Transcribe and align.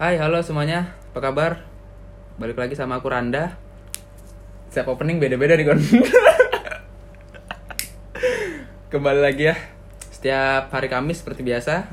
Hai, 0.00 0.16
halo 0.16 0.40
semuanya. 0.40 0.96
Apa 1.12 1.28
kabar? 1.28 1.60
Balik 2.40 2.56
lagi 2.56 2.72
sama 2.72 2.96
aku 2.96 3.12
Randa. 3.12 3.60
Setiap 4.72 4.96
opening 4.96 5.20
beda-beda 5.20 5.52
nih, 5.52 5.68
Kon. 5.68 5.76
Kembali 8.96 9.20
lagi 9.20 9.52
ya. 9.52 9.60
Setiap 10.08 10.72
hari 10.72 10.88
Kamis 10.88 11.20
seperti 11.20 11.44
biasa. 11.44 11.84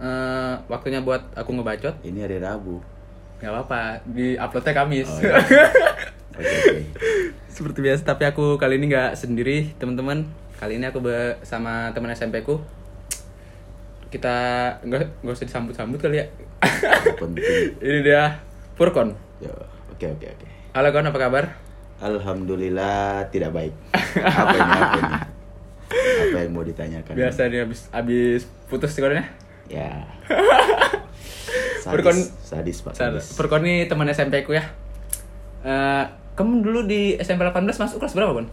Eh, 0.00 0.52
waktunya 0.72 1.04
buat 1.04 1.36
aku 1.36 1.52
ngebacot. 1.52 2.00
Ini 2.00 2.24
hari 2.24 2.40
Rabu. 2.40 2.80
Gak 3.44 3.52
apa-apa, 3.52 4.08
di 4.08 4.40
uploadnya 4.40 4.72
Kamis. 4.80 5.12
Oh, 5.12 5.20
iya. 5.20 5.36
Oke, 6.40 6.48
oke. 6.48 6.80
seperti 7.52 7.78
biasa, 7.84 8.08
tapi 8.08 8.24
aku 8.24 8.56
kali 8.56 8.80
ini 8.80 8.88
nggak 8.88 9.12
sendiri, 9.12 9.76
teman-teman. 9.76 10.24
Kali 10.56 10.80
ini 10.80 10.88
aku 10.88 11.04
bersama 11.04 11.92
teman 11.92 12.08
SMP 12.16 12.40
ku. 12.40 12.64
Kita 14.10 14.34
nggak 14.82 15.22
nggak 15.22 15.34
usah 15.34 15.46
disambut-sambut 15.46 15.98
kali 15.98 16.18
ya. 16.18 16.26
Penting. 17.14 17.42
ini 17.86 17.98
dia 18.02 18.42
Furkon. 18.74 19.14
Ya, 19.38 19.54
Oke, 19.94 20.06
oke, 20.08 20.26
oke. 20.26 20.46
Halo 20.74 20.90
Kon, 20.90 21.06
apa 21.06 21.18
kabar? 21.18 21.44
Alhamdulillah 22.00 23.28
tidak 23.28 23.52
baik. 23.52 23.74
Apa 24.16 24.54
ini? 24.54 24.70
Apa 24.72 24.98
ini? 24.98 25.14
Apa 26.30 26.36
yang 26.40 26.52
mau 26.52 26.64
ditanyakan? 26.64 27.12
Biasa 27.12 27.46
nih 27.46 27.60
habis 27.62 27.80
habis 27.90 28.40
putus 28.66 28.90
sekolahnya. 28.90 29.28
Ya. 29.68 30.08
Furkon- 31.84 32.16
Sadis, 32.42 32.42
sadis 32.42 32.78
Pak. 32.82 32.92
Sadis. 32.94 33.26
Furkon 33.34 33.62
ini 33.62 33.86
teman 33.86 34.08
SMP 34.08 34.42
ku 34.42 34.52
ya. 34.52 34.64
Eh, 35.60 36.04
kamu 36.34 36.64
dulu 36.64 36.88
di 36.88 37.14
SMP 37.16 37.44
18 37.44 37.62
masuk 37.76 38.00
kelas 38.00 38.16
berapa, 38.16 38.32
Kon? 38.32 38.48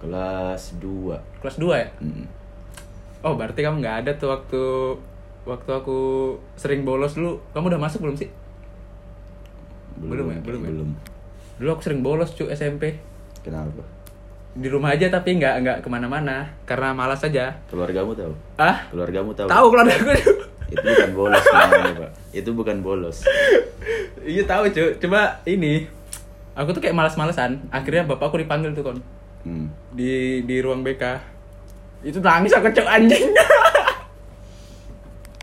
Kelas 0.00 0.76
2. 0.76 1.40
Kelas 1.40 1.56
2 1.56 1.74
ya? 1.74 1.88
Mm. 2.00 2.24
Oh, 3.20 3.34
berarti 3.34 3.60
kamu 3.60 3.78
nggak 3.78 3.96
ada 4.00 4.12
tuh 4.14 4.28
waktu 4.30 4.62
waktu 5.42 5.70
aku 5.70 5.98
sering 6.54 6.82
bolos 6.82 7.12
dulu. 7.12 7.36
Kamu 7.52 7.68
udah 7.68 7.80
masuk 7.80 8.00
belum 8.00 8.16
sih? 8.16 8.28
Belum 10.00 10.26
ya, 10.26 10.38
belum 10.40 10.60
ya? 10.62 10.70
Belum. 10.70 10.90
Dulu 11.58 11.68
aku 11.70 11.82
sering 11.82 12.00
bolos 12.00 12.32
cu 12.32 12.48
SMP. 12.48 12.96
Kenapa? 13.40 13.84
Di 14.50 14.66
rumah 14.66 14.90
aja 14.90 15.06
tapi 15.06 15.36
nggak 15.36 15.54
nggak 15.60 15.78
ke 15.80 15.88
mana-mana 15.88 16.48
karena 16.64 16.90
malas 16.90 17.20
aja. 17.20 17.52
Keluargamu 17.68 18.12
tahu? 18.12 18.32
Ah, 18.56 18.88
Keluargamu 18.88 19.30
tahu? 19.30 19.46
tahu 19.46 19.66
keluarga 19.68 19.94
aku. 19.94 20.12
Itu 20.70 20.86
bukan 20.86 21.10
bolos 21.12 21.44
namanya, 21.44 21.92
Pak. 21.98 22.10
Itu 22.30 22.50
bukan 22.54 22.76
bolos. 22.80 23.16
iya 24.22 24.42
tahu 24.44 24.70
cu. 24.70 24.84
Coba 24.98 25.42
ini. 25.44 25.82
Aku 26.54 26.70
tuh 26.70 26.80
kayak 26.80 26.94
malas-malesan. 26.94 27.58
Akhirnya 27.68 28.06
bapakku 28.06 28.38
dipanggil 28.38 28.72
tuh 28.72 28.84
kon 28.84 28.98
Hmm. 29.40 29.72
di 29.90 30.44
di 30.44 30.60
ruang 30.60 30.84
BK. 30.84 31.16
Itu 32.00 32.18
nangis 32.20 32.52
aku 32.56 32.68
cok 32.72 32.88
anjing. 32.88 33.28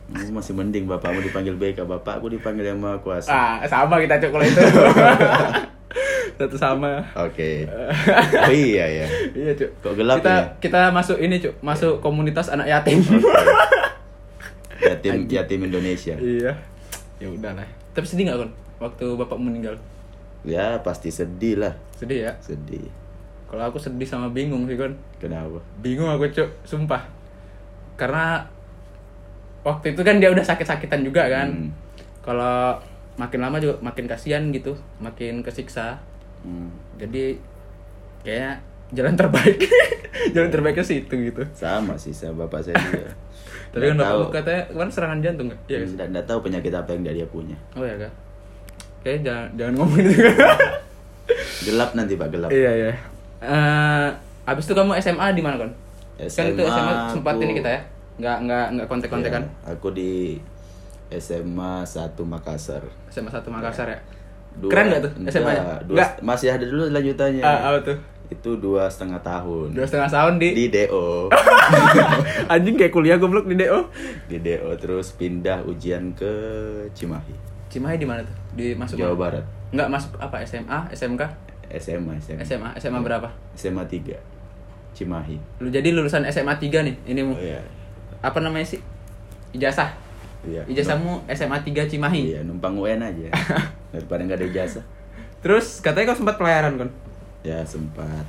Kamu 0.08 0.40
masih 0.40 0.56
mending 0.56 0.88
bapakmu 0.88 1.20
dipanggil 1.20 1.54
BK, 1.60 1.84
bapakku 1.84 2.32
dipanggil 2.32 2.74
yang 2.74 2.80
maha 2.80 2.98
kuasa. 3.04 3.30
ah, 3.30 3.54
sama 3.68 4.00
kita 4.00 4.18
cok 4.18 4.32
kalau 4.32 4.46
itu. 4.48 4.62
Satu 6.38 6.58
sama. 6.58 7.02
Oke. 7.18 7.66
Oh 8.48 8.54
iya 8.54 8.86
ya. 9.04 9.08
Iya 9.36 9.52
cuk. 9.58 9.70
Kok 9.84 9.94
gelap 9.98 10.18
kita 10.22 10.34
ya? 10.34 10.44
kita 10.64 10.82
masuk 10.96 11.18
ini 11.20 11.36
cuk, 11.42 11.54
masuk 11.60 11.94
komunitas 12.00 12.48
anak 12.50 12.70
yatim. 12.72 13.04
Yatim 14.78 15.28
yatim 15.28 15.60
Indonesia. 15.66 16.16
iya. 16.18 16.54
Ya 17.18 17.28
udahlah. 17.28 17.66
Tapi 17.98 18.06
sedih 18.06 18.30
nggak 18.30 18.38
kon 18.46 18.52
waktu 18.78 19.06
bapak 19.18 19.38
meninggal? 19.42 19.76
Ya 20.46 20.78
pasti 20.86 21.10
sedih 21.10 21.58
lah. 21.60 21.74
Sedih 21.98 22.30
ya. 22.30 22.34
Sedih. 22.40 22.86
Kalau 23.48 23.64
aku 23.64 23.80
sedih 23.80 24.08
sama 24.08 24.28
bingung 24.32 24.68
sih 24.68 24.76
kon. 24.76 24.92
Kenapa? 25.24 25.64
Bingung 25.80 26.12
aku 26.12 26.28
cuk, 26.28 26.50
sumpah. 26.68 27.00
Karena 27.96 28.44
waktu 29.64 29.96
itu 29.96 30.02
kan 30.04 30.20
dia 30.20 30.30
udah 30.32 30.44
sakit-sakitan 30.44 31.04
juga 31.08 31.32
kan. 31.32 31.48
Hmm. 31.48 31.72
Kalau 32.24 32.76
makin 33.16 33.40
lama 33.40 33.58
juga 33.58 33.80
makin 33.80 34.06
kasihan 34.06 34.44
gitu, 34.52 34.76
makin 35.00 35.40
kesiksa. 35.42 35.96
Hmm. 36.44 36.70
Jadi 37.00 37.40
kayaknya 38.22 38.60
jalan 38.92 39.16
terbaik, 39.16 39.58
jalan 40.36 40.52
terbaiknya 40.52 40.84
situ 40.84 41.16
gitu. 41.32 41.44
Sama 41.56 41.96
sih 41.96 42.12
sama 42.12 42.46
bapak 42.46 42.68
saya 42.68 42.76
juga. 42.84 43.12
Tapi 43.72 43.84
kan 43.94 44.00
tahu. 44.00 44.22
katanya 44.32 44.64
kemarin 44.72 44.92
serangan 44.92 45.20
jantung 45.24 45.48
nggak? 45.52 45.62
Iya. 45.68 45.78
Nggak, 45.88 46.08
nggak 46.16 46.26
tahu 46.28 46.40
penyakit 46.44 46.74
apa 46.76 46.90
yang 46.96 47.02
dia 47.04 47.28
punya. 47.28 47.58
Oh 47.76 47.84
ya 47.84 47.96
kak. 48.00 48.14
Kayaknya 49.04 49.22
jangan 49.24 49.48
jangan 49.56 49.74
ngomong 49.80 50.00
gitu. 50.04 50.12
Gelap 51.68 51.92
nanti 51.96 52.14
pak 52.16 52.28
gelap. 52.32 52.50
iya 52.56 52.72
iya. 52.72 52.94
Eh, 53.40 54.08
abis 54.44 54.64
itu 54.64 54.74
kamu 54.74 54.98
SMA 54.98 55.28
di 55.32 55.42
mana 55.42 55.56
kon? 55.56 55.72
kan 56.18 56.46
itu 56.48 56.58
SMA 56.58 56.74
SMA 56.74 56.94
sempat 57.14 57.34
aku- 57.34 57.44
ini 57.44 57.54
kita 57.54 57.70
ya. 57.70 57.82
Nggak 58.18 58.38
nggak 58.44 58.66
nggak 58.74 58.88
kontek-kontekan. 58.88 59.42
Ya, 59.46 59.70
aku 59.70 59.88
di 59.92 60.42
SMA 61.10 61.86
1 61.86 62.26
Makassar. 62.26 62.82
SMA 63.08 63.30
satu 63.30 63.48
Makassar 63.48 63.88
ya. 63.88 64.00
Dua- 64.58 64.72
Keren 64.74 64.86
nggak 64.90 65.02
tuh 65.04 65.12
enggak, 65.16 65.32
SMA 65.32 65.52
nya? 65.52 65.62
dua-. 65.86 66.18
Masih 66.20 66.50
ada 66.50 66.66
dulu 66.66 66.90
lanjutannya. 66.90 67.44
Ah, 67.46 67.70
apa 67.70 67.80
tuh? 67.86 67.98
Itu 68.28 68.58
dua 68.58 68.90
setengah 68.90 69.22
tahun. 69.22 69.72
Dua 69.72 69.86
setengah 69.86 70.10
tahun 70.10 70.36
di, 70.36 70.50
Di 70.52 70.66
DO. 70.68 71.30
anjing 72.52 72.76
kayak 72.76 72.92
kuliah 72.92 73.16
goblok 73.16 73.46
di 73.46 73.56
DO. 73.56 73.88
di 74.26 74.42
DO 74.42 74.74
terus 74.76 75.14
pindah 75.14 75.62
ujian 75.64 76.12
ke 76.12 76.32
Cimahi. 76.92 77.36
Cimahi 77.70 77.96
di 77.96 78.04
mana 78.04 78.20
tuh? 78.20 78.36
Di 78.52 78.74
masuk 78.74 78.98
Jawa 78.98 79.14
mana? 79.14 79.22
Barat. 79.22 79.44
Nggak 79.70 79.90
masuk 79.90 80.12
apa 80.18 80.36
SMA, 80.44 80.80
SMK, 80.92 81.22
SMA, 81.76 82.16
SMA. 82.24 82.44
SMA, 82.48 82.70
SMA 82.80 83.00
berapa? 83.04 83.28
SMA 83.54 83.84
3. 83.84 84.16
Cimahi. 84.96 85.38
Lu 85.62 85.68
jadi 85.68 85.92
lulusan 85.94 86.24
SMA 86.32 86.56
3 86.58 86.88
nih. 86.88 86.96
Ini 87.06 87.22
mu. 87.22 87.36
Oh 87.36 87.42
iya. 87.44 87.62
Apa 88.24 88.40
namanya 88.40 88.66
sih? 88.66 88.82
Ijazah. 89.54 89.94
Iya. 90.48 90.64
Ijazahmu 90.66 91.28
SMA 91.36 91.60
3 91.62 91.92
Cimahi. 91.92 92.22
Iya, 92.34 92.40
numpang 92.48 92.80
UN 92.80 93.04
aja. 93.04 93.28
Daripada 93.94 94.24
nggak 94.24 94.40
ada 94.40 94.48
ijazah. 94.48 94.86
Terus 95.44 95.84
katanya 95.84 96.16
kau 96.16 96.24
sempat 96.24 96.36
pelayaran 96.40 96.80
kon. 96.80 96.92
Ya 97.46 97.62
sempat. 97.68 98.26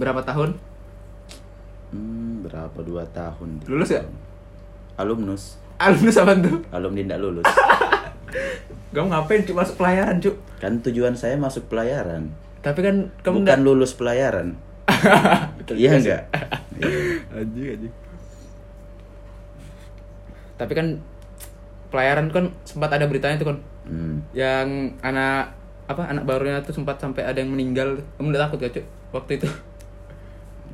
Berapa 0.00 0.24
tahun? 0.24 0.58
Hmm, 1.90 2.46
berapa 2.46 2.78
dua 2.82 3.02
tahun? 3.10 3.62
Lulus 3.66 3.94
ya? 3.94 4.02
Alumnus. 4.98 5.58
Alumnus 5.80 6.16
apa 6.18 6.34
tuh? 6.38 6.60
Alumni 6.70 7.02
tidak 7.06 7.20
lulus. 7.22 7.46
Kamu 8.90 9.06
ngapain 9.08 9.42
cuk 9.42 9.56
masuk 9.56 9.76
pelayaran 9.78 10.18
cuk? 10.18 10.36
kan 10.60 10.76
tujuan 10.84 11.16
saya 11.16 11.40
masuk 11.40 11.72
pelayaran. 11.72 12.28
Tapi 12.60 12.84
kan 12.84 12.96
kamu 13.24 13.42
Bukan 13.42 13.60
lulus 13.64 13.96
pelayaran. 13.96 14.52
iya 15.72 15.96
enggak? 15.96 16.22
Iya. 16.76 16.90
Anjing 17.32 17.66
anjing. 17.72 17.94
Tapi 20.56 20.72
kan 20.76 20.86
pelayaran 21.88 22.28
kan 22.28 22.52
sempat 22.62 22.92
ada 22.92 23.08
beritanya 23.08 23.40
tuh 23.40 23.50
kan 23.50 23.58
Hmm. 23.80 24.20
yang 24.30 24.92
anak 25.00 25.56
apa 25.88 26.06
anak 26.06 26.22
barunya 26.22 26.60
tuh 26.62 26.70
sempat 26.70 27.00
sampai 27.00 27.24
ada 27.24 27.40
yang 27.40 27.50
meninggal. 27.50 27.96
Kamu 28.14 28.30
udah 28.30 28.46
takut 28.46 28.60
gak 28.60 28.76
cuk 28.76 28.86
waktu 29.10 29.32
itu? 29.40 29.48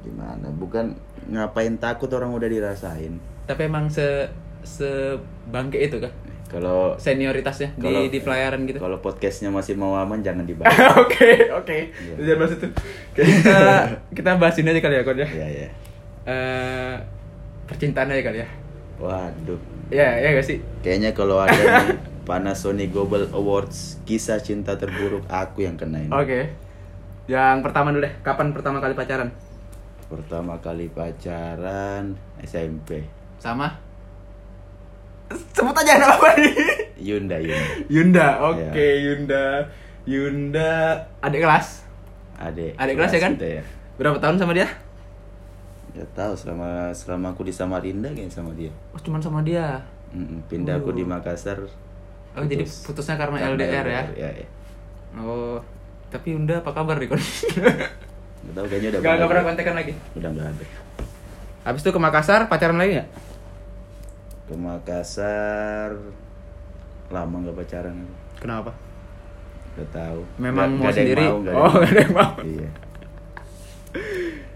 Gimana? 0.02 0.50
Bukan 0.52 0.92
ngapain 1.30 1.78
takut 1.78 2.10
orang 2.10 2.34
udah 2.34 2.50
dirasain. 2.50 3.16
Tapi 3.46 3.70
emang 3.70 3.86
se 3.86 4.26
sebangke 4.66 5.78
itu 5.78 6.02
kan 6.02 6.10
Kalau 6.46 6.94
senioritasnya 6.94 7.74
di 7.74 7.82
Kalau- 7.82 8.06
di 8.06 8.18
pelayaran 8.20 8.60
gitu. 8.64 8.78
kalau 8.78 8.98
podcastnya 8.98 9.50
masih 9.50 9.74
mau 9.74 9.94
aman 9.94 10.22
jangan 10.22 10.46
dibahas. 10.50 10.72
Oke 10.96 11.50
oke. 11.50 11.78
Iya. 11.90 12.14
Jangan 12.22 12.38
bahas 12.38 12.52
itu. 12.54 12.66
Kita 13.12 13.58
kita 14.14 14.30
bahas 14.36 14.54
ini 14.56 14.68
aja 14.68 14.80
kali 14.80 14.94
ya 14.94 15.02
kon 15.02 15.16
ya. 15.16 15.26
Iya 15.26 15.46
ya. 15.48 15.68
Eh, 16.24 16.94
percintaan 17.64 18.08
aja 18.08 18.22
kali 18.22 18.38
ya. 18.40 18.48
Waduh. 18.96 19.58
Ya, 19.86 20.18
ya 20.18 20.32
gak 20.32 20.42
sih? 20.44 20.58
Kayaknya 20.80 21.10
kalau 21.12 21.38
ada 21.38 21.54
nih 21.54 21.98
Panasonic 22.26 22.90
Global 22.90 23.30
Awards 23.30 24.02
kisah 24.02 24.38
cinta 24.38 24.74
terburuk 24.74 25.22
aku 25.26 25.62
yang 25.62 25.74
kena 25.74 25.98
ini. 26.00 26.10
Oke. 26.10 26.50
Yang 27.26 27.62
pertama 27.62 27.90
dulu 27.90 28.02
deh, 28.02 28.14
kapan 28.20 28.50
pertama 28.50 28.78
kali 28.78 28.94
pacaran? 28.94 29.30
Pertama 30.06 30.58
kali 30.58 30.86
pacaran 30.88 32.14
SMP. 32.40 33.02
Sama? 33.36 33.78
Sebut 35.26 35.74
aja 35.74 35.98
nama 35.98 36.14
apa 36.14 36.28
nih? 36.36 36.54
Yunda 36.96 37.36
Yunda. 37.36 37.66
Yunda, 37.88 38.26
oke 38.44 38.62
Iya. 38.76 38.94
Yunda. 39.02 39.44
Yunda, 40.06 40.72
adik 41.18 41.42
kelas. 41.42 41.82
Adik. 42.36 42.76
Adik 42.76 42.94
kelas 42.94 43.10
ya 43.10 43.20
kan? 43.20 43.32
kita 43.34 43.48
ya. 43.58 43.62
Berapa 43.96 44.18
tahun 44.18 44.36
sama 44.36 44.52
dia? 44.52 44.68
Gak 45.92 46.08
tahu 46.12 46.32
selama 46.36 46.68
selama 46.92 47.26
aku 47.32 47.42
di 47.42 47.50
Samarinda 47.50 48.06
kayaknya 48.08 48.30
sama 48.30 48.52
dia. 48.52 48.70
Oh, 48.92 49.00
cuman 49.00 49.18
sama 49.18 49.40
dia. 49.40 49.80
Mm-mm, 50.12 50.44
Pindah 50.46 50.78
aku 50.78 50.92
di 50.92 51.02
Makassar. 51.02 51.58
Oh, 52.36 52.44
jadi 52.44 52.62
putus. 52.62 52.84
putusnya 52.84 53.16
karena, 53.16 53.40
Karena 53.40 53.56
LDR, 53.56 53.86
ya? 53.88 54.02
Ya, 54.14 54.30
ya. 54.36 54.46
Oh, 55.16 55.58
tapi 56.06 56.36
Yunda 56.36 56.60
apa 56.60 56.70
kabar 56.70 57.00
nih 57.00 57.08
kon? 57.08 57.16
Gak 57.16 58.54
tahu 58.54 58.66
kayaknya 58.68 58.88
udah 58.92 59.00
Gak, 59.00 59.14
gak 59.16 59.28
pernah 59.32 59.44
kontekan 59.44 59.74
lagi. 59.74 59.92
Udah 60.14 60.28
nggak 60.30 60.46
ada. 60.46 60.64
Habis 61.64 61.80
itu 61.82 61.90
ke 61.90 61.98
Makassar, 61.98 62.46
pacaran 62.46 62.76
lagi 62.76 63.00
nggak? 63.00 63.08
Ke 64.46 64.54
Makassar 64.54 65.90
lama 67.06 67.34
nggak 67.38 67.56
pacaran. 67.56 67.96
Kenapa? 68.36 68.70
Gak 69.74 69.90
tahu. 69.92 70.20
Memang 70.36 70.72
Nggak- 70.72 70.72
mau 70.72 70.82
nggak 70.82 70.88
ada 70.88 70.96
yang 70.96 71.06
sendiri? 71.06 71.24
mau, 71.24 71.36
nggak 71.38 71.54
oh, 71.54 71.70
gak 71.72 71.86
ada 71.86 72.00
yang 72.00 72.14
mau. 72.14 72.32
Iya. 72.40 72.68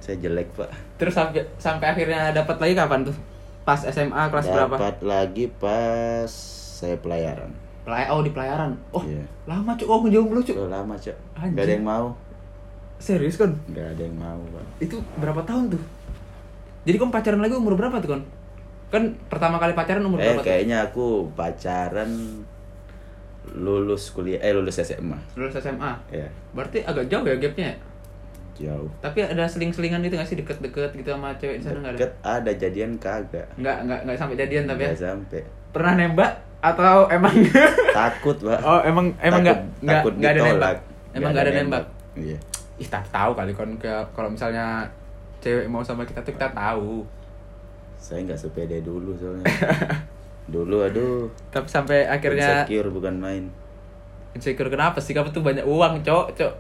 Saya 0.01 0.17
jelek 0.19 0.49
pak. 0.55 0.71
Terus 0.97 1.15
sampai 1.15 1.43
sampai 1.57 1.87
akhirnya 1.89 2.33
dapat 2.33 2.57
lagi 2.57 2.75
kapan 2.75 3.01
tuh? 3.05 3.17
Pas 3.63 3.81
SMA 3.83 4.23
kelas 4.29 4.47
berapa? 4.49 4.75
Dapat 4.75 4.97
lagi 5.03 5.45
pas 5.53 6.31
saya 6.77 6.97
pelayaran. 6.97 7.53
Pelay 7.81 8.09
oh 8.09 8.21
di 8.21 8.31
pelayaran. 8.31 8.73
Oh, 8.91 9.03
Iya. 9.03 9.25
lama 9.45 9.73
cuk 9.73 9.87
kamu 9.87 10.07
jomblo 10.11 10.41
cuk. 10.41 10.57
Udah 10.57 10.81
lama 10.81 10.95
cok 10.95 11.17
Anjing. 11.35 11.55
Gak 11.55 11.65
ada 11.65 11.73
yang 11.73 11.87
mau 11.87 12.07
Serius 13.01 13.37
kan? 13.37 13.49
Gak 13.73 13.97
ada 13.97 14.03
yang 14.03 14.13
mau 14.13 14.37
pak 14.51 14.65
Itu 14.79 15.01
berapa 15.17 15.41
tahun 15.43 15.73
tuh? 15.73 15.83
Jadi 16.85 16.97
kamu 16.97 17.09
pacaran 17.11 17.41
lagi 17.41 17.57
umur 17.57 17.73
berapa 17.73 17.97
tuh 17.99 18.09
kon? 18.11 18.23
Kan 18.91 19.03
pertama 19.27 19.57
kali 19.57 19.73
pacaran 19.73 20.03
umur 20.03 20.19
Eh 20.19 20.27
berapa 20.29 20.37
tuh? 20.37 20.45
kayaknya 20.45 20.79
aku 20.85 21.07
pacaran 21.33 22.11
lulus 23.53 24.11
kuliah 24.11 24.39
eh 24.39 24.53
lulus 24.53 24.79
SMA 24.79 25.17
Lulus 25.35 25.57
SMA. 25.57 25.93
ya 26.09 26.27
Berarti 26.53 26.83
agak 26.83 27.07
jauh 27.07 27.25
ya 27.25 27.35
gapnya. 27.37 27.67
ya? 27.67 27.77
jauh 28.61 28.91
Tapi 29.01 29.25
ada 29.25 29.45
seling-selingan 29.45 30.03
itu 30.03 30.13
gak 30.13 30.27
sih 30.27 30.37
deket-deket 30.37 30.93
gitu 30.93 31.09
sama 31.09 31.33
cewek 31.35 31.57
di 31.57 31.65
sana 31.65 31.81
nggak 31.81 31.91
ada? 31.91 31.99
deket 31.99 32.13
ada 32.21 32.51
jadian 32.53 32.93
kagak 32.97 33.47
Nggak 33.57 33.77
nggak 33.83 34.01
nggak 34.05 34.17
sampai 34.17 34.37
jadian 34.37 34.63
tapi 34.67 34.81
ya. 34.81 34.89
Nggak 34.89 35.01
sampai 35.01 35.41
Pernah 35.71 35.93
nembak 35.97 36.33
atau 36.61 37.09
emang? 37.09 37.35
takut 37.97 38.37
pak 38.39 38.61
oh 38.61 38.81
emang 38.83 39.07
emang 39.19 39.41
nggak 39.41 39.57
Takut- 39.57 39.81
nggak 39.81 39.97
takut 39.97 40.13
nggak 40.15 40.31
ada 40.31 40.41
nembak. 40.45 40.77
Emang 41.11 41.31
nggak 41.33 41.45
ada 41.45 41.53
nembak. 41.55 41.85
iya 42.15 42.39
Ih 42.77 42.89
tak 42.89 43.05
tahu 43.09 43.33
kali 43.33 43.51
ke- 43.53 44.07
kalau 44.11 44.29
misalnya 44.29 44.85
cewek 45.39 45.65
mau 45.65 45.81
sama 45.81 46.05
kita 46.05 46.21
tuh 46.21 46.33
kita 46.33 46.49
tahu. 46.51 47.01
Saya 48.01 48.25
nggak 48.25 48.41
sepede 48.41 48.81
dulu 48.81 49.13
soalnya 49.21 49.45
dulu 50.55 50.83
aduh 50.83 51.29
Tapi 51.53 51.69
sampai 51.69 52.09
akhirnya 52.09 52.65
insecure 52.65 52.91
bukan 52.91 53.15
main 53.21 53.45
insecure 54.35 54.71
kenapa 54.71 55.03
sih? 55.03 55.11
Kamu 55.11 55.35
tuh 55.35 55.43
banyak 55.43 55.67
uang, 55.67 56.07
cok, 56.07 56.27
cok. 56.39 56.55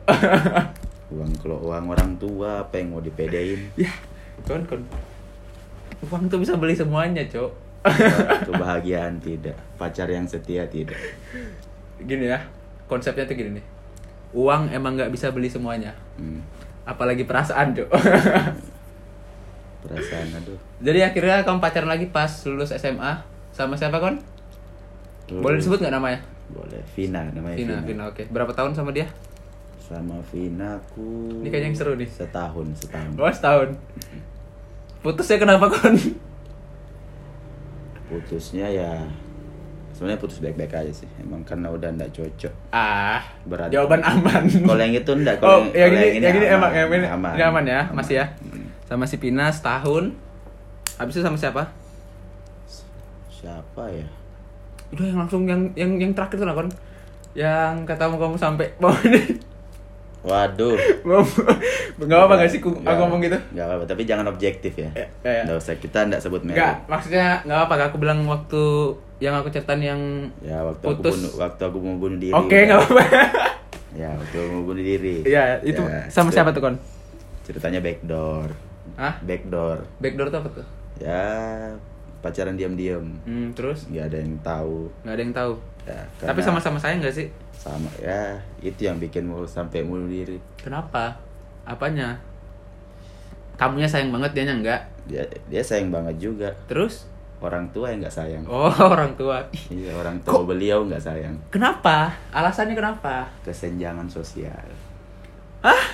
uang 1.14 1.30
kalau 1.42 1.58
uang 1.70 1.90
orang 1.90 2.14
tua 2.18 2.66
apa 2.66 2.78
yang 2.78 2.94
mau 2.94 3.02
dipedein 3.02 3.58
ya, 3.82 3.90
kon 4.46 4.62
kon. 4.66 4.82
Uang 6.10 6.26
tuh 6.26 6.42
bisa 6.42 6.58
beli 6.58 6.74
semuanya, 6.74 7.22
cok. 7.26 7.50
kebahagiaan 8.50 9.16
tidak 9.24 9.56
pacar 9.80 10.04
yang 10.04 10.28
setia 10.28 10.68
tidak 10.68 10.98
Gini 12.00 12.28
ya, 12.28 12.40
konsepnya 12.84 13.24
tuh 13.24 13.36
gini 13.36 13.56
nih. 13.60 13.64
Uang 14.36 14.68
emang 14.72 14.96
nggak 14.96 15.12
bisa 15.12 15.32
beli 15.32 15.48
semuanya. 15.48 15.94
hmm. 16.18 16.40
Apalagi 16.88 17.22
perasaan, 17.28 17.76
cok. 17.76 17.88
Perasaan 19.80 20.28
aduh 20.34 20.58
Jadi 20.78 20.98
akhirnya 21.00 21.40
kamu 21.40 21.58
pacaran 21.58 21.88
lagi 21.88 22.06
pas 22.06 22.28
lulus 22.44 22.70
SMA 22.70 23.12
sama 23.50 23.74
siapa 23.74 23.96
kon? 23.96 24.20
Boleh 25.30 25.54
Lulus- 25.54 25.64
disebut 25.64 25.78
nggak 25.80 25.92
namanya? 25.92 26.20
boleh 26.48 26.82
Vina 26.90 27.22
namanya 27.26 27.54
Vina, 27.54 27.78
Vina, 27.78 27.86
Vina, 27.86 28.02
oke. 28.06 28.26
Berapa 28.26 28.50
tahun 28.50 28.72
sama 28.72 28.90
dia? 28.90 29.06
sama 29.80 30.18
Vina 30.26 30.74
aku 30.76 31.38
Ini 31.38 31.46
kayaknya 31.46 31.66
yang 31.66 31.76
seru 31.76 31.92
nih. 31.94 32.06
setahun 32.06 32.66
setahun 32.76 33.10
Oh, 33.16 33.26
setahun. 33.28 33.68
Putusnya 35.00 35.36
kenapa 35.36 35.66
kon? 35.66 35.94
putusnya 38.06 38.66
ya 38.66 38.90
sebenarnya 39.92 40.18
putus 40.18 40.38
baik-baik 40.38 40.72
aja 40.72 40.92
sih 40.92 41.06
emang 41.16 41.44
karena 41.44 41.68
udah 41.68 41.92
ndak 41.92 42.10
cocok 42.10 42.50
Ah, 42.70 43.22
Berat. 43.44 43.68
jawaban 43.68 44.00
aman. 44.00 44.42
kalau 44.48 44.80
yang 44.80 44.94
itu 44.96 45.12
ndak 45.12 45.38
Oh, 45.38 45.62
kalau 45.62 45.70
yang 45.70 45.90
kalau 45.90 46.00
ini, 46.00 46.18
yang 46.18 46.34
ini 46.34 46.46
emang, 46.48 46.70
yang 46.72 46.88
ini, 46.88 47.06
aman. 47.06 47.32
aman 47.36 47.64
ya, 47.64 47.80
masih 47.90 48.14
ya. 48.16 48.26
Sama 48.90 49.06
si 49.06 49.16
Pina 49.16 49.46
setahun. 49.48 50.10
Habis 50.98 51.14
itu 51.14 51.22
sama 51.22 51.38
siapa? 51.38 51.62
siapa 53.30 53.88
ya 53.88 54.04
Udah 54.90 55.06
yang 55.06 55.18
langsung 55.18 55.48
yang 55.48 55.64
yang 55.72 55.96
yang 55.96 56.12
terakhir 56.12 56.36
tuh 56.36 56.44
lah 56.44 56.52
kon. 56.52 56.68
Yang 57.32 57.86
katamu 57.86 58.18
kamu 58.18 58.36
sampai 58.36 58.68
mau 58.76 58.92
ini. 59.00 59.38
waduh 60.20 60.76
Mau 61.00 61.24
nggak 61.96 62.20
apa 62.20 62.34
nggak 62.36 62.50
sih 62.50 62.60
ku- 62.60 62.76
aku 62.76 63.00
ngomong 63.00 63.24
gitu? 63.24 63.40
nggak 63.56 63.64
apa-apa 63.64 63.84
tapi 63.86 64.04
jangan 64.04 64.28
objektif 64.28 64.76
ya 64.76 64.92
Ya, 64.92 65.08
ya, 65.24 65.32
ya. 65.32 65.42
nggak 65.48 65.56
usah 65.56 65.74
kita 65.74 66.04
ndak 66.04 66.20
sebut 66.20 66.44
merek 66.44 66.60
Enggak, 66.60 66.76
maksudnya 66.84 67.26
nggak 67.40 67.60
apa 67.64 67.74
aku 67.80 67.96
bilang 67.96 68.20
waktu 68.26 68.62
yang 69.16 69.32
aku 69.32 69.48
ceritain 69.48 69.80
yang 69.80 70.00
ya 70.42 70.60
waktu 70.60 70.84
putus. 70.84 71.00
aku 71.08 71.16
bunuh 71.16 71.32
waktu 71.40 71.62
aku 71.64 71.78
mau 71.80 71.96
bunuh 71.96 72.18
diri 72.20 72.36
Oke, 72.36 72.58
nggak 72.68 72.78
apa-apa. 72.78 73.04
ya 73.94 74.12
waktu 74.12 74.36
aku 74.36 74.50
mau 74.52 74.64
bunuh 74.66 74.84
diri 74.84 75.16
Iya, 75.24 75.42
itu 75.72 75.80
Ya, 75.80 76.04
sama 76.12 76.28
itu 76.28 76.36
siapa 76.36 76.52
tuh 76.52 76.60
kon? 76.60 76.76
ceritanya 77.40 77.80
backdoor 77.80 78.52
Hah? 79.00 79.16
backdoor 79.22 79.80
Backdoor 79.96 80.28
tuh 80.28 80.38
apa 80.38 80.50
tuh? 80.52 80.66
ya 81.00 81.24
pacaran 82.20 82.52
diam-diam 82.52 83.16
Hmm, 83.24 83.48
terus 83.50 83.88
nggak 83.88 84.04
ada 84.06 84.18
yang 84.20 84.36
tahu 84.40 84.92
nggak 85.00 85.14
ada 85.14 85.22
yang 85.22 85.32
tahu. 85.32 85.52
ya, 85.82 85.96
Tapi 86.20 86.36
karena 86.36 86.44
sama-sama 86.44 86.76
sayang 86.76 87.00
nggak 87.00 87.16
sih? 87.16 87.26
sama 87.50 87.88
ya 87.96 88.36
itu 88.60 88.80
yang 88.82 88.96
bikin 88.96 89.24
mau 89.24 89.40
sampai 89.42 89.80
bunuh 89.82 90.04
diri 90.04 90.36
Kenapa? 90.56 91.16
Apanya? 91.62 92.16
Kamunya 93.56 93.84
sayang 93.84 94.08
banget, 94.10 94.32
dia 94.32 94.48
enggak. 94.48 94.80
dia 95.04 95.20
dia 95.46 95.60
sayang 95.60 95.88
banget 95.88 96.16
juga 96.18 96.48
Terus? 96.66 97.08
orang 97.40 97.64
tua 97.72 97.88
yang 97.88 98.00
nggak 98.00 98.12
sayang 98.14 98.44
Oh, 98.44 98.68
orang 98.92 99.12
tua. 99.14 99.40
Iya 99.68 99.92
orang 99.94 100.20
tua 100.20 100.44
beliau 100.44 100.84
nggak 100.84 101.00
sayang 101.00 101.32
Kenapa? 101.48 102.12
Alasannya 102.30 102.72
kenapa? 102.72 103.28
kesenjangan 103.40 104.04
sosial 104.06 104.68
Hah? 105.60 105.84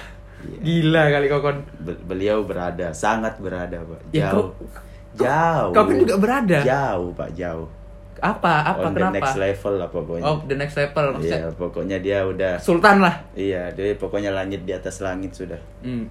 Iya. 0.49 0.59
Gila 0.61 1.03
kali 1.11 1.27
kau 1.27 1.41
kon. 1.41 1.59
Be- 1.79 2.01
beliau 2.05 2.39
berada 2.43 2.89
sangat 2.91 3.37
berada 3.37 3.79
pak 3.79 4.01
Ya, 4.11 4.29
jauh 4.29 4.51
kau- 4.51 4.71
jauh 5.17 5.71
Kau 5.71 5.85
kan 5.85 5.97
juga 5.97 6.15
berada. 6.17 6.59
jauh 6.61 7.11
pak 7.13 7.31
jauh 7.33 7.69
Apa? 8.17 8.65
Apa? 8.67 8.81
on 8.83 8.93
kenapa? 8.93 9.13
the 9.13 9.21
next 9.21 9.37
level 9.37 9.75
lah 9.75 9.89
pokoknya 9.89 10.25
Oh, 10.25 10.37
the 10.43 10.55
next 10.55 10.73
level 10.75 11.05
maksudnya. 11.13 11.37
iya 11.37 11.49
pokoknya 11.51 11.97
dia 11.99 12.19
udah 12.23 12.53
Sultan 12.57 12.97
lah. 12.99 13.15
iya 13.33 13.69
dia 13.71 13.93
pokoknya 13.95 14.31
langit 14.31 14.63
di 14.63 14.73
atas 14.73 14.99
langit 14.99 15.33
sudah 15.33 15.61
Hmm. 15.81 16.09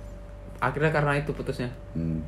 Akhirnya 0.57 0.89
karena 0.89 1.15
itu 1.15 1.29
putusnya. 1.29 1.67
hmm. 1.91 2.21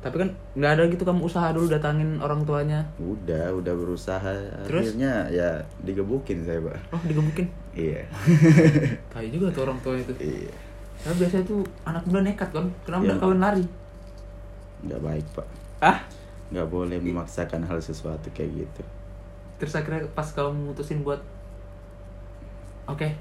Tapi 0.00 0.18
kan 0.18 0.28
nggak 0.52 0.72
ada 0.72 0.82
gitu 0.88 1.04
kamu 1.04 1.22
usaha 1.22 1.46
dulu 1.48 1.68
datangin 1.68 2.18
orang 2.18 2.42
tuanya. 2.42 2.82
udah 2.98 3.52
udah 3.52 3.70
berusaha 3.72 4.32
Terus? 4.64 4.90
akhirnya 4.90 5.28
ya 5.28 5.48
digebukin 5.78 6.42
saya 6.42 6.58
pak 6.58 6.74
Oh, 6.90 7.02
digebukin. 7.02 7.46
iya 7.72 8.02
Tai 9.06 9.28
juga 9.28 9.46
tuh 9.48 9.62
orang 9.62 9.78
tua 9.78 9.94
itu. 9.94 10.10
iya 10.18 10.50
Nah, 11.02 11.14
biasanya 11.18 11.44
tuh 11.44 11.60
anak 11.82 12.02
muda 12.06 12.22
nekat 12.22 12.48
kan. 12.50 12.66
Kenapa 12.86 13.02
nggak 13.04 13.20
kawin 13.20 13.40
lari? 13.42 13.64
nggak 14.82 14.98
baik 14.98 15.26
pak 15.30 15.46
Ah, 15.78 15.98
nggak 16.50 16.66
boleh 16.66 16.98
memaksakan 16.98 17.62
hal 17.62 17.78
sesuatu 17.78 18.26
kayak 18.34 18.66
gitu 18.66 18.82
terus 19.56 19.78
akhirnya 19.78 20.02
pas 20.10 20.26
kamu 20.26 20.74
mutusin 20.74 21.06
buat 21.06 21.22
Oke, 22.82 23.14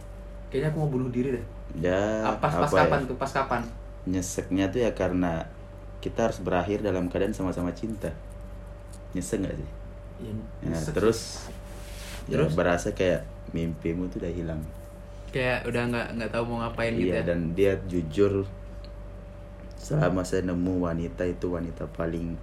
kayaknya 0.49 0.73
aku 0.73 0.77
mau 0.81 0.89
bunuh 0.89 1.09
diri 1.13 1.37
deh. 1.37 1.45
ya 1.77 2.25
Ah, 2.25 2.33
pas 2.41 2.49
pas 2.49 2.65
apa 2.65 2.81
kapan 2.81 2.99
ya, 2.99 3.09
tuh? 3.13 3.17
Pas 3.21 3.29
kapan? 3.31 3.61
nyeseknya 4.03 4.65
tuh 4.73 4.81
ya 4.81 4.91
karena 4.97 5.45
kita 6.01 6.25
harus 6.25 6.41
berakhir 6.41 6.81
dalam 6.81 7.05
keadaan 7.05 7.37
sama-sama 7.37 7.69
cinta 7.77 8.09
nyesek 9.13 9.45
nggak 9.45 9.55
sih 9.61 9.69
Ya, 10.21 10.33
ya, 10.65 10.69
nyesek 10.73 10.93
terus 10.97 11.19
sih. 11.45 11.53
ya 12.25 12.41
Terus? 12.41 12.53
berasa 12.57 12.89
kayak 12.93 13.21
mimpimu 13.53 14.09
tuh 14.09 14.17
udah 14.25 14.33
hilang 14.33 14.61
kayak 15.31 15.63
udah 15.63 15.83
nggak 15.87 16.07
nggak 16.13 16.29
tahu 16.29 16.43
mau 16.45 16.57
ngapain 16.61 16.91
gitu 16.93 17.07
iya 17.07 17.19
ya. 17.19 17.31
dan 17.31 17.39
dia 17.51 17.73
jujur 17.83 18.43
selama 19.75 20.21
saya 20.21 20.45
nemu 20.45 20.77
wanita 20.77 21.23
itu 21.25 21.47
wanita 21.49 21.89
paling 21.89 22.37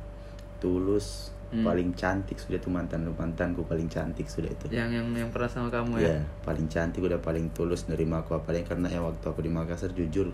tulus 0.58 1.30
Hmm. 1.48 1.64
paling 1.64 1.96
cantik 1.96 2.36
sudah 2.36 2.60
tuh 2.60 2.68
mantan 2.68 3.08
mantanku 3.08 3.64
paling 3.64 3.88
cantik 3.88 4.28
sudah 4.28 4.52
itu 4.52 4.68
Yang 4.68 5.00
yang 5.00 5.06
yang 5.16 5.30
pernah 5.32 5.48
sama 5.48 5.72
kamu 5.72 5.96
ya. 5.96 6.04
Iya, 6.04 6.16
paling 6.44 6.68
cantik 6.68 7.00
udah 7.00 7.16
paling 7.18 7.48
tulus 7.56 7.88
nerima 7.88 8.20
aku 8.20 8.36
apalagi 8.36 8.68
karena 8.68 8.84
ya 8.84 9.00
waktu 9.00 9.24
aku 9.24 9.40
di 9.40 9.48
Makassar 9.48 9.96
jujur 9.96 10.28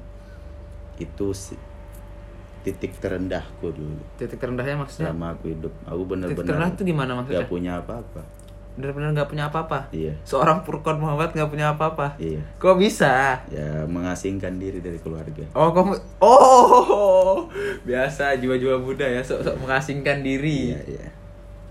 itu 0.99 1.27
si- 1.31 1.55
titik 2.67 2.99
terendahku 2.99 3.71
dulu 3.71 3.95
Titik 4.17 4.43
terendahnya 4.43 4.75
maksudnya? 4.75 5.15
selama 5.15 5.39
aku 5.39 5.55
hidup. 5.55 5.71
Aku 5.87 6.03
Titik 6.03 6.11
bener-bener 6.11 6.51
terendah 6.51 6.71
tuh 6.75 6.83
gimana 6.85 7.13
maksudnya? 7.15 7.39
gak 7.39 7.47
punya 7.47 7.73
apa-apa. 7.79 8.23
Bener-bener 8.75 9.15
nggak 9.15 9.31
punya 9.31 9.47
apa-apa. 9.47 9.87
Iya, 9.95 10.11
Seorang 10.27 10.67
Furkon 10.67 10.99
Muhammad 10.99 11.31
nggak 11.31 11.47
punya 11.47 11.71
apa-apa. 11.71 12.19
iya. 12.19 12.43
Kok 12.59 12.75
bisa? 12.75 13.39
Ya 13.47 13.87
mengasingkan 13.87 14.59
diri 14.59 14.83
dari 14.83 14.99
keluarga. 14.99 15.47
Oh, 15.55 15.71
kamu 15.71 15.95
Oh, 16.19 17.47
biasa 17.87 18.35
jiwa-jiwa 18.37 18.75
muda 18.77 19.07
ya, 19.07 19.23
sok-sok 19.23 19.63
mengasingkan 19.63 20.27
diri. 20.27 20.75
Iya, 20.75 20.81
iya. 20.91 21.07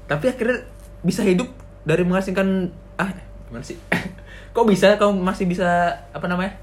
Tapi 0.08 0.32
akhirnya 0.32 0.64
bisa 1.04 1.22
hidup 1.22 1.52
dari 1.84 2.08
mengasingkan 2.08 2.72
ah 2.96 3.12
gimana 3.52 3.66
sih? 3.68 3.76
Kok 4.56 4.64
bisa 4.64 4.96
kamu 4.96 5.20
masih 5.20 5.44
bisa 5.44 5.92
apa 6.16 6.26
namanya? 6.32 6.56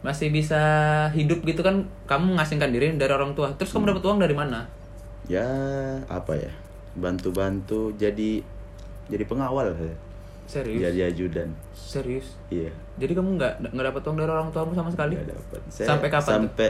Masih 0.00 0.32
bisa 0.32 0.56
hidup 1.12 1.44
gitu 1.44 1.60
kan 1.60 1.84
kamu 2.08 2.32
mengasingkan 2.32 2.72
diri 2.72 2.96
dari 2.96 3.12
orang 3.12 3.36
tua. 3.36 3.52
Terus 3.60 3.76
kamu 3.76 3.92
dapat 3.92 4.02
uang 4.08 4.24
dari 4.24 4.32
mana? 4.32 4.64
Ya, 5.28 5.44
apa 6.08 6.32
ya? 6.32 6.48
Bantu-bantu 6.96 7.92
jadi 7.94 8.40
jadi 9.10 9.24
pengawal 9.26 9.74
saya. 9.74 9.96
Serius? 10.50 10.80
Jadi 10.82 10.98
ajudan. 11.04 11.48
Serius? 11.74 12.26
Iya. 12.50 12.70
Jadi 12.98 13.12
kamu 13.14 13.38
nggak 13.38 13.52
nggak 13.70 13.86
dapat 13.90 14.02
uang 14.06 14.16
dari 14.18 14.30
orang 14.30 14.48
tuamu 14.50 14.72
sama 14.74 14.90
sekali? 14.90 15.14
Gak 15.18 15.30
dapat. 15.30 15.60
Sampai 15.70 16.08
kapan 16.10 16.26
tuh? 16.26 16.34
Sampai 16.34 16.68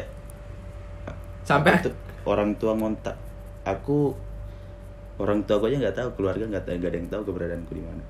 Sampai 1.40 1.70
Aku 1.76 1.84
tuh 1.88 1.94
orang 2.28 2.50
tua 2.60 2.72
ngontak 2.76 3.16
aku 3.64 4.12
orang 5.20 5.40
tua 5.44 5.56
aku 5.60 5.72
aja 5.72 5.76
nggak 5.80 5.96
tahu 5.96 6.08
keluarga 6.20 6.44
nggak 6.48 6.64
tahu 6.68 6.74
nggak 6.80 6.90
ada 6.92 6.98
yang 7.00 7.10
tahu 7.10 7.22
keberadaanku 7.32 7.72
di 7.76 7.82
mana 7.84 8.04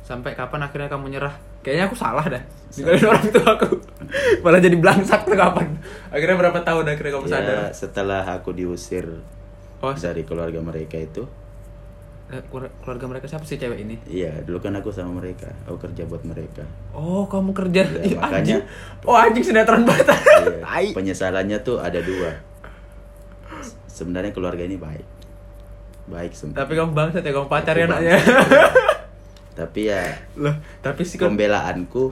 sampai 0.00 0.34
kapan 0.34 0.66
akhirnya 0.66 0.90
kamu 0.90 1.06
nyerah? 1.06 1.34
Kayaknya 1.62 1.84
aku 1.86 1.94
salah 1.94 2.26
dah. 2.26 2.42
Ninggalin 2.74 3.04
orang 3.14 3.26
tua 3.30 3.48
aku. 3.54 3.68
Malah 4.42 4.58
jadi 4.58 4.74
belangsak 4.74 5.22
tuh 5.22 5.38
kapan? 5.38 5.78
Akhirnya 6.10 6.34
berapa 6.34 6.58
tahun 6.66 6.84
akhirnya 6.90 7.12
kamu 7.14 7.26
sadar? 7.30 7.46
ya 7.46 7.62
setelah 7.70 8.26
aku 8.26 8.50
diusir 8.50 9.06
Oh, 9.78 9.94
dari 9.94 10.26
keluarga 10.26 10.58
mereka 10.58 10.98
itu 10.98 11.30
keluarga 12.80 13.06
mereka 13.06 13.26
siapa 13.26 13.42
sih 13.42 13.56
cewek 13.56 13.80
ini 13.80 13.98
Iya, 14.04 14.30
dulu 14.40 14.58
kan 14.58 14.70
aku 14.72 14.88
sama 14.88 15.16
mereka. 15.16 15.50
Aku 15.64 15.76
kerja 15.76 16.04
buat 16.04 16.22
mereka. 16.22 16.62
oh 16.90 17.24
kamu 17.24 17.50
kerja 17.50 17.82
Ih, 18.00 18.14
makanya- 18.14 18.38
anjing. 18.56 18.60
oh 19.02 19.14
anjing 19.14 19.42
sinetron 19.42 19.82
banget 19.82 20.06
Iya, 20.08 20.94
penyesalannya 20.96 21.58
tuh 21.60 21.76
ada 21.76 21.98
dua. 21.98 22.30
Sebenarnya 23.86 24.30
keluarga 24.30 24.62
ini 24.62 24.74
baik. 24.74 25.06
Baik 26.06 26.32
semua. 26.32 26.54
tapi 26.56 26.74
kamu 26.74 26.90
bangsat 26.90 27.20
ya 27.20 27.30
kamu 27.30 27.46
pacar 27.46 27.70
ya 27.72 27.86
anaknya 27.86 28.18
Tapi 29.60 29.80
ya 29.84 30.02
loh 30.34 30.54
tapi 30.80 31.02
sih 31.02 31.14
kan 31.14 31.30
pembelaanku 31.30 32.10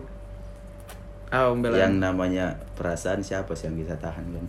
ah 1.28 1.48
pembelaan. 1.48 1.78
yang 1.78 1.94
namanya 1.98 2.46
perasaan 2.72 3.20
siapa 3.20 3.52
sih 3.52 3.66
yang 3.66 3.76
bisa 3.76 3.94
tahan 3.94 4.22
kan? 4.28 4.46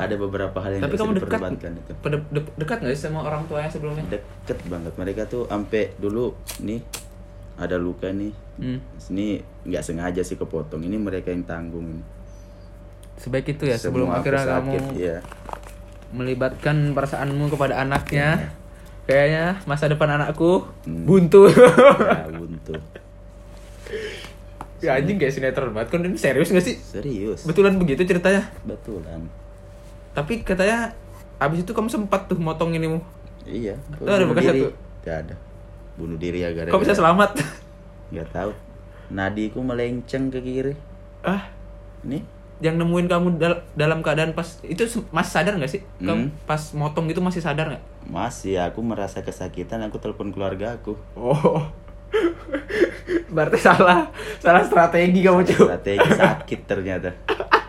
Ada 0.00 0.14
beberapa 0.16 0.58
hal 0.58 0.70
yang 0.72 0.82
tapi 0.82 0.94
kamu 0.94 1.12
dekat 1.16 1.40
itu. 1.50 1.92
pada- 1.96 2.24
de- 2.26 2.52
dekat 2.56 2.76
nggak 2.78 2.92
sih 2.92 3.04
sama 3.04 3.20
orang 3.22 3.42
tuanya 3.44 3.68
sebelumnya 3.68 4.04
Deket 4.08 4.58
banget 4.66 4.92
mereka 4.94 5.22
tuh 5.24 5.44
sampai 5.44 5.92
dulu 5.94 6.32
nih 6.58 6.80
ada 7.54 7.76
luka 7.76 8.08
nih. 8.08 8.32
hmm. 8.56 8.78
Ini 9.08 9.26
nggak 9.64 9.82
sengaja 9.82 10.20
sih 10.20 10.34
kepotong. 10.34 10.80
Ini 10.80 10.96
mereka 10.96 11.28
yang 11.28 11.44
tanggung 11.44 12.00
sebaik 13.14 13.50
itu 13.50 13.64
ya 13.64 13.76
sebelum 13.76 14.06
Semua 14.06 14.16
aku 14.16 14.24
akhirnya 14.24 14.44
kamu 14.46 14.70
sakit, 14.70 14.82
Iya. 14.96 15.16
melibatkan 16.10 16.76
perasaanmu 16.90 17.44
kepada 17.48 17.76
anaknya 17.78 18.48
kayaknya 19.02 19.60
masa 19.62 19.86
depan 19.86 20.16
anakku 20.16 20.64
Hmm. 20.82 21.04
buntu 21.04 21.44
Ya, 21.52 22.24
buntu. 22.32 22.72
ya 24.80 24.96
anjing 24.96 25.16
kayak 25.16 25.28
sinetron 25.30 25.70
banget 25.70 25.88
kan 25.90 26.00
ini 26.02 26.16
serius 26.16 26.48
gak 26.48 26.62
sih 26.62 26.72
Serius. 26.74 27.44
betulan 27.44 27.76
begitu 27.76 28.00
ceritanya 28.02 28.48
Betulan. 28.62 29.28
Tapi 30.12 30.40
katanya 30.40 30.92
abis 31.38 31.62
itu 31.62 31.70
kamu 31.70 31.86
sempat 31.86 32.26
tuh 32.26 32.36
motong 32.36 32.72
ini 32.72 32.86
mu 32.88 33.00
Iya. 33.42 33.72
Tuh 33.94 34.04
ada 34.04 34.24
bekasnya 34.24 34.52
tuh. 34.60 34.72
Gak 35.00 35.16
ada. 35.24 35.34
Bunuh 35.94 36.14
diri 36.14 36.38
ya 36.38 36.50
gara-gara. 36.50 36.70
kok 36.70 36.82
bisa 36.82 36.94
selamat 36.94 37.30
Gak 38.14 38.28
tahu. 38.30 38.50
Nadiku 39.08 39.58
melenceng 39.60 40.28
ke 40.28 40.38
kiri. 40.38 40.74
ah 41.20 41.48
Nih. 42.02 42.22
yang 42.58 42.76
nemuin 42.76 43.06
kamu 43.06 43.28
dal- 43.36 43.64
dalam 43.72 44.00
keadaan 44.00 44.30
pas 44.30 44.60
itu 44.60 44.84
masih 45.08 45.32
sadar 45.32 45.56
nggak 45.56 45.68
sih 45.70 45.80
kamu 45.96 46.28
Hmm. 46.28 46.36
pas 46.44 46.60
motong 46.72 47.08
gitu 47.08 47.18
masih 47.18 47.40
sadar 47.40 47.68
nggak 47.68 47.84
Masih 48.06 48.56
aku 48.56 48.80
merasa 48.80 49.20
kesakitan. 49.20 49.80
Aku 49.82 49.96
telepon 49.96 50.28
keluarga 50.28 50.74
aku. 50.74 50.92
oh 51.14 51.64
berarti 53.30 53.56
salah 53.56 54.10
salah 54.36 54.60
strategi 54.60 55.22
kamu 55.22 55.40
cuy 55.42 55.56
Strategi 55.56 56.08
sakit 56.12 56.60
ternyata. 56.64 57.10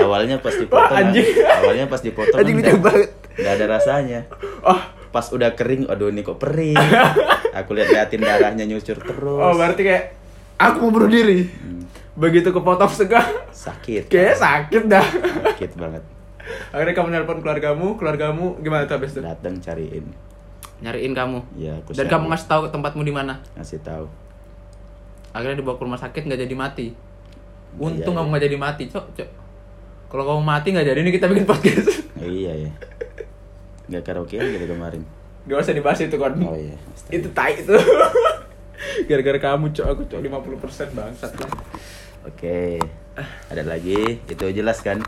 Awalnya 0.00 0.36
pas 0.38 0.52
dipotong. 0.52 0.84
Wah, 0.84 1.00
anjing. 1.00 1.26
Awalnya 1.40 1.86
pas 1.86 2.00
dipotong. 2.00 2.36
Anjing 2.36 2.54
kan 2.54 2.64
lucu 2.64 2.78
banget. 2.80 3.10
Gak 3.34 3.52
ada 3.54 3.66
rasanya. 3.70 4.20
oh 4.62 4.80
Pas 5.08 5.24
udah 5.26 5.50
kering, 5.52 5.86
aduh 5.86 6.08
ini 6.08 6.20
kok 6.20 6.36
perih. 6.36 6.76
Aku 7.58 7.72
lihat-liatin 7.72 8.20
darahnya 8.20 8.64
nyucur 8.64 8.94
terus. 8.94 9.40
oh 9.40 9.52
berarti 9.52 9.82
kayak 9.82 10.04
aku 10.54 10.78
mau 10.80 10.92
bunuh 10.92 11.06
diri 11.08 11.46
Hmm, 11.48 11.86
begitu 12.14 12.50
kepotong 12.50 12.86
setengah 12.86 13.24
sakit. 13.48 14.06
kayak 14.06 14.34
sakit 14.34 14.82
dah 14.84 15.06
Sakit 15.48 15.74
banget. 15.74 16.02
akhirnya 16.68 16.92
kamu 16.92 17.08
nelpon 17.10 17.38
keluargamu 17.38 17.94
keluargamu 17.94 18.58
gimana 18.58 18.84
tuh 18.84 18.96
abis 18.96 19.12
itu 19.12 19.20
Datang 19.20 19.58
cariin. 19.58 20.06
nyariin 20.78 21.12
kamu 21.12 21.38
Ya, 21.54 21.74
aku 21.76 21.90
dan 21.92 22.04
cari. 22.04 22.12
kamu 22.12 22.24
ngasih 22.28 22.48
tahu 22.48 22.62
tempatmu 22.68 23.02
di 23.02 23.10
mana 23.12 23.38
ngasih 23.54 23.78
tahu. 23.80 24.06
akhirnya 25.30 25.56
dibawa 25.56 25.74
ke 25.74 25.84
rumah 25.84 26.00
sakit 26.00 26.22
nggak 26.24 26.40
jadi 26.40 26.54
mati 26.54 26.86
untung 27.74 27.94
Iya, 27.94 28.02
iya. 28.04 28.14
kamu 28.14 28.26
nggak 28.28 28.44
jadi 28.44 28.56
mati 28.56 28.82
cok 28.84 29.06
cok 29.14 29.28
kalau 30.08 30.24
kamu 30.24 30.42
mati 30.42 30.68
nggak 30.70 30.86
jadi 30.86 31.00
nih 31.00 31.12
kita 31.12 31.26
bikin 31.26 31.44
podcast 31.44 31.88
iya 32.24 32.52
ya. 32.58 32.70
Gak 33.88 34.04
karaokean 34.04 34.44
gitu 34.50 34.66
kemarin. 34.66 35.00
gak 35.44 35.58
usah 35.58 35.72
dibahas 35.72 35.96
itu 35.98 36.12
kan 36.14 36.32
Oh 36.38 36.52
iya. 36.52 36.76
astaga. 36.88 37.12
itu 37.14 37.28
tai 37.30 37.52
itu 37.56 37.72
gara-gara 39.08 39.38
kamu 39.42 39.66
cok 39.70 39.86
aku 39.86 40.02
cok 40.06 40.20
50% 40.20 40.92
bangsat 40.92 41.32
lah 41.34 41.50
Oke. 42.20 42.76
Ada 43.48 43.64
lagi? 43.64 44.20
Itu 44.24 44.44
jelas 44.48 44.78
kan? 44.78 45.00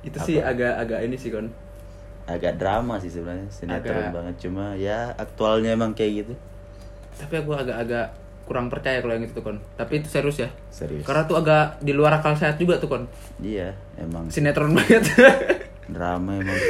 itu 0.00 0.14
Apa? 0.14 0.24
sih 0.24 0.36
agak-agak 0.38 1.00
ini 1.02 1.16
sih 1.16 1.28
kon 1.28 1.48
Agak 2.24 2.56
drama 2.56 2.96
sih 2.96 3.08
sebenarnya. 3.08 3.48
Sinetron 3.50 3.82
Agak- 3.98 4.12
banget 4.12 4.34
cuma 4.40 4.72
ya 4.74 5.12
aktualnya 5.14 5.72
emang 5.72 5.92
kayak 5.92 6.22
gitu. 6.22 6.34
tapi 7.14 7.34
aku 7.36 7.52
agak-agak 7.52 8.14
kurang 8.44 8.68
percaya 8.68 9.00
kalau 9.00 9.12
yang 9.12 9.24
itu 9.24 9.32
tuh 9.32 9.40
kon 9.42 9.56
tapi 9.74 9.98
itu 9.98 10.08
serius 10.08 10.36
ya 10.36 10.48
Serius. 10.68 11.00
karena 11.02 11.24
tuh 11.24 11.36
agak 11.36 11.80
di 11.80 11.90
luar 11.90 12.12
akal 12.14 12.32
sehat 12.34 12.56
juga 12.56 12.76
tuh 12.76 12.88
kon 12.88 13.04
Iya, 13.40 13.72
emang 13.96 14.28
sinetron 14.28 14.72
banget 14.78 15.04
drama 15.84 16.32
emang. 16.34 16.56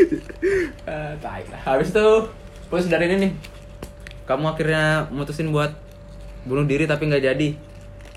Lah. 1.23 1.61
Habis 1.64 1.90
itu, 1.90 2.07
terus 2.66 2.87
dari 2.87 3.07
ini 3.07 3.16
nih, 3.21 3.33
kamu 4.25 4.45
akhirnya 4.49 4.85
mutusin 5.09 5.50
buat 5.50 5.71
bunuh 6.43 6.66
diri 6.66 6.85
tapi 6.85 7.07
nggak 7.07 7.23
jadi. 7.25 7.49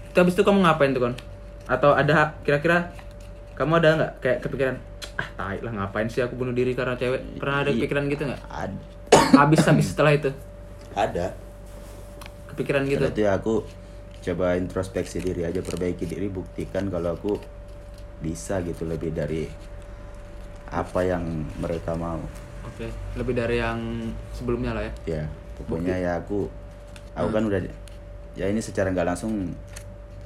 Itu 0.09 0.17
habis 0.17 0.33
itu 0.33 0.41
kamu 0.41 0.65
ngapain 0.65 0.91
tuh 0.91 1.01
kon? 1.01 1.13
Atau 1.65 1.93
ada 1.93 2.33
kira-kira 2.41 2.89
kamu 3.53 3.77
ada 3.77 3.89
nggak 3.93 4.11
kayak 4.17 4.37
kepikiran, 4.41 4.75
ah 5.15 5.27
tai 5.35 5.61
lah 5.61 5.73
ngapain 5.75 6.09
sih 6.09 6.21
aku 6.21 6.33
bunuh 6.33 6.53
diri 6.53 6.73
karena 6.73 6.97
cewek? 6.97 7.21
Pernah 7.37 7.57
ada 7.61 7.69
Iya. 7.69 7.77
kepikiran 7.77 8.03
gitu 8.09 8.23
nggak? 8.25 8.41
Habis 9.37 9.59
habis 9.65 9.85
setelah 9.93 10.13
itu, 10.13 10.29
ada. 10.93 11.29
Kepikiran 12.57 12.89
gitu. 12.89 13.05
Berarti 13.05 13.23
aku 13.29 13.53
coba 14.25 14.57
introspeksi 14.57 15.21
diri 15.21 15.45
aja, 15.45 15.61
perbaiki 15.61 16.09
diri, 16.09 16.25
buktikan 16.25 16.89
kalau 16.89 17.13
aku 17.13 17.37
bisa 18.17 18.65
gitu 18.65 18.89
lebih 18.89 19.13
dari 19.13 19.45
apa 20.73 20.99
yang 21.05 21.45
mereka 21.61 21.93
mau. 21.93 22.17
Oke, 22.65 22.89
lebih 23.13 23.37
dari 23.37 23.61
yang 23.61 24.09
sebelumnya 24.33 24.73
lah 24.73 24.83
ya. 24.83 25.21
ya 25.21 25.23
pokoknya 25.57 25.95
ya 25.97 26.11
aku 26.21 26.49
aku 27.17 27.29
kan 27.33 27.43
udah 27.49 27.61
ya 28.37 28.45
ini 28.45 28.61
secara 28.61 28.93
nggak 28.93 29.07
langsung 29.09 29.49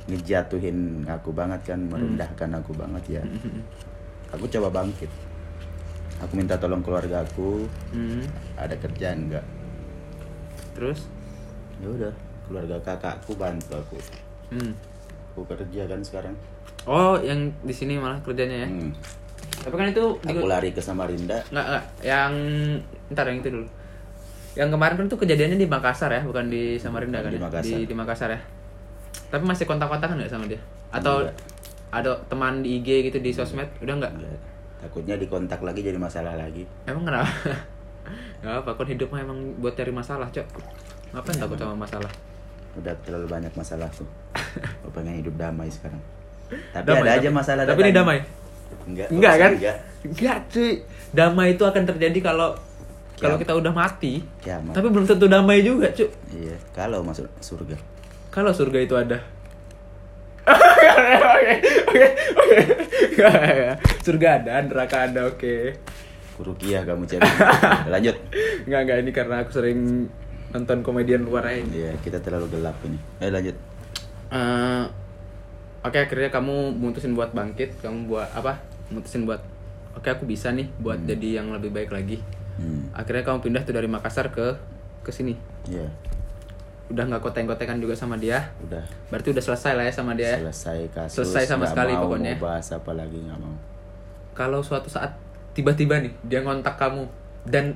ngejatuhin 0.09 1.07
aku 1.07 1.31
banget 1.31 1.75
kan 1.75 1.79
merendahkan 1.83 2.49
aku 2.57 2.71
banget 2.73 3.21
ya. 3.21 3.23
Aku 4.31 4.47
coba 4.47 4.71
bangkit. 4.71 5.11
Aku 6.23 6.33
minta 6.39 6.55
tolong 6.55 6.79
keluarga 6.79 7.27
aku. 7.27 7.67
Hmm. 7.91 8.23
ada 8.55 8.73
kerjaan 8.79 9.27
nggak? 9.27 9.45
Terus, 10.77 11.05
ya 11.81 11.89
udah 11.89 12.13
keluarga 12.45 12.77
kakakku 12.85 13.33
bantu 13.35 13.73
aku 13.73 13.97
hmm. 14.53 14.73
aku 15.33 15.41
kerja 15.49 15.89
kan 15.89 15.99
sekarang 16.05 16.35
oh 16.85 17.17
yang 17.21 17.49
di 17.61 17.73
sini 17.73 17.97
malah 17.97 18.17
kerjanya 18.25 18.65
ya. 18.65 18.69
Hmm. 18.69 18.93
Tapi 19.61 19.75
kan 19.77 19.87
itu 19.93 20.05
di- 20.25 20.33
aku 20.33 20.47
lari 20.49 20.69
ke 20.73 20.81
Samarinda 20.81 21.37
Nggak, 21.53 21.65
nggak. 21.69 21.85
Yang 22.01 22.33
ntar 23.13 23.25
yang 23.29 23.37
itu 23.41 23.49
dulu. 23.53 23.67
Yang 24.57 24.69
kemarin 24.73 24.95
kan 24.97 25.05
tuh 25.07 25.19
kejadiannya 25.21 25.57
di 25.61 25.69
Makassar 25.69 26.11
ya, 26.11 26.21
bukan 26.25 26.49
di 26.49 26.75
Samarinda 26.81 27.21
kan? 27.21 27.29
Di 27.29 27.37
ya? 27.37 27.45
Makassar. 27.45 27.77
Di, 27.77 27.85
di 27.85 27.95
Makassar 27.95 28.29
ya. 28.33 28.41
Tapi 29.29 29.43
masih 29.45 29.65
kontak-kontakan 29.69 30.17
nggak 30.17 30.31
sama 30.33 30.49
dia? 30.49 30.59
Atau 30.89 31.23
Enggak. 31.23 31.37
ada 31.93 32.11
teman 32.27 32.65
di 32.65 32.81
IG 32.81 33.13
gitu 33.13 33.17
di 33.21 33.31
sosmed? 33.31 33.69
Udah 33.79 33.95
nggak? 34.01 34.13
Ya, 34.17 34.33
takutnya 34.81 35.15
dikontak 35.15 35.61
lagi 35.61 35.85
jadi 35.85 35.95
masalah 36.01 36.33
lagi 36.33 36.65
Emang 36.89 37.05
kenapa? 37.05 37.29
Gak 38.41 38.65
apa, 38.65 38.73
kon 38.73 38.89
hidup 38.89 39.13
mah 39.13 39.21
emang 39.21 39.37
buat 39.61 39.77
cari 39.77 39.93
masalah, 39.93 40.25
Cok. 40.33 40.47
Ngapain 41.11 41.37
takut 41.37 41.57
sama 41.57 41.75
masalah? 41.77 42.11
udah 42.71 42.95
terlalu 43.03 43.27
banyak 43.27 43.51
masalah 43.51 43.91
tuh 43.91 44.07
aku 44.79 44.95
pengen 44.95 45.19
hidup 45.19 45.35
damai 45.35 45.67
sekarang 45.67 45.99
tapi 46.71 46.87
Damai, 46.87 47.03
ada 47.03 47.11
tapi- 47.11 47.19
aja 47.19 47.29
masalah 47.29 47.63
Tapi 47.67 47.79
ini 47.81 47.91
damai? 47.91 48.17
enggak 48.87 49.07
Enggak 49.11 49.33
kan? 49.35 49.51
enggak 49.55 49.77
Enggak, 50.01 50.37
cuy. 50.49 50.71
Damai 51.11 51.47
itu 51.53 51.61
akan 51.61 51.83
terjadi 51.85 52.19
kalau 52.21 52.55
kalau 53.15 53.37
kita 53.37 53.53
udah 53.53 53.69
mati. 53.69 54.17
Kiamat. 54.41 54.73
Tapi 54.73 54.87
belum 54.89 55.05
tentu 55.05 55.29
damai 55.29 55.61
juga, 55.61 55.93
Cuk. 55.93 56.09
Iya, 56.33 56.57
kalau 56.73 57.05
masuk 57.05 57.29
surga. 57.37 57.77
Kalau 58.33 58.49
surga 58.49 58.79
itu 58.81 58.95
ada. 58.97 59.21
Oke, 60.41 61.53
oke, 61.85 62.05
oke. 62.33 62.57
Surga 64.01 64.41
ada, 64.41 64.65
neraka 64.65 65.05
ada, 65.05 65.29
oke. 65.29 65.77
Kurukiah 66.33 66.81
kamu 66.81 67.05
cewek. 67.05 67.21
Lanjut. 67.87 68.17
Enggak, 68.65 68.79
enggak 68.81 68.97
ini 68.99 69.11
karena 69.11 69.35
aku 69.39 69.51
sering 69.53 70.09
nonton 70.51 70.79
komedian 70.81 71.23
luar 71.23 71.47
aja. 71.47 71.63
Iya, 71.63 71.91
kita 71.99 72.19
terlalu 72.19 72.51
gelap 72.51 72.75
ini. 72.83 72.99
Ayo 73.17 73.31
lanjut. 73.31 73.55
Eh, 74.29 74.83
oke, 75.81 75.97
akhirnya 75.97 76.29
kamu 76.29 76.55
mutusin 76.73 77.11
buat 77.11 77.31
bangkit, 77.31 77.79
kamu 77.79 78.07
buat 78.07 78.29
apa? 78.31 78.59
Mutusin 78.89 79.23
buat 79.23 79.39
Oke, 79.91 80.07
aku 80.07 80.23
bisa 80.23 80.55
nih 80.55 80.71
buat 80.79 81.03
jadi 81.03 81.43
yang 81.43 81.51
lebih 81.51 81.67
baik 81.67 81.91
lagi. 81.91 82.23
Hmm. 82.55 82.87
Akhirnya 82.95 83.27
kamu 83.27 83.43
pindah 83.43 83.61
tuh 83.61 83.75
dari 83.75 83.91
Makassar 83.91 84.31
ke 84.31 84.55
ke 85.01 85.11
sini. 85.11 85.35
Iya, 85.67 85.83
Udah 86.87 87.07
nggak 87.07 87.19
koteng-kotengan 87.19 87.75
juga 87.75 87.91
sama 87.91 88.15
dia. 88.15 88.55
udah 88.63 88.79
Berarti 89.11 89.31
udah 89.31 89.43
selesai 89.43 89.75
lah 89.75 89.83
ya 89.83 89.91
sama 89.91 90.15
dia. 90.15 90.31
ya? 90.31 90.47
selesai 90.47 90.79
kasus. 90.91 91.15
Selesai 91.27 91.43
sama 91.43 91.63
nggak 91.63 91.71
sekali 91.75 91.91
mau, 91.91 92.01
pokoknya. 92.07 92.33
Mau 92.35 92.43
bahas 92.47 92.67
apa 92.71 92.91
lagi 92.91 93.17
nggak 93.19 93.39
mau. 93.39 93.55
kalau 94.31 94.63
suatu 94.63 94.87
saat 94.87 95.11
tiba-tiba 95.51 95.99
nih 95.99 96.11
dia 96.23 96.39
ngontak 96.39 96.79
kamu 96.79 97.03
dan 97.43 97.75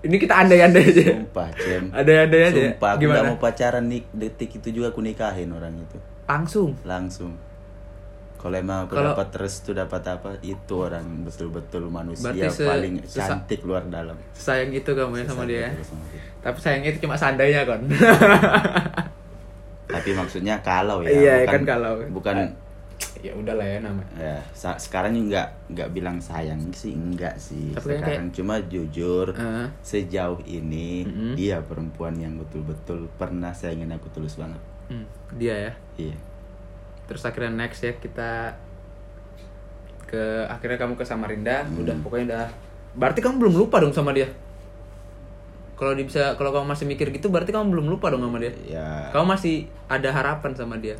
ini 0.00 0.16
kita 0.16 0.34
andai-andai 0.38 0.84
aja. 0.86 1.02
Sumpah, 1.12 1.48
Cem. 1.54 1.84
Andai-andai 1.90 2.40
aja. 2.42 2.60
Sumpah, 2.66 2.90
aku 2.90 3.00
Gimana? 3.00 3.14
nggak 3.14 3.26
mau 3.28 3.38
pacaran 3.38 3.84
nih 3.84 4.02
detik 4.10 4.50
itu 4.54 4.68
juga 4.72 4.86
aku 4.88 5.00
nikahin 5.00 5.50
orang 5.50 5.76
itu. 5.76 5.96
Langsung. 6.24 6.72
Langsung. 6.82 7.32
Kalau 8.34 8.56
emang 8.56 8.88
aku 8.88 8.96
Kalau- 8.96 9.12
dapat 9.12 9.28
restu 9.36 9.70
dapat 9.70 10.00
apa 10.06 10.40
itu 10.40 10.72
orang 10.74 11.04
betul-betul 11.22 11.84
manusia 11.86 12.32
Berarti 12.32 12.48
se- 12.48 12.64
paling 12.64 12.94
cantik 13.04 13.60
luar 13.60 13.84
dalam. 13.84 14.16
sayang 14.32 14.72
itu 14.72 14.88
kamu 14.88 15.12
ya 15.14 15.24
sama 15.26 15.44
dia 15.44 15.60
ya? 15.62 15.70
Sama 15.78 16.00
dia. 16.08 16.20
tapi 16.40 16.56
sayangnya 16.56 16.90
itu 16.90 17.04
cuma 17.04 17.14
seandainya 17.14 17.68
kon 17.68 17.84
Tapi 19.86 20.10
maksudnya 20.14 20.54
kalau 20.60 21.02
ya. 21.02 21.10
Iya, 21.10 21.34
bukan, 21.42 21.52
kan 21.52 21.62
kalau. 21.66 21.92
Bukan 22.08 22.34
ya 23.20 23.32
udahlah 23.32 23.62
ya 23.62 23.78
nama 23.78 24.02
ya 24.12 24.40
sekarang 24.76 25.12
juga 25.14 25.44
nggak 25.68 25.88
bilang 25.90 26.16
sayang 26.18 26.60
sih 26.70 26.90
enggak 26.90 27.36
sih. 27.36 27.70
Tapi 27.70 27.86
kayak- 27.92 28.00
sekarang 28.02 28.28
cuma 28.30 28.54
jujur 28.62 29.30
Heeh. 29.30 29.66
sejauh 29.80 30.40
ini 30.42 31.04
Mm-mm. 31.04 31.32
dia 31.34 31.60
perempuan 31.60 32.14
yang 32.14 32.36
betul-betul 32.36 33.06
pernah 33.14 33.50
sayangin 33.50 33.90
aku 33.90 34.08
tulus 34.10 34.34
banget. 34.34 34.58
Hmm, 34.86 35.06
dia 35.32 35.54
ya 35.60 35.72
Iya. 36.00 36.16
terus 37.06 37.22
akhirnya 37.22 37.54
next 37.56 37.80
ya 37.80 37.92
kita 37.92 38.54
ke 40.04 40.22
akhirnya 40.44 40.74
kamu 40.76 40.94
ke 40.94 41.04
Samarinda 41.04 41.62
Hmm. 41.62 41.80
udah 41.80 41.94
pokoknya 42.00 42.24
udah 42.26 42.46
berarti 42.92 43.20
kamu 43.20 43.36
belum 43.38 43.54
lupa 43.56 43.78
dong 43.78 43.90
sama 43.90 44.10
dia 44.10 44.26
kalau 45.74 45.94
bisa 45.96 46.34
kalau 46.34 46.50
kamu 46.50 46.66
masih 46.66 46.84
mikir 46.84 47.08
gitu 47.08 47.26
berarti 47.26 47.50
kamu 47.50 47.70
belum 47.70 47.86
lupa 47.88 48.10
dong 48.10 48.20
sama 48.20 48.36
dia 48.36 48.52
Ya 48.64 49.08
kamu 49.10 49.26
masih 49.28 49.54
ada 49.86 50.10
harapan 50.10 50.52
sama 50.52 50.76
dia 50.76 50.98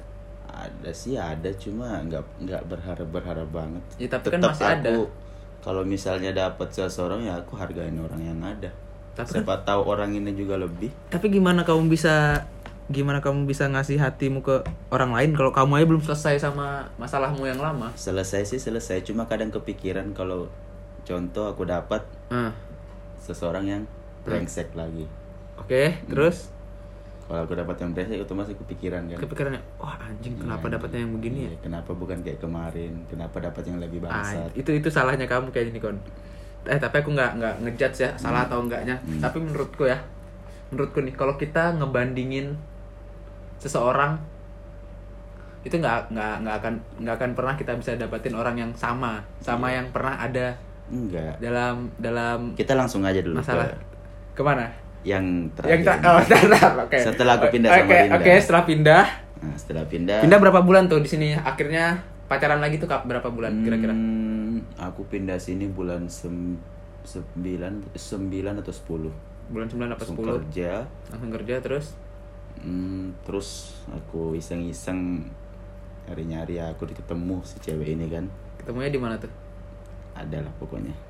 ada 0.80 0.90
sih 0.90 1.14
ada. 1.14 1.50
Cuma 1.54 2.00
nggak 2.00 2.24
nggak 2.40 2.62
berharap 2.66 3.08
berharap 3.08 3.48
banget. 3.48 3.82
Ya, 3.96 4.08
tapi 4.08 4.26
kan 4.28 4.40
Tetap 4.40 4.50
masih 4.50 4.66
ada. 4.66 4.90
aku, 4.90 5.04
kalau 5.60 5.82
misalnya 5.84 6.32
dapat 6.32 6.68
seseorang 6.68 7.20
ya 7.22 7.36
aku 7.36 7.54
hargain 7.54 7.94
orang 7.94 8.18
yang 8.18 8.40
ada. 8.40 8.72
Tapi 9.12 9.28
kan- 9.28 9.44
siapa 9.44 9.54
tahu 9.62 9.84
orang 9.84 10.10
ini 10.12 10.32
juga 10.32 10.56
lebih. 10.56 10.88
Tapi 11.08 11.28
gimana 11.28 11.60
kamu 11.62 11.86
bisa 11.86 12.44
gimana 12.88 13.22
kamu 13.22 13.46
bisa 13.46 13.68
ngasih 13.68 13.96
hatimu 13.96 14.40
ke 14.40 14.66
orang 14.90 15.14
lain 15.14 15.30
kalau 15.32 15.54
kamu 15.54 15.78
aja 15.78 15.86
belum 15.86 16.02
selesai 16.02 16.42
sama 16.42 16.90
masalahmu 16.96 17.44
yang 17.44 17.60
lama? 17.60 17.92
Selesai 17.94 18.42
sih 18.44 18.58
selesai. 18.58 19.04
Cuma 19.04 19.24
kadang 19.24 19.48
kepikiran 19.48 20.10
kalau 20.10 20.50
contoh 21.02 21.46
aku 21.46 21.62
dapat 21.64 22.02
Ah, 22.28 22.50
seseorang 23.16 23.64
yang 23.64 23.82
brengsek. 24.20 24.74
lagi. 24.74 25.06
Oke 25.56 26.00
terus 26.04 26.48
kalau 27.30 27.46
aku 27.46 27.54
dapat 27.54 27.76
yang 27.78 27.90
brengsek 27.94 28.18
otomatis 28.20 28.58
kepikiran 28.58 29.06
kan. 29.06 29.18
Kepikirannya 29.20 29.62
wah 29.78 29.94
anjing 29.96 30.34
kenapa 30.34 30.66
Iya. 30.66 30.74
dapatnya 30.74 30.98
yang 31.00 31.12
begini 31.14 31.38
ya? 31.38 31.46
Iya, 31.46 31.58
kenapa 31.62 31.90
bukan 31.92 32.18
kayak 32.20 32.38
kemarin? 32.38 32.92
Kenapa 33.06 33.36
dapat 33.38 33.62
yang 33.64 33.78
lebih 33.78 33.98
Ah, 34.02 34.10
bangsat? 34.10 34.50
itu 34.52 34.70
itu 34.72 34.88
salahnya 34.90 35.24
kamu 35.24 35.48
kayak 35.48 35.70
gini 35.70 35.78
kon. 35.78 35.94
Eh 36.62 36.74
tapi 36.76 36.98
aku 36.98 37.14
nggak 37.14 37.38
nggak 37.38 37.54
ngejudge 37.62 37.98
ya 38.00 38.10
salah 38.16 38.44
atau 38.44 38.58
enggaknya. 38.60 38.98
Hmm. 38.98 39.22
tapi 39.22 39.38
menurutku 39.38 39.86
ya 39.86 39.96
menurutku 40.68 41.00
nih 41.00 41.14
kalau 41.14 41.34
kita 41.34 41.70
ngebandingin 41.72 42.58
seseorang 43.56 44.18
itu 45.60 45.76
nggak 45.76 46.08
nggak 46.10 46.34
nggak 46.40 46.56
akan 46.56 46.74
nggak 46.98 47.14
akan 47.14 47.30
pernah 47.36 47.54
kita 47.54 47.72
bisa 47.76 47.92
dapetin 47.94 48.32
orang 48.32 48.56
yang 48.56 48.72
sama 48.72 49.20
sama 49.38 49.68
Iya. 49.68 49.76
yang 49.76 49.86
pernah 49.90 50.16
ada 50.16 50.46
enggak. 50.88 51.36
dalam 51.38 51.92
dalam 51.96 52.38
kita 52.54 52.72
langsung 52.72 53.04
aja 53.04 53.20
dulu 53.20 53.38
masalah. 53.38 53.68
Ke 53.68 53.78
ke 54.34 54.42
mana 54.42 54.66
yang 55.00 55.48
terakhir 55.56 55.80
yang 55.80 55.82
tak 55.84 55.96
oh, 56.04 56.20
sebentar, 56.28 56.72
oke. 56.84 56.98
Setelah 57.00 57.32
aku 57.40 57.46
pindah 57.48 57.70
Oke, 57.72 57.80
Samarinda. 57.80 58.16
oke 58.20 58.32
setelah 58.36 58.64
pindah. 58.68 59.04
Nah, 59.40 59.54
setelah 59.56 59.84
pindah. 59.88 60.18
Pindah 60.20 60.38
berapa 60.38 60.60
bulan 60.60 60.82
tuh 60.92 61.00
di 61.00 61.08
sini? 61.08 61.32
Akhirnya 61.32 62.04
pacaran 62.28 62.60
lagi 62.60 62.76
tuh 62.76 62.88
kak 62.88 63.08
berapa 63.08 63.28
bulan 63.32 63.64
kira-kira? 63.64 63.96
Hmm, 63.96 64.60
aku 64.76 65.08
pindah 65.08 65.40
sini 65.40 65.66
bulan 65.72 66.04
sem 66.12 66.60
sembilan 67.00 67.96
sembilan 67.96 68.54
atau 68.60 68.72
sepuluh. 68.76 69.12
Bulan 69.50 69.66
9 69.66 69.82
apa 69.82 69.98
langsung 70.06 70.20
10 70.22 70.46
kerja. 70.46 70.86
Langsung 71.10 71.30
kerja 71.34 71.54
terus? 71.58 71.86
Hmm, 72.62 73.18
terus 73.26 73.82
aku 73.90 74.38
iseng-iseng 74.38 75.26
nyari-nyari 76.06 76.62
aku 76.62 76.86
ketemu 76.86 77.42
si 77.42 77.58
cewek 77.58 77.98
ini 77.98 78.06
kan. 78.06 78.30
Ketemunya 78.62 78.94
di 78.94 79.00
mana 79.02 79.18
tuh? 79.18 79.32
Adalah 80.14 80.54
pokoknya 80.60 81.09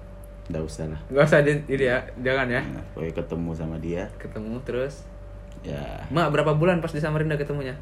nggak 0.50 0.60
usah 0.60 0.84
lah 0.86 1.00
Gak 1.08 1.24
usah 1.24 1.38
di, 1.40 1.52
ini 1.64 1.84
ya, 1.86 1.98
jangan 2.18 2.46
ya. 2.46 2.60
Nah, 2.60 2.82
pokoknya 2.90 3.14
ketemu 3.16 3.50
sama 3.52 3.76
dia 3.78 4.02
Ketemu 4.16 4.54
terus. 4.60 5.06
ya 5.60 5.80
Mak 6.08 6.28
berapa 6.30 6.52
bulan 6.52 6.78
pas 6.78 6.90
di 6.90 6.98
Samarinda 6.98 7.34
ketemunya? 7.34 7.74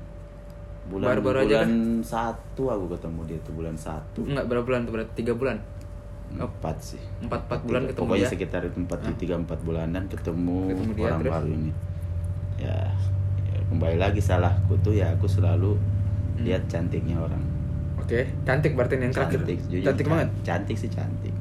bulan 0.85 1.05
Baru-baru 1.11 1.39
aja 1.43 1.57
kan? 1.59 1.69
bulan 1.69 1.73
satu 2.03 2.63
aku 2.67 2.87
ketemu 2.91 3.21
dia 3.25 3.39
tuh 3.41 3.52
bulan 3.52 3.75
satu 3.75 4.21
Enggak 4.23 4.45
berapa 4.47 4.65
bulan 4.65 4.81
tuh 4.83 4.93
berarti 4.95 5.13
tiga 5.15 5.33
bulan. 5.33 5.57
Empat 6.31 6.76
sih 6.78 7.00
empat 7.19 7.41
empat 7.43 7.61
bulan 7.63 7.81
Tiga- 7.83 7.91
ketemu 7.91 8.04
pokoknya 8.04 8.21
dia. 8.21 8.31
sekitar 8.31 8.61
itu 8.63 8.76
empat 8.78 8.99
tiga 9.15 9.35
empat 9.37 9.59
bulanan 9.61 10.02
ketemu, 10.07 10.61
Ketemu 10.67 10.93
dia, 10.93 11.04
orang 11.07 11.19
terus? 11.19 11.33
baru 11.35 11.49
ini 11.50 11.71
ya, 12.59 12.76
ya 13.47 13.59
kembali 13.67 13.97
lagi 13.97 14.19
salahku 14.19 14.75
tuh 14.78 14.93
ya 14.93 15.09
aku 15.11 15.25
selalu 15.25 15.73
Hmm. 15.73 16.45
lihat 16.45 16.63
cantiknya 16.67 17.17
orang 17.17 17.41
Oke, 17.99 18.25
cantik 18.43 18.73
berarti 18.73 18.97
yang 18.97 19.11
terakhir. 19.11 19.41
cantik 19.41 19.59
jujur 19.67 19.85
cantik 19.85 20.04
can- 20.04 20.13
banget. 20.15 20.28
cantik 20.43 20.76
sih 20.76 20.87
cantik 20.87 21.35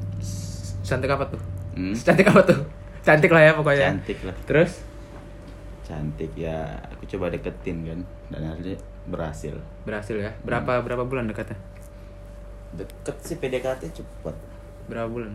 Cantik 0.88 1.10
apa 1.10 1.24
tuh? 1.26 1.40
Hmm? 1.74 1.92
Cantik 2.06 2.26
apa 2.26 2.40
tuh? 2.42 2.60
Cantik 2.98 3.30
lah 3.30 3.42
ya 3.42 3.52
pokoknya. 3.52 3.88
cantik 3.90 4.18
lah 4.22 4.36
Terus 4.44 4.72
cantik 5.80 6.32
ya 6.34 6.56
aku 6.86 7.08
coba 7.08 7.28
deketin 7.28 7.80
kan 7.82 8.00
dan 8.28 8.40
akhirnya 8.46 8.76
berhasil 9.06 9.56
berhasil 9.82 10.16
ya. 10.18 10.28
Hmm. 10.30 10.44
Berapa 10.44 10.80
berapa 10.80 11.02
bulan 11.02 11.24
dekatnya? 11.24 11.56
deket 12.70 13.16
sih 13.18 13.36
PDKT 13.36 13.88
cepet 13.94 14.36
Berapa 14.84 15.08
bulan? 15.08 15.32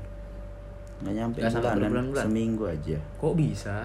nggak 1.01 1.13
nyampe 1.15 1.37
Nggak 1.37 1.49
sampai 1.51 1.65
bulanan 1.67 1.81
berbulan-bulan. 1.83 2.23
seminggu 2.23 2.63
aja 2.67 2.97
Kok 3.17 3.33
bisa? 3.33 3.75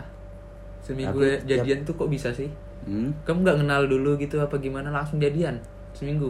Seminggu 0.78 1.16
Aku 1.16 1.48
jadian 1.48 1.78
tuh 1.83 1.94
kok 1.94 2.09
bisa 2.09 2.28
sih? 2.31 2.52
hmm? 2.85 3.24
Kamu 3.24 3.38
nggak 3.42 3.59
kenal 3.59 3.83
dulu 3.85 4.14
gitu 4.16 4.37
apa 4.37 4.54
gimana 4.57 4.88
langsung 4.88 5.16
jadian? 5.18 5.57
Seminggu. 5.92 6.28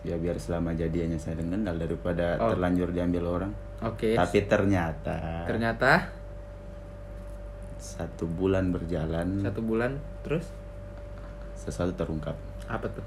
ya 0.00 0.14
biar 0.14 0.34
selama 0.36 0.70
jadiannya 0.72 1.18
saya 1.18 1.36
kenal 1.36 1.74
daripada 1.74 2.38
Oh. 2.38 2.48
terlanjur 2.48 2.88
diambil 2.88 3.26
orang 3.28 3.52
Oke. 3.78 4.12
tapi 4.12 4.38
ternyata 4.44 5.44
Ternyata 5.44 6.08
satu 7.76 8.24
bulan 8.26 8.70
berjalan 8.70 9.40
satu 9.40 9.60
bulan 9.60 9.94
terus 10.20 10.48
sesuatu 11.54 11.92
terungkap 11.94 12.34
apa 12.66 12.86
tuh? 12.88 13.04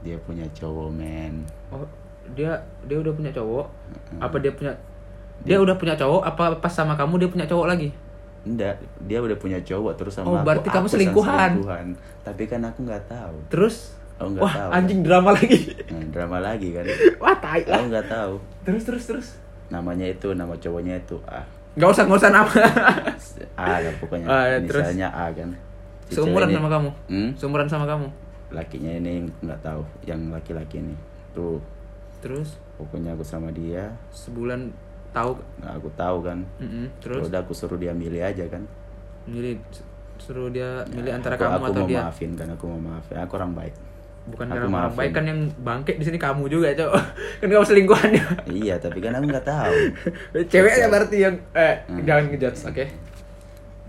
dia 0.00 0.16
punya 0.18 0.46
cowok 0.50 0.88
men 0.90 1.44
Oh, 1.68 1.84
dia 2.30 2.56
dia 2.82 2.96
udah 2.96 3.12
punya 3.12 3.28
cowok? 3.30 3.66
Apa 4.16 4.36
dia 4.38 4.48
punya 4.50 4.72
dia 5.40 5.56
udah 5.56 5.74
punya 5.74 5.92
cowok 5.94 6.22
apa 6.22 6.44
pas 6.56 6.70
sama 6.70 6.94
kamu 6.94 7.16
dia 7.18 7.28
punya 7.28 7.46
cowok 7.46 7.66
lagi? 7.66 7.88
enggak 8.40 8.72
dia 9.04 9.20
udah 9.20 9.36
punya 9.36 9.60
cowok 9.60 9.92
terus 9.94 10.14
sama 10.14 10.26
Oh, 10.26 10.34
aku 10.34 10.46
berarti 10.46 10.68
kamu 10.70 10.80
aku 10.80 10.94
selingkuhan. 10.94 11.50
selingkuhan. 11.52 11.86
tapi 12.22 12.42
kan 12.46 12.60
aku 12.62 12.78
nggak 12.82 13.04
tahu 13.04 13.36
Terus 13.50 13.76
aku 14.16 14.28
nggak 14.32 14.42
wah 14.42 14.54
tahu 14.54 14.70
anjing 14.72 15.00
drama 15.02 15.30
lagi. 15.34 15.58
Nah, 15.84 16.04
drama 16.08 16.38
lagi 16.40 16.68
kan 16.70 16.84
wah 17.22 17.36
tai 17.36 17.60
aku 17.60 17.68
lah. 17.68 17.84
nggak 17.90 18.06
tahu 18.08 18.34
Terus 18.64 18.82
terus 18.86 19.04
terus. 19.04 19.28
Namanya 19.70 20.04
itu 20.04 20.34
nama 20.34 20.52
cowoknya 20.52 20.98
itu 20.98 21.16
A. 21.24 21.40
Gak 21.72 21.88
usah 21.88 22.02
nggak 22.04 22.18
usah 22.18 22.30
nama. 22.30 22.50
A 23.56 23.78
lah 23.78 23.92
pokoknya. 23.96 24.26
Ah, 24.26 24.44
ya, 24.44 24.56
misalnya 24.58 25.08
A 25.08 25.30
kan. 25.30 25.54
Si 26.06 26.18
Seumuran 26.18 26.50
ini- 26.50 26.58
sama 26.58 26.68
kamu? 26.68 26.90
hmm? 27.08 27.30
Seumuran 27.34 27.66
sama 27.66 27.86
kamu. 27.86 28.06
lakinya 28.50 28.90
ini 28.92 29.30
nggak 29.40 29.62
tahu 29.62 29.82
yang 30.02 30.18
laki-laki 30.28 30.82
ini. 30.82 30.98
Tuh. 31.30 31.62
Terus? 32.18 32.58
Pokoknya 32.74 33.14
aku 33.14 33.22
sama 33.22 33.54
dia. 33.54 33.94
Sebulan 34.10 34.74
tahu? 35.10 35.38
Nggak 35.62 35.74
aku 35.78 35.88
tahu 35.94 36.18
kan. 36.20 36.38
Mm-mm, 36.58 36.90
Ya 36.90 36.98
terus 36.98 37.30
udah 37.30 37.40
aku 37.40 37.54
suruh 37.54 37.78
dia 37.78 37.94
milih 37.94 38.18
aja 38.18 38.42
kan. 38.44 38.66
Milih 39.24 39.62
suruh 40.18 40.50
dia 40.50 40.82
milih 40.90 41.14
antara 41.14 41.38
aku, 41.38 41.46
kamu 41.46 41.54
aku 41.54 41.64
atau 41.64 41.80
mau 41.80 41.88
dia? 41.88 42.00
maafin 42.02 42.30
kan 42.34 42.48
aku 42.50 42.64
mau 42.66 42.80
maafin. 42.90 43.16
Aku 43.16 43.32
orang 43.38 43.54
baik 43.54 43.74
bukan 44.22 44.46
aku 44.46 44.56
karena 44.58 44.68
maafin. 44.70 44.96
baik 44.96 45.12
kan 45.12 45.24
yang 45.24 45.40
bangke 45.58 45.92
di 45.94 46.04
sini 46.04 46.16
kamu 46.16 46.44
juga 46.46 46.70
cowok 46.72 46.94
kan 47.40 47.48
kamu 47.48 47.64
selingkuhannya. 47.64 48.24
Iya 48.46 48.74
tapi 48.76 48.98
kan 48.98 49.12
aku 49.12 49.26
nggak 49.26 49.46
tahu. 49.46 49.74
Ceweknya 50.52 50.86
berarti 50.86 51.16
yang 51.18 51.34
eh 51.52 51.74
Hmm. 51.84 52.04
jangan 52.04 52.24
ngejudge 52.28 52.60
oke. 52.64 52.84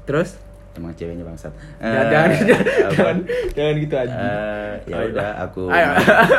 Terus? 0.03 0.29
Emang 0.71 0.95
ceweknya 0.95 1.21
bangsat. 1.21 1.51
Jangan 1.77 1.91
Eh, 1.91 2.07
jangan 2.07 2.29
jangan 2.95 3.17
jangan 3.51 3.73
gitu 3.77 3.95
aja 3.97 4.15
Eh, 4.15 4.73
ya 4.87 4.97
udah 5.05 5.29
aku 5.43 5.61
Ayo. 5.67 5.89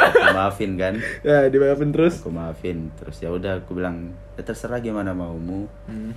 aku 0.00 0.28
maafin 0.32 0.72
kan? 0.74 0.94
Ya 1.20 1.46
dimaafin 1.46 1.90
terus. 1.90 2.14
Aku 2.18 2.32
maafin. 2.32 2.88
Terus 2.96 3.16
ya 3.18 3.28
udah 3.28 3.60
aku 3.60 3.76
bilang 3.76 4.08
ya 4.32 4.42
terserah 4.42 4.78
gimana 4.78 5.12
maumu. 5.12 5.68
Hmm. 5.84 6.16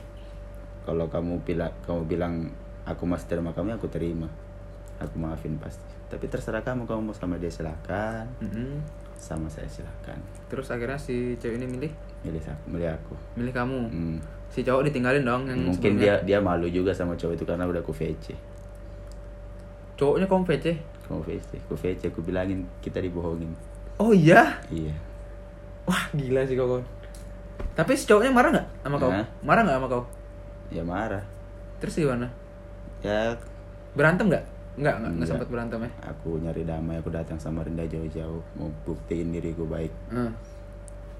kalau 0.81 1.05
kamu 1.05 1.41
bilang 1.41 1.73
kamu 1.83 2.05
bilang 2.05 2.33
aku 2.83 3.03
masih 3.03 3.27
terima 3.27 3.51
kamu 3.51 3.75
aku 3.75 3.89
terima. 3.89 4.31
Aku 4.97 5.17
maafin 5.17 5.57
pasti 5.57 5.83
tapi 6.15 6.31
terserah 6.31 6.63
kamu 6.63 6.87
kamu 6.87 7.11
mau 7.11 7.15
sama 7.15 7.35
dia 7.35 7.51
silakan. 7.51 8.23
Mm-mm. 8.39 8.79
sama 9.19 9.51
saya 9.51 9.67
silakan. 9.67 10.19
Terus 10.47 10.71
akhirnya 10.71 10.95
si 10.95 11.35
cewek 11.39 11.59
ini 11.59 11.67
milih? 11.67 11.91
Milih 12.23 12.39
aku 12.39 12.65
milih 12.71 12.89
aku. 12.95 13.13
Milih 13.35 13.53
kamu? 13.55 13.79
Hmm. 13.91 14.17
si 14.47 14.63
cowok 14.63 14.87
ditinggalin 14.87 15.27
dong 15.27 15.51
yang 15.51 15.59
mungkin 15.67 15.99
dia 15.99 16.15
sebelumnya. 16.23 16.27
dia 16.27 16.39
malu 16.39 16.67
juga 16.71 16.95
sama 16.95 17.19
cowok 17.19 17.35
itu 17.35 17.43
karena 17.43 17.67
udah 17.67 17.83
aku 17.83 17.91
VC 17.91 18.31
cowoknya 19.99 20.27
kamu 20.31 20.43
VC 20.47 20.65
kamu 21.07 21.21
VC 21.27 21.49
aku 21.67 21.75
VC 21.75 22.01
aku 22.09 22.19
bilangin 22.23 22.63
kita 22.79 22.97
dibohongin. 23.03 23.51
Oh 23.99 24.11
iya? 24.11 24.59
Iya. 24.71 24.95
Wah 25.85 26.07
gila 26.15 26.47
sih 26.47 26.55
kau. 26.57 26.81
Tapi 27.75 27.91
si 27.99 28.07
cowoknya 28.07 28.31
marah 28.31 28.49
nggak 28.55 28.67
sama 28.83 28.95
kau? 28.97 29.11
Hah? 29.11 29.27
marah 29.43 29.61
nggak 29.67 29.77
sama 29.77 29.87
kau? 29.91 30.03
Ya 30.71 30.83
marah. 30.87 31.23
Terus 31.83 31.99
gimana? 31.99 32.27
Ya. 33.03 33.35
Berantem 33.93 34.31
nggak 34.31 34.54
Enggak, 34.75 34.93
enggak, 34.93 34.95
enggak 34.97 35.11
Enggak. 35.15 35.27
sempat 35.29 35.47
berantem 35.47 35.79
ya. 35.79 35.91
aku 36.05 36.29
nyari 36.37 36.63
damai 36.63 36.95
aku 36.97 37.09
datang 37.09 37.37
sama 37.37 37.59
Rinda 37.61 37.83
jauh-jauh 37.83 38.41
mau 38.53 38.67
buktiin 38.83 39.29
diriku 39.29 39.63
baik 39.65 39.91
Hmm. 40.07 40.31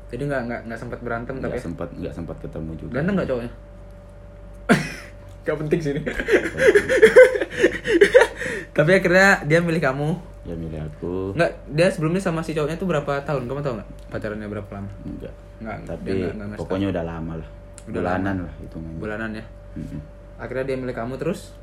Jadi 0.05 0.21
enggak 0.23 0.41
enggak 0.43 0.61
enggak 0.63 0.79
sempat 0.79 0.99
berantem 0.99 1.33
tapi 1.35 1.47
nggak 1.47 1.55
ya? 1.55 1.63
sempat 1.63 1.89
nggak 1.91 2.13
sempat 2.13 2.37
ketemu 2.37 2.71
juga 2.75 2.93
Ganteng 2.93 3.15
enggak 3.15 3.27
cowoknya? 3.27 3.51
Gak 5.43 5.57
penting 5.59 5.77
sih 5.79 5.91
ini. 5.91 6.01
tapi 8.71 8.91
akhirnya 8.91 9.27
dia 9.43 9.59
milih 9.59 9.77
kamu. 9.79 10.09
ya 10.43 10.53
milih 10.53 10.77
aku 10.83 11.33
Enggak, 11.33 11.51
dia 11.67 11.87
sebelumnya 11.87 12.19
sama 12.19 12.41
si 12.41 12.51
cowoknya 12.51 12.75
tuh 12.75 12.85
berapa 12.85 13.23
tahun? 13.23 13.45
Kamu 13.45 13.61
tahu 13.61 13.73
nggak? 13.75 13.89
Pacarannya 14.09 14.47
berapa 14.47 14.69
lama? 14.71 14.89
enggak 15.01 15.33
Enggak, 15.55 15.77
tapi 15.87 16.03
dia 16.03 16.13
enggak, 16.13 16.31
enggak 16.31 16.47
ngasih 16.47 16.59
pokoknya 16.61 16.87
udah 16.89 17.03
lama 17.03 17.33
lah 17.35 17.49
Udah 17.83 17.93
bulanan 17.95 18.35
lah 18.41 18.53
itu 18.59 18.77
bulanan 18.97 19.29
ya. 19.31 19.45
Mm-mm. 19.75 19.99
Akhirnya 20.35 20.65
dia 20.65 20.75
milih 20.75 20.91
kamu 20.91 21.13
terus. 21.15 21.53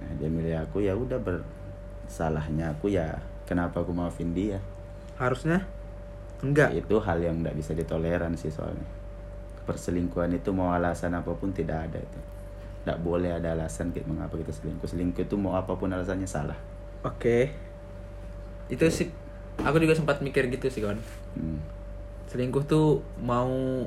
Nah, 0.00 0.10
dia 0.20 0.28
milih 0.28 0.56
aku 0.60 0.84
ya 0.84 0.92
udah 0.92 1.18
bersalahnya 1.18 2.72
aku 2.76 2.92
ya 2.92 3.18
kenapa 3.48 3.80
aku 3.82 3.92
maafin 3.96 4.36
dia 4.36 4.60
Harusnya 5.16 5.64
enggak. 6.44 6.76
itu 6.76 6.96
hal 7.00 7.18
yang 7.22 7.40
tidak 7.40 7.54
bisa 7.56 7.72
ditoleran 7.72 8.36
sih 8.36 8.52
soalnya 8.52 8.84
perselingkuhan 9.64 10.30
itu 10.36 10.52
mau 10.52 10.70
alasan 10.70 11.16
apa 11.16 11.32
pun 11.34 11.50
tidak 11.50 11.90
ada 11.90 11.98
itu 11.98 12.20
tidak 12.84 12.98
boleh 13.02 13.34
ada 13.34 13.56
alasan 13.56 13.90
kita 13.90 14.06
mengapa 14.06 14.38
kita 14.38 14.52
selingkuh 14.54 14.86
selingkuh 14.86 15.24
itu 15.26 15.34
mau 15.34 15.58
apa 15.58 15.74
pun 15.74 15.90
alasannya 15.90 16.28
salah 16.28 16.58
Oke. 17.06 17.54
Itu 18.66 18.82
sih 18.90 19.06
aku 19.62 19.78
juga 19.78 19.94
sempat 19.94 20.18
mikir 20.18 20.50
gitu 20.50 20.66
sih 20.66 20.82
kawan. 20.82 20.98
Hmm. 21.38 21.62
Selingkuh 22.26 22.66
tuh 22.66 22.98
mau 23.22 23.86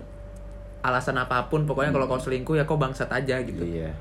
alasan 0.79 1.19
apa 1.19 1.51
pun 1.51 1.67
pokoknya 1.67 1.91
kalau 1.91 2.07
kau 2.07 2.15
selingkuh 2.21 2.55
ya 2.55 2.63
kau 2.63 2.79
bangsat 2.79 3.11
aja 3.11 3.43
gitu. 3.43 3.67
iya 3.67 3.91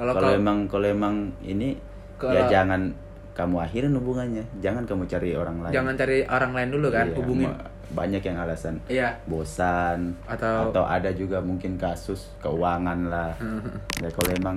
Kalau 0.00 0.30
emang 0.32 0.58
kalau 0.66 0.86
emang 0.86 1.14
ini 1.40 1.76
Kalau- 2.16 2.34
ya 2.34 2.48
jangan 2.48 2.90
kamu 3.30 3.56
akhirin 3.60 3.92
hubungannya 3.92 4.44
jangan 4.58 4.84
kamu 4.84 5.06
cari 5.06 5.32
orang 5.32 5.60
lain 5.60 5.72
jangan 5.72 5.94
cari 5.94 6.24
orang 6.24 6.52
lain 6.52 6.68
dulu 6.70 6.88
kan 6.88 7.06
Iya, 7.06 7.16
hubungin. 7.16 7.48
banyak 7.90 8.22
yang 8.22 8.36
alasan 8.38 8.74
Iya. 8.86 9.16
bosan 9.24 10.12
Atau- 10.24 10.68
atau 10.68 10.84
ada 10.84 11.08
juga 11.10 11.40
mungkin 11.40 11.74
kasus 11.74 12.28
keuangan 12.38 13.08
lah 13.08 13.32
ya 14.02 14.08
kalau 14.08 14.30
emang 14.32 14.56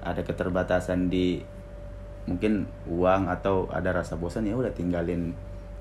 ada 0.00 0.20
keterbatasan 0.20 1.08
di 1.08 1.40
mungkin 2.24 2.64
uang 2.86 3.28
atau 3.28 3.68
ada 3.68 3.90
rasa 3.92 4.14
bosan 4.14 4.44
ya 4.44 4.54
udah 4.54 4.70
tinggalin 4.70 5.32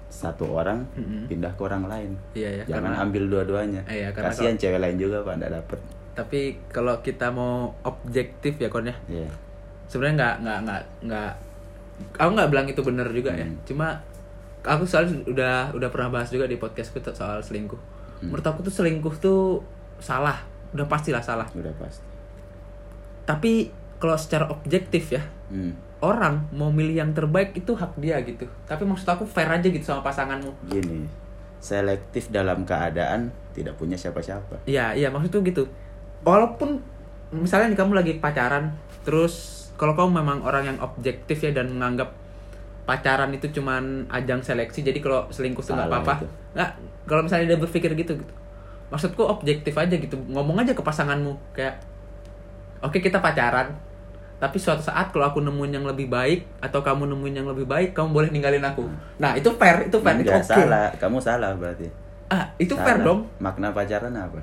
satu 0.08 0.46
orang 0.52 0.86
Mm-mm. 0.94 1.26
pindah 1.26 1.52
ke 1.52 1.62
orang 1.62 1.86
lain 1.86 2.12
Iya 2.34 2.50
ya. 2.60 2.64
jangan 2.70 2.92
karena- 2.92 3.04
ambil 3.04 3.24
dua-duanya 3.30 3.82
Iya, 3.86 4.10
kasihan 4.12 4.56
cewek 4.56 4.78
lain 4.78 4.98
juga 4.98 5.22
pak 5.22 5.38
nggak 5.38 5.54
dapet 5.54 5.80
Tapi 6.14 6.62
kalau 6.70 7.02
kita 7.02 7.34
mau 7.34 7.74
objektif 7.82 8.62
ya 8.62 8.70
kon 8.70 8.86
ya. 8.86 8.96
Iya. 9.10 9.30
Sebenarnya 9.90 10.16
nggak 10.18 10.36
nggak 10.46 10.60
nggak 10.66 10.82
nggak. 11.10 11.32
Aku 12.22 12.30
nggak 12.34 12.50
bilang 12.50 12.68
itu 12.70 12.82
benar 12.86 13.08
juga 13.10 13.34
ya. 13.34 13.46
Hmm. 13.46 13.58
Cuma 13.66 13.88
aku 14.64 14.86
soalnya 14.86 15.20
udah 15.26 15.56
udah 15.74 15.90
pernah 15.90 16.10
bahas 16.14 16.30
juga 16.30 16.46
di 16.46 16.58
podcastku 16.58 17.02
soal 17.14 17.42
selingkuh. 17.42 17.78
Hmm. 18.22 18.30
Menurut 18.30 18.46
aku 18.46 18.62
tuh 18.66 18.74
selingkuh 18.74 19.16
tuh 19.18 19.62
salah. 19.98 20.42
Udah 20.74 20.90
pastilah 20.90 21.22
salah. 21.22 21.46
udah 21.54 21.70
pasti 21.78 22.02
Tapi 23.30 23.70
kalau 24.02 24.18
secara 24.18 24.50
objektif 24.50 25.14
ya, 25.14 25.24
hmm. 25.54 26.02
orang 26.02 26.50
mau 26.52 26.74
milih 26.74 26.98
yang 26.98 27.12
terbaik 27.14 27.54
itu 27.54 27.78
hak 27.78 27.94
dia 28.02 28.20
gitu. 28.26 28.50
Tapi 28.66 28.84
maksud 28.84 29.06
aku 29.06 29.24
fair 29.24 29.48
aja 29.48 29.64
gitu 29.70 29.86
sama 29.86 30.02
pasanganmu. 30.02 30.52
gini 30.68 31.24
selektif 31.64 32.28
dalam 32.28 32.68
keadaan 32.68 33.32
tidak 33.56 33.80
punya 33.80 33.96
siapa-siapa 33.96 34.68
Iya, 34.68 34.92
iya 35.00 35.08
maksud 35.08 35.32
tuh 35.32 35.42
gitu. 35.48 35.64
Walaupun 36.24 36.80
misalnya 37.32 37.72
nih 37.72 37.80
kamu 37.80 37.92
lagi 37.94 38.14
pacaran, 38.18 38.72
terus 39.04 39.34
kalau 39.76 39.94
kamu 39.94 40.22
memang 40.22 40.38
orang 40.42 40.64
yang 40.66 40.78
objektif 40.80 41.40
ya 41.40 41.52
dan 41.52 41.68
menganggap 41.70 42.14
pacaran 42.84 43.32
itu 43.32 43.48
cuman 43.52 44.08
ajang 44.08 44.40
seleksi, 44.40 44.84
jadi 44.84 45.00
kalau 45.00 45.28
selingkuh 45.28 45.60
tuh 45.60 45.74
nggak 45.74 45.88
apa-apa. 45.88 46.14
itu. 46.20 46.28
Nggak, 46.54 46.70
kalau 47.06 47.22
misalnya 47.24 47.46
dia 47.48 47.60
berpikir 47.60 47.92
gitu 47.94 48.14
gitu. 48.16 48.34
Maksudku 48.88 49.24
objektif 49.24 49.74
aja 49.74 49.96
gitu. 49.96 50.16
Ngomong 50.30 50.62
aja 50.62 50.72
ke 50.72 50.80
pasanganmu 50.80 51.34
kayak 51.52 51.80
oke 52.80 52.96
kita 52.96 53.18
pacaran, 53.18 53.72
tapi 54.38 54.60
suatu 54.60 54.84
saat 54.84 55.10
kalau 55.10 55.26
aku 55.26 55.40
nemuin 55.40 55.72
yang 55.74 55.86
lebih 55.88 56.08
baik 56.08 56.44
atau 56.60 56.80
kamu 56.80 57.08
nemuin 57.10 57.36
yang 57.36 57.48
lebih 57.48 57.64
baik, 57.66 57.92
kamu 57.92 58.12
boleh 58.12 58.30
ninggalin 58.30 58.62
aku. 58.62 58.84
Nah, 59.18 59.34
itu 59.34 59.48
fair, 59.56 59.88
itu 59.88 59.98
fair, 59.98 60.20
itu 60.20 60.28
Enggak, 60.28 60.44
oke. 60.44 60.52
salah 60.54 60.88
kamu 60.96 61.18
salah 61.20 61.52
berarti 61.56 61.88
Ah, 62.28 62.50
itu 62.58 62.76
fair 62.76 62.98
Salah. 62.98 63.06
dong. 63.06 63.20
makna 63.38 63.70
pacaran 63.70 64.12
apa 64.12 64.42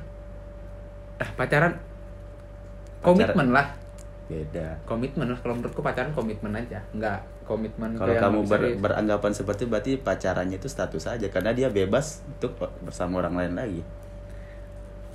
Ah, 1.21 1.29
pacaran 1.37 1.77
komitmen 3.01 3.49
lah. 3.51 3.67
beda 4.27 4.79
komitmen 4.85 5.27
lah 5.27 5.37
kalau 5.37 5.55
menurutku 5.55 5.81
pacaran 5.81 6.11
komitmen 6.11 6.55
aja 6.55 6.79
nggak 6.93 7.19
komitmen 7.43 7.93
Kalau 7.93 8.15
kamu 8.15 8.41
ber- 8.47 8.79
beranggapan 8.79 9.33
seperti 9.33 9.61
itu 9.61 9.69
berarti 9.69 9.93
pacarannya 9.99 10.55
itu 10.55 10.67
status 10.67 11.03
saja 11.05 11.27
karena 11.27 11.51
dia 11.51 11.67
bebas 11.69 12.23
untuk 12.31 12.55
bersama 12.81 13.19
orang 13.19 13.35
lain 13.37 13.55
lagi. 13.55 13.83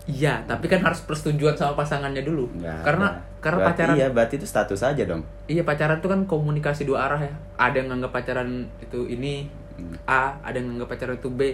iya 0.05 0.43
tapi 0.43 0.67
kan 0.67 0.83
harus 0.83 1.01
persetujuan 1.01 1.55
sama 1.55 1.73
pasangannya 1.75 2.21
dulu 2.21 2.45
Nggak 2.53 2.83
karena 2.83 3.07
ada. 3.09 3.19
karena 3.39 3.57
Berarti 3.57 3.71
pacaran 3.73 3.95
Iya, 3.95 4.07
berarti 4.11 4.33
itu 4.35 4.45
status 4.45 4.79
saja 4.79 5.03
dong. 5.03 5.23
iya 5.47 5.63
pacaran 5.63 5.97
tuh 5.97 6.09
kan 6.11 6.21
komunikasi 6.23 6.83
dua 6.83 7.07
arah 7.07 7.17
ya 7.19 7.33
ada 7.55 7.75
yang 7.75 7.89
nganggap 7.89 8.11
pacaran 8.13 8.49
itu 8.79 9.07
ini 9.07 9.47
Hmm. 9.75 9.91
A 10.05 10.39
ada 10.39 10.55
yang 10.55 10.71
nganggap 10.71 10.87
pacaran 10.89 11.15
itu 11.15 11.27
B 11.29 11.51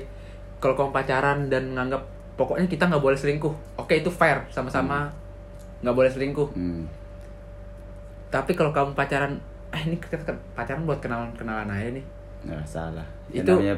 kalau 0.57 0.73
kamu 0.75 0.91
pacaran 0.91 1.39
dan 1.47 1.73
nganggap 1.73 2.05
pokoknya 2.41 2.65
kita 2.65 2.83
nggak 2.85 2.99
boleh 2.99 3.15
selingkuh 3.15 3.53
oke 3.75 3.93
itu 3.93 4.09
fair 4.09 4.41
sama-sama 4.47 5.07
nggak 5.79 5.93
boleh 5.93 6.09
selingkuh 6.09 6.49
Hmm. 6.51 6.83
tapi 8.29 8.51
kalau 8.51 8.71
kamu 8.71 8.91
pacaran 8.91 9.35
eh 9.69 9.81
ini 9.83 9.95
pacaran 10.51 10.83
buat 10.83 10.99
kenalan 10.99 11.31
kenalan 11.33 11.67
aja 11.67 11.89
nih 11.91 12.05
Nggak 12.41 12.65
salah. 12.65 13.05
Itu- 13.29 13.53
namanya 13.53 13.77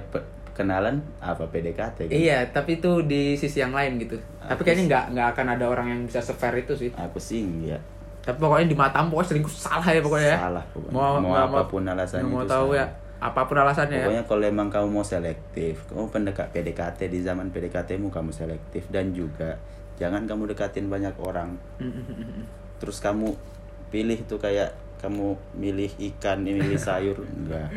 kenalan 0.50 0.96
apa 1.20 1.44
PDKT 1.46 2.08
kan? 2.08 2.14
Iya, 2.14 2.48
tapi 2.48 2.78
itu 2.78 3.04
di 3.04 3.36
sisi 3.36 3.60
yang 3.60 3.72
lain 3.72 4.00
gitu. 4.00 4.16
tapi 4.40 4.56
Aku 4.56 4.62
kayaknya 4.64 4.80
sih- 4.80 4.88
nggak 4.88 5.06
nggak 5.12 5.28
akan 5.30 5.46
ada 5.52 5.66
orang 5.68 5.88
yang 5.90 6.02
bisa 6.06 6.20
sefair 6.20 6.56
itu 6.58 6.72
sih. 6.74 6.90
Aku 6.94 7.20
sih 7.20 7.44
enggak. 7.44 7.84
Tapi 8.22 8.40
pokoknya 8.40 8.66
di 8.66 8.78
matamu 8.78 9.12
pokoknya 9.12 9.30
selingkuh 9.30 9.52
salah 9.52 9.84
ya 9.84 10.00
pokoknya 10.00 10.28
ya. 10.30 10.38
Salah 10.40 10.64
pokoknya. 10.72 10.96
Mau, 10.96 11.14
Mau 11.20 11.30
nggak 11.30 11.46
apa 11.46 11.62
pun 11.66 11.82
alasannya 11.84 12.24
mau 12.26 12.40
tahu 12.42 12.68
salah. 12.72 12.80
ya. 12.80 12.86
Apa 13.24 13.48
pun 13.48 13.56
alasannya 13.56 14.04
ya. 14.04 14.06
Pokoknya 14.12 14.26
kalau 14.28 14.44
emang 14.44 14.68
kamu 14.68 14.88
mau 14.92 15.06
selektif, 15.08 15.88
kamu 15.88 16.12
pendekat 16.12 16.52
PDKT 16.52 17.08
di 17.08 17.24
zaman 17.24 17.56
PDKT-mu 17.56 18.12
kamu 18.12 18.36
selektif 18.36 18.84
dan 18.92 19.16
juga 19.16 19.56
jangan 19.96 20.28
kamu 20.28 20.52
dekatin 20.52 20.92
banyak 20.92 21.16
orang. 21.24 21.56
Terus 22.84 23.00
kamu 23.00 23.32
pilih 23.88 24.20
tuh 24.28 24.44
kayak 24.44 24.76
kamu 25.00 25.40
milih 25.56 25.92
ikan, 26.12 26.44
milih 26.44 26.76
sayur, 26.76 27.24
enggak. 27.40 27.72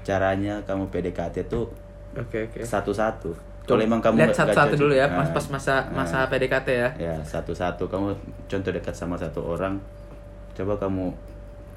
Caranya 0.00 0.64
kamu 0.64 0.88
PDKT 0.88 1.44
tuh 1.44 1.68
Oke 2.16 2.48
oke. 2.48 2.64
satu-satu. 2.64 3.36
Kalau 3.68 3.82
emang 3.82 4.00
kamu 4.00 4.24
lihat 4.24 4.32
satu-satu 4.32 4.78
dulu 4.78 4.94
ya, 4.94 5.10
nah, 5.10 5.20
pas 5.20 5.28
pas 5.36 5.46
masa 5.52 5.90
nah, 5.92 6.06
masa 6.06 6.24
PDKT 6.30 6.68
ya. 6.72 6.90
ya 6.96 7.14
satu-satu 7.20 7.90
kamu 7.90 8.14
contoh 8.48 8.70
dekat 8.72 8.94
sama 8.94 9.18
satu 9.20 9.42
orang, 9.42 9.76
coba 10.54 10.78
kamu 10.80 11.12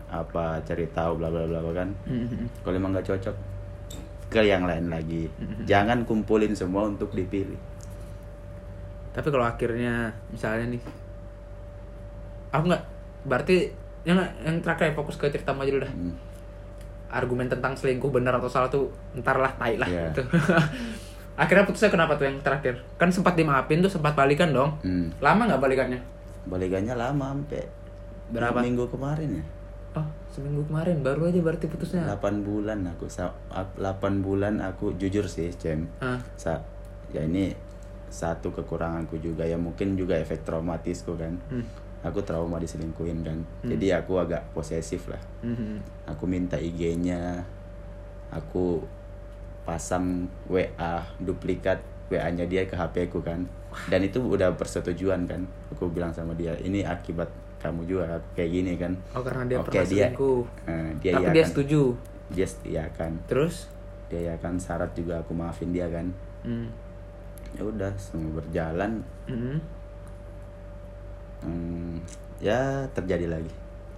apa 0.09 0.57
cari 0.65 0.89
tahu 0.89 1.21
bla 1.21 1.29
bla 1.29 1.45
bla 1.45 1.61
kan. 1.73 1.89
Kalau 2.65 2.75
emang 2.75 2.91
nggak 2.97 3.07
cocok 3.07 3.35
ke 4.29 4.41
yang 4.45 4.69
lain 4.69 4.93
lagi. 4.93 5.25
Jangan 5.65 6.05
kumpulin 6.05 6.53
semua 6.53 6.85
untuk 6.85 7.13
dipilih. 7.13 7.57
Tapi 9.09 9.27
kalau 9.33 9.45
akhirnya 9.45 10.13
misalnya 10.29 10.77
nih, 10.77 10.81
aku 12.53 12.63
nggak 12.69 12.83
berarti 13.25 13.73
yang 14.05 14.21
yang 14.45 14.61
terakhir 14.61 14.93
ya, 14.93 14.93
fokus 14.95 15.17
ke 15.17 15.27
cerita 15.33 15.51
aja 15.51 15.71
dulu 15.73 15.81
dah. 15.83 15.93
Hmm. 15.93 16.15
Argumen 17.09 17.49
tentang 17.49 17.73
selingkuh 17.73 18.13
benar 18.13 18.37
atau 18.37 18.45
salah 18.45 18.69
tuh 18.69 18.93
ntar 19.17 19.41
lah, 19.41 19.49
tai 19.57 19.81
lah. 19.81 19.89
Iya. 19.89 20.13
gitu. 20.13 20.23
akhirnya 21.41 21.65
putusnya 21.65 21.89
kenapa 21.89 22.13
tuh 22.21 22.29
yang 22.29 22.37
terakhir? 22.45 22.85
Kan 23.01 23.09
sempat 23.09 23.33
dimaafin 23.33 23.81
tuh, 23.81 23.89
sempat 23.89 24.13
balikan 24.13 24.53
dong. 24.53 24.77
Hmm. 24.85 25.09
Lama 25.17 25.49
nggak 25.49 25.61
balikannya? 25.61 25.99
Balikannya 26.45 26.93
lama 26.93 27.33
sampai 27.33 27.65
Berapa? 28.29 28.61
minggu 28.61 28.85
kemarin 28.93 29.41
ya. 29.41 29.45
Oh, 29.91 30.05
seminggu 30.29 30.61
kemarin 30.63 31.01
baru 31.01 31.25
aja 31.25 31.39
berarti 31.39 31.65
putusnya. 31.65 32.05
8 32.07 32.41
bulan 32.41 32.85
aku 32.87 33.09
sa- 33.09 33.33
ap- 33.49 33.73
8 33.75 34.21
bulan 34.21 34.59
aku 34.59 34.93
jujur 34.95 35.25
sih, 35.25 35.49
Cem. 35.51 35.89
Ah, 35.97 36.21
Sa 36.35 36.61
ya 37.09 37.21
ini 37.21 37.49
satu 38.07 38.49
kekuranganku 38.51 39.17
juga 39.17 39.41
ya 39.43 39.55
mungkin 39.55 39.93
juga 39.93 40.13
efek 40.15 40.41
traumatisku 40.43 41.13
kan. 41.15 41.33
hmm. 41.49 41.65
Aku 41.99 42.21
trauma 42.21 42.55
diselingkuhin 42.55 43.21
kan. 43.21 43.35
Jadi 43.61 43.91
aku 43.91 44.15
agak 44.17 44.47
posesif 44.49 45.05
lah. 45.05 45.19
Mhm. 45.41 45.83
Aku 46.07 46.23
minta 46.23 46.55
IG-nya. 46.55 47.43
Aku 48.29 48.79
pasang 49.61 50.29
WA 50.47 50.95
duplikat 51.17 51.77
WA-nya 52.07 52.45
dia 52.45 52.63
ke 52.63 52.73
HP 52.73 53.05
ku 53.07 53.19
kan. 53.19 53.43
Dan 53.85 54.01
itu 54.01 54.17
udah 54.17 54.55
persetujuan 54.55 55.27
kan. 55.27 55.43
Aku 55.69 55.85
bilang 55.87 56.09
sama 56.09 56.33
dia, 56.33 56.55
ini 56.57 56.81
akibat 56.81 57.27
kamu 57.59 57.81
juga 57.83 58.03
kayak 58.33 58.49
gini 58.49 58.73
kan. 58.75 58.95
Oh, 59.11 59.19
karena 59.19 59.43
dia 59.45 59.57
Oke, 59.57 59.65
pernah 59.69 59.83
dia- 59.83 60.07
selingkuh. 60.07 60.41
Eh, 60.65 60.89
dia 60.97 61.11
Tapi 61.11 61.21
iya 61.21 61.29
dia 61.29 61.41
kan. 61.41 61.49
setuju. 61.49 61.81
Dia 62.29 62.47
iya 62.63 62.85
kan. 62.91 63.11
Terus? 63.25 63.55
Dia 64.07 64.21
ya 64.25 64.35
kan 64.37 64.55
syarat 64.55 64.91
juga 64.93 65.19
aku 65.19 65.31
maafin 65.31 65.69
dia 65.69 65.85
kan. 65.85 66.07
Hmm. 66.41 66.71
Ya 67.51 67.61
udah 67.61 67.91
semua 67.95 68.37
berjalan 68.37 69.01
Mhm. 69.25 69.55
hmm, 71.41 71.93
ya 72.39 72.59
terjadi 72.89 73.27
lagi. 73.27 73.51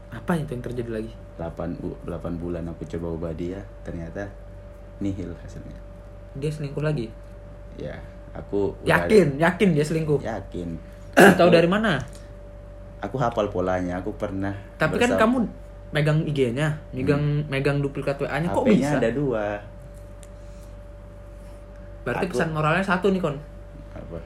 Apa 0.10 0.36
itu 0.36 0.52
yang 0.52 0.62
terjadi 0.62 0.92
lagi? 0.94 1.12
8, 1.36 1.74
bu- 1.76 1.98
8 2.04 2.36
bulan 2.36 2.64
aku 2.66 2.84
coba 2.88 3.08
ubah 3.10 3.34
dia 3.34 3.58
ternyata 3.82 4.28
nihil 5.00 5.32
hasilnya 5.36 5.74
Dia 6.34 6.52
selingkuh 6.52 6.82
lagi. 6.82 7.10
ya 7.76 7.96
aku 8.32 8.76
udah- 8.80 9.08
Yakin, 9.08 9.36
yakin 9.38 9.70
dia 9.72 9.82
selingkuh. 9.82 10.20
yakin 10.20 10.76
Tahu 11.12 11.50
dari 11.50 11.66
mana? 11.66 11.98
aku 13.02 13.18
hafal 13.18 13.48
polanya 13.48 13.98
aku 13.98 14.14
pernah 14.14 14.54
Tapi 14.76 14.96
kan 14.96 15.12
bersama- 15.12 15.20
kamu 15.20 15.38
megang 15.92 16.20
IG-nya, 16.24 16.68
megang 16.92 17.20
megang 17.46 17.78
duplikat 17.78 18.16
WA-nya 18.16 18.48
kok 18.48 18.64
bisa? 18.64 18.96
ada 18.96 19.12
dua 19.12 19.60
Berarti 22.02 22.26
Aku- 22.26 22.34
pesan 22.34 22.50
moralnya 22.50 22.82
satu 22.82 23.10
nih 23.10 23.20
kon. 23.20 23.38
apa 23.92 24.18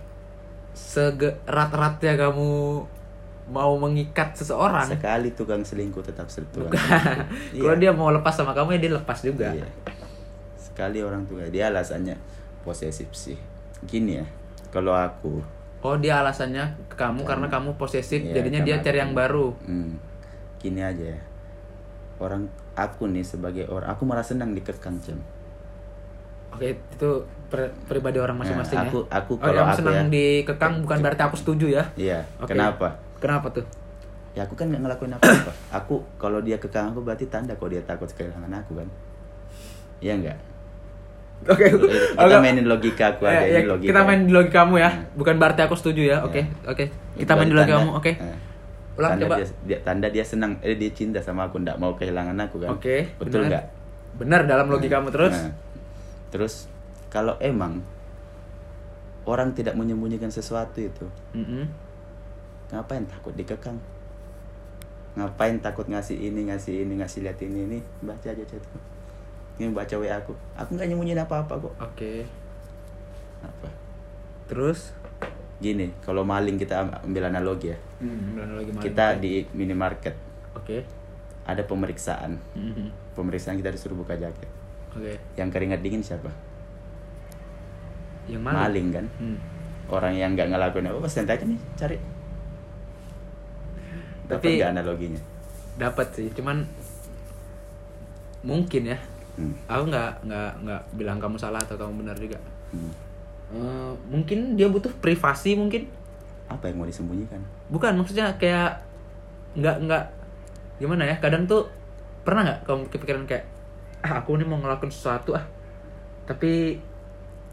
Segerat-ratnya 0.71 2.13
kamu 2.15 2.49
mau 3.47 3.73
mengikat 3.75 4.33
seseorang. 4.33 4.87
sekali 4.87 5.29
tukang 5.31 5.61
selingkuh 5.61 6.01
tetap 6.01 6.25
selingkuh. 6.27 6.65
Kalau 6.65 7.75
Iya. 7.75 7.79
dia 7.79 7.91
mau 7.91 8.09
lepas 8.09 8.31
sama 8.31 8.51
kamu 8.51 8.75
ya 8.75 8.81
dia 8.81 8.93
lepas 8.93 9.19
juga. 9.19 9.49
Iya. 9.51 9.67
sekali 10.57 10.99
orang 10.99 11.23
tua 11.23 11.39
dia 11.45 11.67
alasannya 11.67 12.19
posesif 12.61 13.07
sih 13.09 13.39
gini 13.81 14.19
ya 14.19 14.27
kalau 14.69 14.91
aku 14.91 15.39
Oh 15.85 15.95
dia 15.95 16.17
alasannya 16.19 16.65
ke 16.87 16.95
kamu 16.95 17.21
karena, 17.21 17.45
kamu 17.45 17.77
posesif, 17.77 18.17
Iya, 18.19 18.33
jadinya 18.35 18.65
dia 18.65 18.81
cari 18.81 18.97
yang 18.97 19.13
baru. 19.13 19.53
hmm, 19.61 19.91
gini 20.57 20.81
aja 20.81 21.13
ya 21.13 21.19
orang 22.17 22.47
aku 22.73 23.05
nih 23.05 23.21
sebagai 23.21 23.67
orang 23.67 23.85
aku 23.87 24.01
malah 24.01 24.23
senang 24.23 24.49
dikekang 24.51 24.97
Cem. 24.97 25.21
Oke 26.49 26.73
itu 26.73 27.09
pri- 27.45 27.69
pribadi 27.85 28.17
orang 28.17 28.39
masing-masing 28.39 28.79
Nah, 28.79 28.87
aku 28.87 28.99
ya. 29.03 29.13
aku 29.13 29.31
oh, 29.33 29.39
kalau 29.39 29.59
yang 29.59 29.69
aku 29.69 29.77
senang 29.77 29.93
ya 29.93 30.03
dikekang 30.09 30.73
bukan 30.81 30.97
berarti 31.03 31.21
aku 31.21 31.35
setuju 31.35 31.65
ya. 31.69 31.83
iya 31.93 32.19
Oke. 32.39 32.49
kenapa 32.49 32.97
Kenapa 33.19 33.47
tuh? 33.51 33.65
ya 34.31 34.41
aku 34.41 34.51
kan 34.53 34.67
nggak 34.67 34.81
ngelakuin 34.81 35.13
apa-apa 35.13 35.51
aku 35.71 35.95
kalau 36.17 36.39
dia 36.39 36.57
kekang 36.57 36.91
aku 36.91 36.99
berarti 36.99 37.23
tanda 37.27 37.53
kalau 37.53 37.71
dia 37.71 37.83
takut 37.83 38.07
kehilangan 38.09 38.51
aku 38.51 38.75
kan 38.75 38.87
iya 39.99 40.11
enggak 40.11 40.35
Oke. 41.45 41.65
kita 42.15 42.37
mainin 42.39 42.65
logika 42.65 43.05
aku 43.11 43.23
aja 43.23 43.43
Eh, 43.43 43.51
ya, 43.51 43.59
ini 43.59 43.67
logika 43.67 43.87
kita 43.87 44.01
main 44.01 44.19
di 44.21 44.31
logika 44.31 44.55
kamu 44.59 44.75
ya. 44.77 44.89
Hmm. 44.89 45.05
Bukan 45.13 45.35
berarti 45.35 45.61
aku 45.61 45.75
setuju 45.75 46.01
ya. 46.05 46.17
Oke, 46.21 46.41
Ya. 46.41 46.45
oke. 46.65 46.85
Itu 46.85 47.21
Kita 47.21 47.31
main 47.33 47.47
di 47.47 47.55
logika 47.55 47.75
kamu. 47.75 47.91
Oke. 47.93 48.11
eh, 48.13 48.37
Ulang 48.95 49.11
tanda 49.11 49.25
coba. 49.25 49.35
dia, 49.35 49.45
dia 49.61 49.77
tanda 49.81 50.07
dia 50.07 50.23
senang 50.23 50.55
eh 50.59 50.73
dia 50.73 50.89
cinta 50.89 51.19
sama 51.19 51.45
aku 51.45 51.59
nggak 51.59 51.75
mau 51.75 51.93
kehilangan 51.93 52.33
aku 52.41 52.57
kan 52.59 52.69
Oke. 52.71 53.11
betul 53.17 53.43
benar. 53.43 53.49
nggak 53.51 53.65
Benar 54.15 54.41
dalam 54.45 54.67
logikamu 54.67 55.11
terus. 55.11 55.35
Nah, 55.35 55.51
terus 56.29 56.71
kalau 57.09 57.35
emang 57.37 57.83
orang 59.25 59.51
tidak 59.51 59.73
menyembunyikan 59.73 60.29
sesuatu 60.29 60.79
itu 60.79 61.05
Mm-mm. 61.31 61.67
ngapain 62.67 63.03
takut 63.03 63.33
dikekang 63.33 63.75
ngapain 65.13 65.57
takut 65.57 65.85
ngasih 65.85 66.15
ini 66.15 66.45
ngasih 66.45 66.83
ini 66.83 66.93
ngasih 66.95 67.19
lihat 67.21 67.39
ini 67.39 67.59
ini 67.65 67.77
baca 67.99 68.27
aja 68.27 68.43
chatku 68.43 68.77
ini 69.57 69.71
baca 69.71 69.95
wa 69.95 70.05
aku 70.09 70.33
aku 70.53 70.69
nggak 70.71 70.87
nyembunyiin 70.87 71.17
apa 71.17 71.35
apa 71.39 71.53
kok 71.55 71.73
Oke. 71.77 72.27
apa 73.39 73.67
Terus? 74.45 74.91
gini 75.55 75.87
kalau 75.99 76.21
maling 76.21 76.55
kita 76.55 76.75
am- 76.77 76.95
ambil 77.01 77.25
analogi 77.25 77.71
ya 77.71 77.77
Hmm, 77.97 78.35
benar 78.35 78.59
lagi 78.59 78.69
maling. 78.69 78.83
kita 78.83 79.05
di 79.17 79.47
minimarket 79.51 80.15
Oke. 80.53 80.83
ada 81.43 81.63
pemeriksaan 81.63 82.35
Mhm. 82.51 83.15
pemeriksaan 83.15 83.55
kita 83.55 83.71
disuruh 83.71 83.95
buka 83.95 84.13
jaket 84.13 84.49
Oke. 84.91 85.15
yang 85.35 85.47
keringat 85.47 85.79
dingin 85.79 86.01
siapa 86.01 86.27
Yang 88.27 88.41
maling. 88.41 88.59
maling 88.59 88.87
kan 88.91 89.05
Hmm. 89.15 89.37
orang 89.87 90.13
yang 90.13 90.33
nggak 90.33 90.49
ngelakuin 90.49 90.89
apa 90.89 90.99
pasti 90.99 91.21
aja 91.21 91.39
nih 91.39 91.59
cari 91.73 91.97
dapat 94.25 94.41
Tapi- 94.41 94.57
nggak 94.57 94.71
analoginya 94.71 95.21
Dapat 95.75 96.07
sih, 96.09 96.31
cuman 96.31 96.63
mungkin 98.41 98.87
ya. 98.87 98.97
Hmm. 99.39 99.53
Aku 99.69 99.83
nggak 99.87 100.11
nggak 100.25 100.51
nggak 100.63 100.81
bilang 100.95 101.17
kamu 101.19 101.37
salah 101.39 101.61
atau 101.61 101.75
kamu 101.77 102.05
benar 102.05 102.17
juga. 102.19 102.39
Hmm. 102.71 102.91
Eh, 103.55 103.91
mungkin 104.09 104.57
dia 104.57 104.67
butuh 104.71 104.91
privasi 104.99 105.55
mungkin. 105.55 105.87
apa 106.45 106.69
yang 106.69 106.77
mau 106.77 106.85
disembunyikan 106.85 107.41
Bukan 107.73 107.97
maksudnya 107.97 108.29
kayak 108.37 108.77
nggak 109.57 109.81
nggak 109.89 110.03
gimana 110.77 111.09
ya? 111.09 111.17
Kadang 111.17 111.49
tuh 111.49 111.65
pernah 112.21 112.45
nggak 112.45 112.59
kamu 112.65 112.83
kepikiran 112.89 113.25
kayak 113.25 113.45
ah 114.05 114.21
aku 114.21 114.37
nih 114.37 114.45
mau 114.45 114.61
ngelakuin 114.61 114.93
sesuatu 114.93 115.33
ah 115.33 115.45
tapi 116.29 116.77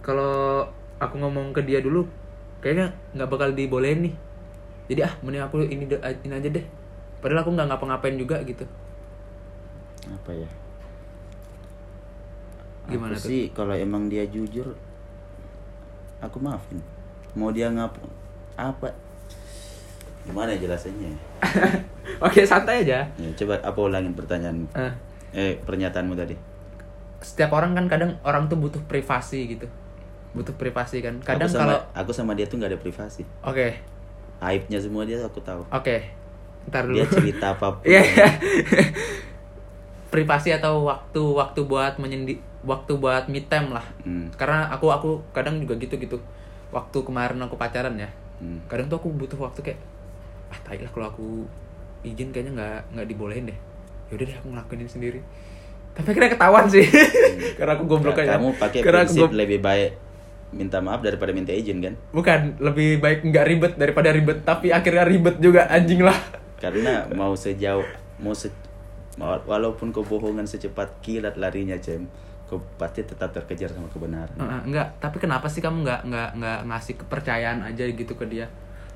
kalau 0.05 0.65
aku 1.01 1.21
ngomong 1.21 1.53
ke 1.57 1.65
dia 1.65 1.81
dulu 1.81 2.05
kayaknya 2.61 2.93
nggak 3.17 3.29
bakal 3.29 3.49
dibolehin 3.53 4.09
nih 4.09 4.15
jadi 4.93 5.09
ah 5.09 5.13
mending 5.25 5.45
aku 5.45 5.65
ini 5.65 5.85
ini 5.89 6.33
aja 6.33 6.49
deh 6.49 6.65
padahal 7.21 7.45
aku 7.45 7.51
nggak 7.57 7.69
ngapa-ngapain 7.73 8.17
juga 8.21 8.41
gitu 8.45 8.65
apa 10.09 10.31
ya 10.37 10.49
Gimana 12.91 13.15
aku 13.15 13.31
sih 13.31 13.43
kalau 13.55 13.75
emang 13.77 14.11
dia 14.11 14.27
jujur 14.27 14.75
aku 16.23 16.37
maafin. 16.43 16.83
Mau 17.39 17.55
dia 17.55 17.71
ngap 17.71 17.95
apa? 18.59 18.91
Gimana 20.23 20.55
ya 20.55 20.71
jelasannya 20.71 21.19
oke 22.27 22.41
santai 22.47 22.87
aja. 22.87 23.03
Ya, 23.19 23.31
coba 23.35 23.59
apa 23.59 23.79
ulangin 23.83 24.15
pertanyaan? 24.15 24.71
Eh, 24.75 24.93
eh 25.35 25.53
pernyataanmu 25.59 26.15
tadi. 26.15 26.39
Setiap 27.23 27.55
orang 27.55 27.75
kan 27.75 27.87
kadang 27.91 28.19
orang 28.23 28.47
tuh 28.47 28.59
butuh 28.59 28.83
privasi 28.87 29.59
gitu. 29.59 29.67
Butuh 30.35 30.55
privasi 30.55 31.03
kan. 31.03 31.19
Kadang 31.23 31.51
aku 31.51 31.59
sama, 31.59 31.63
kalau 31.67 31.79
aku 31.95 32.11
sama 32.15 32.33
dia 32.39 32.47
tuh 32.47 32.63
nggak 32.63 32.71
ada 32.75 32.81
privasi. 32.81 33.23
Oke. 33.43 33.79
Aibnya 34.43 34.79
semua 34.79 35.07
dia 35.07 35.23
aku 35.23 35.43
tahu. 35.43 35.67
Oke. 35.71 36.11
Ntar 36.71 36.87
dulu. 36.87 37.03
Dia 37.03 37.07
cerita 37.11 37.47
apa 37.59 37.79
pun. 37.79 37.83
Iya. 37.87 38.03
privasi 40.13 40.53
atau 40.53 40.85
waktu 40.85 41.23
waktu 41.25 41.61
buat 41.65 41.97
menyendi 41.97 42.37
waktu 42.63 42.93
buat 42.95 43.27
me 43.27 43.43
time 43.43 43.71
lah. 43.71 43.83
Hmm, 44.03 44.31
karena 44.35 44.67
aku 44.69 44.87
aku 44.89 45.11
kadang 45.31 45.59
juga 45.59 45.75
gitu 45.77 45.95
gitu 45.97 46.17
waktu 46.71 46.99
kemarin 47.03 47.37
aku 47.39 47.55
pacaran 47.55 47.93
ya 47.95 48.09
hmm. 48.41 48.65
kadang 48.65 48.89
tuh 48.89 48.97
aku 48.97 49.13
butuh 49.13 49.37
waktu 49.37 49.61
kayak 49.61 49.79
ah 50.49 50.59
tai 50.63 50.81
lah 50.81 50.89
kalau 50.89 51.07
aku 51.07 51.27
izin 52.01 52.29
kayaknya 52.31 52.53
nggak 52.57 52.79
nggak 52.93 53.07
dibolehin 53.07 53.45
deh. 53.47 53.59
Yaudah 54.09 54.27
deh 54.27 54.37
aku 54.37 54.49
ngelakuin 54.51 54.81
ini 54.81 54.91
sendiri. 54.91 55.21
Tapi 55.93 56.07
akhirnya 56.09 56.31
ketahuan 56.31 56.67
sih. 56.67 56.85
Karena 57.59 57.73
aku 57.75 57.85
goblok 57.85 58.17
Ya, 58.17 58.25
aja. 58.25 58.31
kamu 58.37 58.49
pakai 58.57 58.81
karena 58.81 59.01
aku 59.03 59.13
prinsip 59.13 59.23
gob- 59.29 59.37
lebih 59.37 59.59
baik 59.61 59.91
minta 60.53 60.79
maaf 60.79 61.01
daripada 61.01 61.33
minta 61.33 61.49
izin 61.51 61.81
kan? 61.81 61.95
Bukan 62.11 62.61
lebih 62.61 63.01
baik 63.01 63.25
nggak 63.25 63.45
ribet 63.47 63.73
daripada 63.77 64.09
ribet 64.11 64.39
tapi 64.43 64.69
akhirnya 64.69 65.05
ribet 65.05 65.37
juga 65.39 65.65
anjing 65.67 66.01
lah. 66.01 66.17
Karena 66.57 67.09
mau 67.11 67.33
sejauh 67.33 67.85
mau 68.19 68.33
se 68.33 68.49
walaupun 69.19 69.93
kebohongan 69.93 70.45
secepat 70.45 70.89
kilat 71.01 71.37
larinya 71.37 71.77
cem 71.77 72.09
pasti 72.77 73.01
tetap 73.01 73.31
terkejar 73.31 73.71
sama 73.71 73.89
kebenaran. 73.89 74.35
Heeh, 74.35 74.61
enggak. 74.69 74.89
Tapi 74.99 75.17
kenapa 75.17 75.47
sih 75.49 75.61
kamu 75.61 75.85
nggak 75.85 76.01
nggak 76.05 76.29
nggak 76.37 76.59
ngasih 76.69 76.95
kepercayaan 77.01 77.59
aja 77.63 77.85
gitu 77.87 78.13
ke 78.13 78.25
dia? 78.27 78.45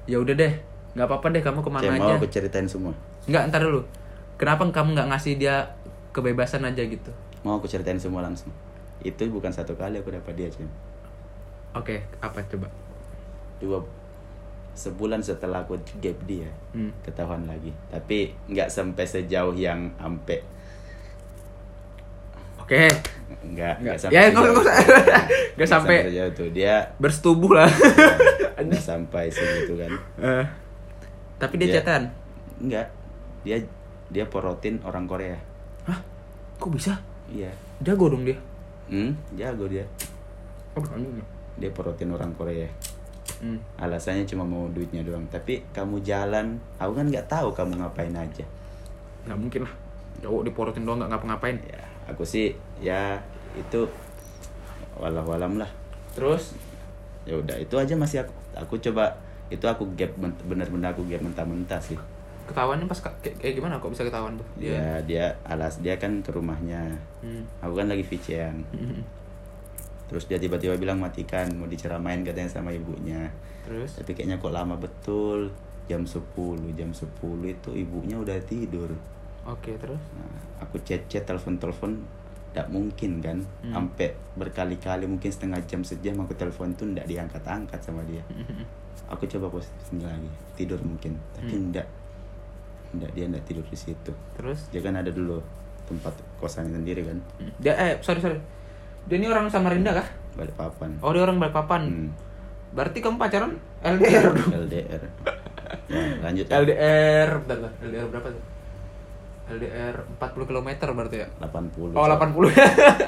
Ya 0.05 0.19
udah 0.19 0.35
deh 0.35 0.53
nggak 0.97 1.07
apa-apa 1.07 1.29
deh 1.29 1.43
kamu 1.45 1.61
ke 1.61 1.71
mana 1.71 1.85
cem 1.85 1.95
aja. 1.95 2.05
mau 2.05 2.17
aku 2.17 2.29
ceritain 2.29 2.65
semua. 2.65 2.93
Nggak 3.25 3.43
ntar 3.53 3.61
dulu. 3.61 3.85
Kenapa 4.37 4.65
kamu 4.67 4.97
nggak 4.97 5.09
ngasih 5.13 5.33
dia 5.37 5.65
kebebasan 6.13 6.65
aja 6.65 6.81
gitu? 6.81 7.13
Mau 7.45 7.57
aku 7.57 7.69
ceritain 7.69 7.97
semua 7.97 8.25
langsung. 8.25 8.49
Itu 9.01 9.29
bukan 9.29 9.53
satu 9.53 9.77
kali 9.77 10.01
aku 10.01 10.11
dapat 10.11 10.33
dia 10.35 10.49
cem. 10.49 10.69
Oke 11.77 12.01
apa 12.19 12.41
coba? 12.49 12.69
Dua 13.61 13.81
sebulan 14.77 15.21
setelah 15.21 15.65
aku 15.65 15.81
gap 15.99 16.17
dia 16.25 16.49
Hmm. 16.73 16.93
ketahuan 17.01 17.45
lagi. 17.45 17.73
Tapi 17.89 18.33
nggak 18.49 18.69
sampai 18.69 19.05
sejauh 19.05 19.53
yang 19.53 19.93
ampe. 19.97 20.45
Oke 22.61 22.89
Nggak. 23.49 23.75
nggak. 23.81 23.97
sampai 23.97 24.15
Ya, 24.15 24.23
nggak 24.27 24.43
sejauh- 24.43 24.61
usah. 24.61 24.77
Nggak 25.55 25.71
sampai. 25.75 25.97
sejauh 26.05 26.31
itu. 26.31 26.45
Dia 26.53 26.75
bersetubuh 26.97 27.53
lah. 27.55 27.71
Nggak 28.67 28.83
sampai 28.91 29.29
segitu 29.29 29.77
kan. 29.77 29.93
Eh, 30.19 30.45
tapi 31.37 31.55
dia 31.57 31.69
Dia- 31.69 31.77
chatan? 31.79 32.03
Nggak. 32.59 32.87
Dia 33.43 33.57
dia 34.07 34.25
porotin 34.25 34.81
orang 34.81 35.05
Korea. 35.05 35.37
Hah? 35.85 35.99
Kok 36.57 36.71
bisa? 36.73 36.97
Iya. 37.29 37.51
Jago 37.79 38.09
dong 38.09 38.23
dia. 38.23 38.39
Hmm? 38.87 39.13
Jago 39.33 39.67
dia. 39.67 39.85
Oh 40.73 40.83
dia 41.55 41.71
porotin 41.71 42.11
orang 42.11 42.33
Korea. 42.33 42.69
Hmm. 43.37 43.61
alasannya 43.77 44.25
cuma 44.25 44.43
mau 44.43 44.65
duitnya 44.67 45.03
doang. 45.03 45.27
Tapi 45.27 45.61
kamu 45.71 46.01
jalan 46.01 46.57
aku 46.77 46.93
kan 46.95 47.05
nggak 47.05 47.27
tahu 47.27 47.53
kamu 47.53 47.77
ngapain 47.77 48.13
aja. 48.13 48.45
Nggak 49.25 49.37
mungkin 49.37 49.61
lah. 49.63 49.75
Cowok 50.19 50.43
diporotin 50.43 50.83
doang 50.83 50.97
nggak 50.97 51.13
ngapa-ngapain. 51.13 51.61
Ya 51.63 51.77
aku 52.07 52.23
sih 52.23 52.51
ya 52.79 53.21
itu 53.55 53.87
walau 54.97 55.23
walam 55.23 55.61
lah. 55.61 55.71
Terus? 56.13 56.57
Ya 57.23 57.37
udah 57.37 57.57
itu 57.57 57.75
aja 57.77 57.95
masih 57.95 58.25
aku 58.25 58.33
aku 58.57 58.75
coba 58.81 59.15
itu 59.47 59.63
aku 59.63 59.87
gap 59.95 60.11
bener-bener 60.19 60.91
aku 60.91 61.07
gap 61.07 61.23
mentah-mentah 61.23 61.79
sih. 61.79 61.99
Ketahuannya 62.47 62.87
pas 62.87 63.03
ka- 63.03 63.19
kayak, 63.21 63.37
kayak 63.39 63.55
gimana? 63.59 63.79
Kok 63.79 63.91
bisa 63.91 64.03
ketahuan 64.03 64.39
tuh 64.39 64.47
dia 64.57 64.75
ya 64.75 64.91
dia 65.03 65.25
alas 65.43 65.79
dia 65.79 65.99
kan 65.99 66.19
ke 66.21 66.31
rumahnya. 66.31 66.95
Hmm. 67.21 67.43
aku 67.59 67.75
kan 67.77 67.87
lagi 67.87 68.03
VCN 68.03 68.57
Hmm. 68.71 69.03
terus 70.07 70.25
dia 70.25 70.39
tiba-tiba 70.39 70.79
bilang 70.79 71.03
matikan 71.03 71.51
mau 71.55 71.67
diceramain 71.67 72.23
katanya 72.23 72.47
sama 72.49 72.71
ibunya. 72.71 73.27
Terus? 73.67 73.99
Tapi 73.99 74.15
kayaknya 74.15 74.39
kok 74.39 74.55
lama 74.55 74.79
betul. 74.79 75.51
Jam 75.87 76.03
10 76.03 76.23
jam 76.75 76.91
10 76.91 77.07
itu 77.45 77.71
ibunya 77.71 78.15
udah 78.15 78.35
tidur. 78.43 78.91
Oke, 79.43 79.75
terus? 79.77 80.03
Nah, 80.15 80.35
aku 80.59 80.83
chat-chat 80.83 81.23
telepon-telepon 81.23 82.03
tidak 82.57 82.67
mungkin 82.67 83.21
kan 83.21 83.39
Hmm. 83.61 83.69
sampai 83.71 84.09
berkali-kali 84.33 85.05
mungkin 85.05 85.29
setengah 85.29 85.61
jam 85.63 85.83
sejam 85.83 86.17
aku 86.19 86.33
telepon 86.33 86.73
tuh 86.73 86.89
tidak 86.89 87.05
diangkat-angkat 87.05 87.77
sama 87.79 88.01
dia 88.03 88.25
aku 89.13 89.29
coba 89.29 89.53
positif 89.53 89.77
sini 89.85 90.03
lagi 90.03 90.27
tidur 90.55 90.81
mungkin 90.81 91.21
tapi 91.33 91.53
Hmm. 91.53 91.69
tidak 91.69 91.87
tidak 92.89 93.11
dia 93.13 93.25
tidak 93.27 93.45
tidur 93.45 93.65
di 93.65 93.77
situ 93.77 94.13
Terus? 94.35 94.61
dia 94.71 94.81
kan 94.81 94.95
ada 94.95 95.09
dulu 95.09 95.45
tempat 95.85 96.11
kosannya 96.37 96.75
sendiri 96.75 97.05
kan 97.05 97.19
Dia 97.59 97.77
eh 97.77 97.93
sorry 98.01 98.19
sorry. 98.19 98.41
Dia 99.05 99.17
ini 99.17 99.27
orang 99.27 99.47
Samarinda 99.47 99.95
kah? 99.95 100.09
balik 100.35 100.53
papan 100.55 100.97
Oh, 100.99 101.13
dia 101.13 101.23
orang 101.23 101.37
Balikpapan. 101.37 101.83
Hmm, 101.85 102.09
Berarti 102.73 102.99
kamu 102.99 103.17
pacaran 103.17 103.55
LDR 103.81 104.25
dong. 104.27 104.51
LDR 104.67 105.01
ya, 105.01 105.11
lanjut. 106.25 106.45
LDR, 106.45 107.29
bentar, 107.41 107.57
bentar. 107.57 107.73
LDR 107.81 108.07
berapa 108.11 108.29
tuh? 108.29 108.43
LDR 109.49 109.95
40 110.13 110.43
km 110.45 110.69
berarti 110.93 111.17
ya? 111.23 111.29
80 111.39 111.95
Oh, 111.95 112.07
80. 112.07 112.51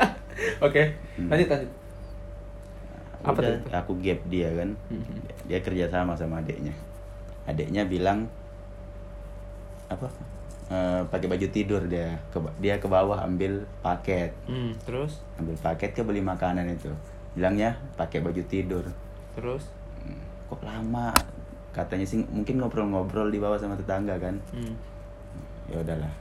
Oke, 0.66 0.82
Hmm. 1.14 1.28
lanjut 1.28 1.48
lanjut. 1.48 1.70
Apa 3.18 3.34
Udah, 3.34 3.50
tuh? 3.58 3.70
aku 3.74 3.92
gap 3.98 4.20
dia 4.26 4.48
kan 4.52 4.70
Mhm. 4.86 5.18
dia 5.44 5.58
kerja 5.58 5.84
sama 5.86 6.14
sama 6.14 6.38
adiknya 6.38 6.70
adiknya 7.44 7.82
bilang 7.84 8.30
apa 9.88 10.06
Eh, 10.68 11.00
pakai 11.08 11.26
baju 11.26 11.46
tidur 11.48 11.80
dia 11.82 12.12
ke 12.28 12.36
dia 12.60 12.76
ke 12.76 12.84
bawah 12.84 13.16
ambil 13.18 13.64
paket 13.80 14.36
Hmm, 14.44 14.76
terus 14.78 15.24
ambil 15.34 15.56
paket 15.56 15.90
ke 15.90 16.04
beli 16.04 16.20
makanan 16.20 16.68
itu 16.68 16.92
bilangnya 17.32 17.72
pakai 17.96 18.20
baju 18.20 18.36
tidur 18.44 18.84
terus 19.32 19.64
Hmm, 19.98 20.20
kok 20.46 20.60
lama 20.60 21.16
katanya 21.72 22.04
sih 22.04 22.20
mungkin 22.22 22.60
ngobrol-ngobrol 22.60 23.26
di 23.26 23.40
bawah 23.40 23.56
sama 23.56 23.74
tetangga 23.74 24.20
kan 24.20 24.36
hmm. 24.52 24.74
ya 25.68 25.80
udahlah 25.80 26.12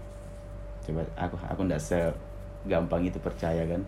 coba 0.87 1.03
aku 1.19 1.35
aku 1.43 1.61
ndak 1.67 1.83
segampang 1.83 3.03
itu 3.03 3.19
percaya 3.19 3.67
kan. 3.67 3.83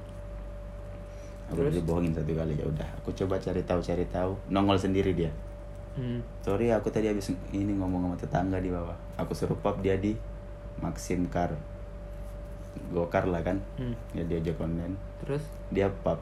Aku 1.50 1.66
Terus? 1.66 1.82
dibohongin 1.82 2.14
satu 2.14 2.30
kali 2.36 2.54
ya 2.60 2.66
udah. 2.68 2.90
Aku 3.02 3.10
coba 3.16 3.42
cari 3.42 3.64
tahu 3.66 3.82
cari 3.82 4.06
tahu. 4.12 4.38
Nongol 4.54 4.78
sendiri 4.78 5.16
dia. 5.16 5.32
Hmm. 5.98 6.22
sorry 6.46 6.70
aku 6.70 6.88
tadi 6.94 7.10
habis 7.10 7.34
ini 7.52 7.76
ngomong 7.76 8.06
sama 8.06 8.16
tetangga 8.16 8.62
di 8.62 8.70
bawah. 8.70 8.94
Aku 9.18 9.34
suruh 9.34 9.58
pop 9.58 9.82
dia 9.82 9.98
di 9.98 10.14
Maxim 10.78 11.26
Car. 11.28 11.56
Gokar 12.94 13.26
lah 13.26 13.42
kan. 13.42 13.58
Hmm. 13.82 13.98
ya 14.14 14.22
dia 14.28 14.54
online. 14.62 14.96
Terus? 15.26 15.44
Dia 15.74 15.90
pop. 15.90 16.22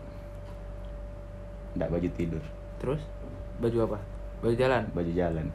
Ndak 1.76 1.92
baju 1.92 2.08
tidur. 2.16 2.44
Terus? 2.80 3.04
Baju 3.60 3.78
apa? 3.92 3.98
Baju 4.40 4.56
jalan. 4.56 4.84
baju 4.96 5.12
jalan. 5.12 5.48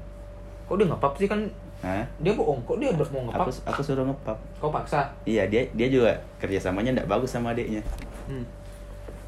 Kok 0.68 0.76
dia 0.78 0.87
ngepap 0.87 1.12
sih 1.16 1.28
kan? 1.30 1.40
Hah? 1.82 2.06
Dia 2.18 2.32
bohong. 2.32 2.62
Kok 2.62 2.78
dia 2.78 2.88
udah 2.88 3.06
mau 3.10 3.22
ngepap? 3.26 3.42
aku 3.42 3.50
aku 3.66 3.80
suruh 3.82 4.06
ngepap 4.06 4.38
Kau 4.56 4.70
paksa. 4.70 5.10
iya 5.24 5.44
dia 5.44 5.66
dia 5.72 5.86
juga 5.86 6.14
kerjasamanya 6.38 6.94
ndak 6.96 7.08
bagus 7.08 7.28
sama 7.28 7.50
adiknya 7.50 7.82
Hmm. 8.22 8.46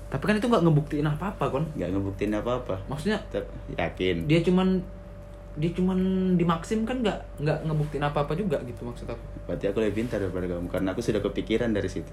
Tapi 0.06 0.22
kan 0.22 0.38
itu 0.38 0.46
nggak 0.46 0.62
ngebuktiin 0.62 1.02
apa-apa 1.04 1.50
kon. 1.50 1.66
nggak 1.74 1.90
ngebuktiin 1.90 2.30
apa 2.30 2.62
apa 2.62 2.74
Maksudnya 2.86 3.18
yakin 3.74 4.30
dia 4.30 4.38
cuman 4.40 4.78
dia 5.54 5.70
cuman 5.70 5.98
di 6.34 6.42
Maxim 6.42 6.82
kan 6.82 6.98
nggak 6.98 7.18
nggak 7.38 7.58
ngebuktiin 7.62 8.02
apa-apa 8.02 8.34
juga 8.34 8.62
gitu 8.62 8.82
maksud 8.82 9.06
aku. 9.06 9.18
berarti 9.44 9.66
aku 9.66 9.78
lebih 9.78 9.94
pintar 10.00 10.18
daripada 10.18 10.46
kamu 10.46 10.66
karena 10.68 10.88
aku 10.90 10.98
sudah 10.98 11.18
kepikiran 11.20 11.70
dari 11.70 11.86
situ 11.86 12.10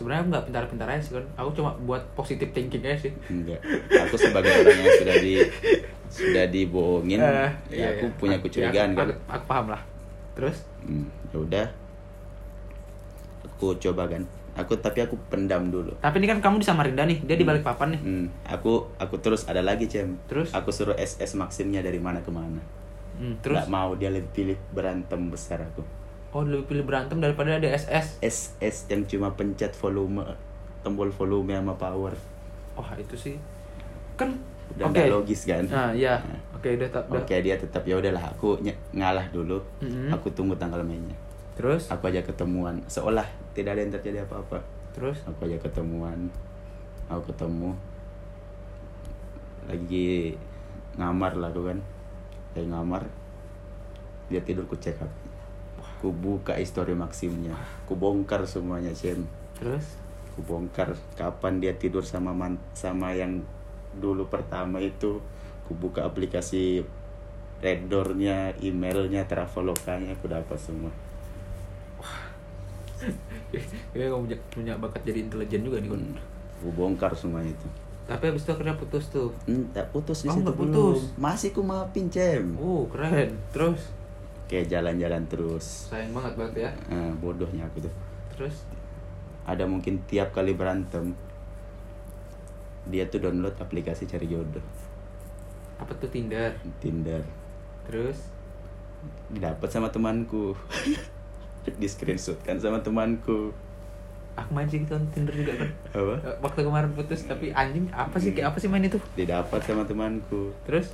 Sebenarnya 0.00 0.24
nggak 0.26 0.44
pintar-pintar 0.48 0.88
aja 0.88 1.00
sih 1.00 1.12
kan. 1.12 1.24
Aku 1.36 1.52
cuma 1.52 1.76
buat 1.78 2.00
positive 2.14 2.48
thinking 2.50 2.80
aja 2.80 2.96
sih. 2.98 3.12
enggak 3.28 3.60
aku 3.92 4.16
sebagai 4.16 4.48
orang 4.50 4.80
yang 4.80 4.96
sudah 4.96 5.16
di 5.20 5.32
sudah 6.08 6.44
dibohongin 6.48 7.20
Eh, 7.20 7.28
ya 7.28 7.48
iya, 7.70 7.86
aku 7.94 8.08
iya. 8.08 8.16
punya 8.16 8.36
Ya, 8.36 8.42
kecurigaan 8.42 8.90
aku, 8.90 8.98
kan 8.98 9.06
aku, 9.06 9.14
aku 9.28 9.44
paham 9.44 9.66
lah. 9.68 9.82
Terus? 10.32 10.56
Hmm, 10.80 11.04
ya 11.28 11.38
udah 11.38 11.66
aku 13.42 13.76
coba 13.78 14.08
kan 14.08 14.24
aku 14.52 14.72
tapi 14.76 14.98
aku 15.00 15.14
pendam 15.28 15.68
dulu 15.68 15.92
Tapi 15.98 16.16
ini 16.16 16.26
kan 16.26 16.40
kamu 16.40 16.58
di 16.58 16.66
Samarinda 16.66 17.04
nih, 17.04 17.20
dia 17.22 17.36
di 17.36 17.44
Balikpapan 17.44 17.88
nih. 17.94 18.00
Hmm, 18.00 18.26
aku 18.44 18.88
aku 18.96 19.14
terus 19.18 19.44
ada 19.44 19.60
lagi 19.60 19.84
cem 19.84 20.16
Terus? 20.26 20.50
aku 20.50 20.68
suruh 20.70 20.96
SS 20.96 21.36
Maximnya 21.36 21.80
dari 21.80 22.00
mana 22.00 22.20
ke 22.20 22.30
mana 22.30 22.60
Hmm, 23.14 23.36
terus? 23.38 23.60
Nggak 23.60 23.68
mau 23.68 23.92
dia 23.94 24.08
lebih 24.08 24.32
pilih 24.32 24.56
berantem 24.72 25.28
besar 25.28 25.60
aku 25.60 25.84
Oh 26.30 26.42
lebih 26.42 26.62
pilih 26.64 26.84
berantem 26.84 27.18
daripada 27.18 27.50
ada 27.52 27.66
SS. 27.66 28.22
SS 28.22 28.76
yang 28.86 29.02
cuma 29.04 29.34
pencet 29.34 29.74
volume 29.74 30.22
tombol 30.80 31.10
volume 31.10 31.52
sama 31.52 31.74
power 31.74 32.14
Wah 32.72 32.94
itu 32.96 33.12
sih 33.12 33.36
kan 34.14 34.32
udah 34.70 34.86
nggak 34.88 35.10
logis 35.10 35.44
kan 35.44 35.66
Nah 35.66 35.90
iya, 35.90 36.16
Nah. 36.16 36.38
oke 36.54 36.68
udah 36.70 36.88
tak. 36.88 37.02
Oke 37.10 37.34
dia 37.40 37.58
tetap 37.58 37.82
ya 37.82 37.98
udahlah 37.98 38.22
aku 38.22 38.56
ny- 38.60 38.78
ngalah 38.92 39.26
dulu. 39.28 39.58
Mhm. 39.80 40.08
Aku 40.10 40.30
tunggu 40.30 40.54
tanggal 40.54 40.80
mainnya. 40.80 41.12
Terus? 41.52 41.90
Aku 41.90 42.06
aja 42.06 42.22
ketemuan 42.22 42.78
seolah 42.86 43.26
tidak 43.52 43.74
ada 43.74 43.82
yang 43.82 43.92
terjadi 43.92 44.22
apa-apa. 44.22 44.62
Terus? 44.90 45.18
Aku 45.26 45.44
aja 45.44 45.58
ketemuan. 45.58 46.30
Aku 47.06 47.26
ketemu 47.26 47.74
lagi 49.66 50.38
ngamar 50.94 51.34
lah 51.34 51.50
aku 51.50 51.66
kan. 51.66 51.78
Lagi 52.54 52.66
ngamar. 52.66 53.02
Dia 54.28 54.40
tidur 54.40 54.64
ku 54.64 54.74
cek 54.74 54.94
HP. 54.94 55.10
Ku 56.00 56.10
buka 56.10 56.56
histori 56.56 56.92
maksimnya. 56.92 57.52
Ku 57.84 57.92
bongkar 57.94 58.42
semuanya, 58.44 58.90
Cem. 58.90 59.24
Terus? 59.56 59.84
Ku 60.32 60.40
bongkar 60.42 60.96
kapan 61.14 61.60
dia 61.60 61.76
tidur 61.76 62.00
sama 62.00 62.32
man 62.32 62.56
sama 62.72 63.12
yang 63.12 63.44
dulu 63.92 64.24
pertama 64.26 64.78
itu 64.78 65.20
ku 65.66 65.72
buka 65.74 66.02
aplikasi 66.02 66.80
Reddoornya, 67.60 68.56
emailnya, 68.56 69.28
Travelokanya 69.28 70.16
aku 70.16 70.32
dapat 70.32 70.56
semua. 70.56 70.88
Kayaknya 73.92 74.08
kamu 74.08 74.22
punya, 74.24 74.38
punya 74.48 74.72
bakat 74.80 75.02
jadi 75.04 75.28
intelijen 75.28 75.60
juga 75.64 75.76
nih. 75.76 75.92
Hmm, 75.92 76.16
Ku 76.56 76.72
bongkar 76.72 77.12
semua 77.12 77.44
itu. 77.44 77.68
Tapi 78.04 78.32
abis 78.32 78.42
itu 78.42 78.50
akhirnya 78.50 78.80
putus 78.80 79.12
tuh. 79.12 79.28
Enggak 79.44 79.92
putus 79.92 80.24
di 80.24 80.28
Oh, 80.28 80.40
situ 80.40 80.50
belum. 80.50 80.72
putus. 80.72 81.00
Masih 81.16 81.52
ku 81.52 81.60
maafin, 81.60 82.08
Cem. 82.08 82.56
Oh 82.56 82.88
keren. 82.88 83.36
Terus? 83.52 83.92
Kayak 84.50 84.66
jalan-jalan 84.66 85.22
terus. 85.30 85.86
Sayang 85.94 86.10
banget 86.10 86.32
berarti 86.34 86.60
ya. 86.66 86.70
Eh, 86.90 87.12
bodohnya 87.22 87.70
aku 87.70 87.86
tuh. 87.86 87.94
Terus? 88.34 88.66
Ada 89.46 89.64
mungkin 89.70 90.02
tiap 90.10 90.34
kali 90.34 90.52
berantem 90.58 91.14
dia 92.88 93.04
tuh 93.06 93.20
download 93.20 93.54
aplikasi 93.60 94.08
cari 94.08 94.24
jodoh, 94.24 94.64
Apa 95.76 95.92
tuh 96.00 96.08
Tinder? 96.08 96.56
Tinder. 96.80 97.20
Terus? 97.84 98.18
Didapat 99.28 99.68
sama 99.68 99.92
temanku. 99.92 100.56
di 101.80 101.86
screenshot 101.86 102.40
kan 102.40 102.56
sama 102.56 102.80
temanku. 102.80 103.52
Aku 104.32 104.50
main 104.56 104.64
sih 104.64 104.80
gitu 104.80 104.96
kan 104.96 105.04
Tinder 105.12 105.34
juga 105.36 105.52
kan. 105.60 105.70
Apa? 105.92 106.14
Eh, 106.24 106.36
Waktu 106.40 106.60
kemarin 106.64 106.90
putus 106.96 107.20
tapi 107.28 107.52
anjing 107.52 107.86
apa 107.92 108.16
sih 108.16 108.32
kayak 108.32 108.52
apa 108.52 108.58
sih 108.58 108.68
main 108.72 108.84
itu? 108.84 108.96
Didapat 109.12 109.60
sama 109.64 109.84
temanku. 109.84 110.56
Terus? 110.64 110.92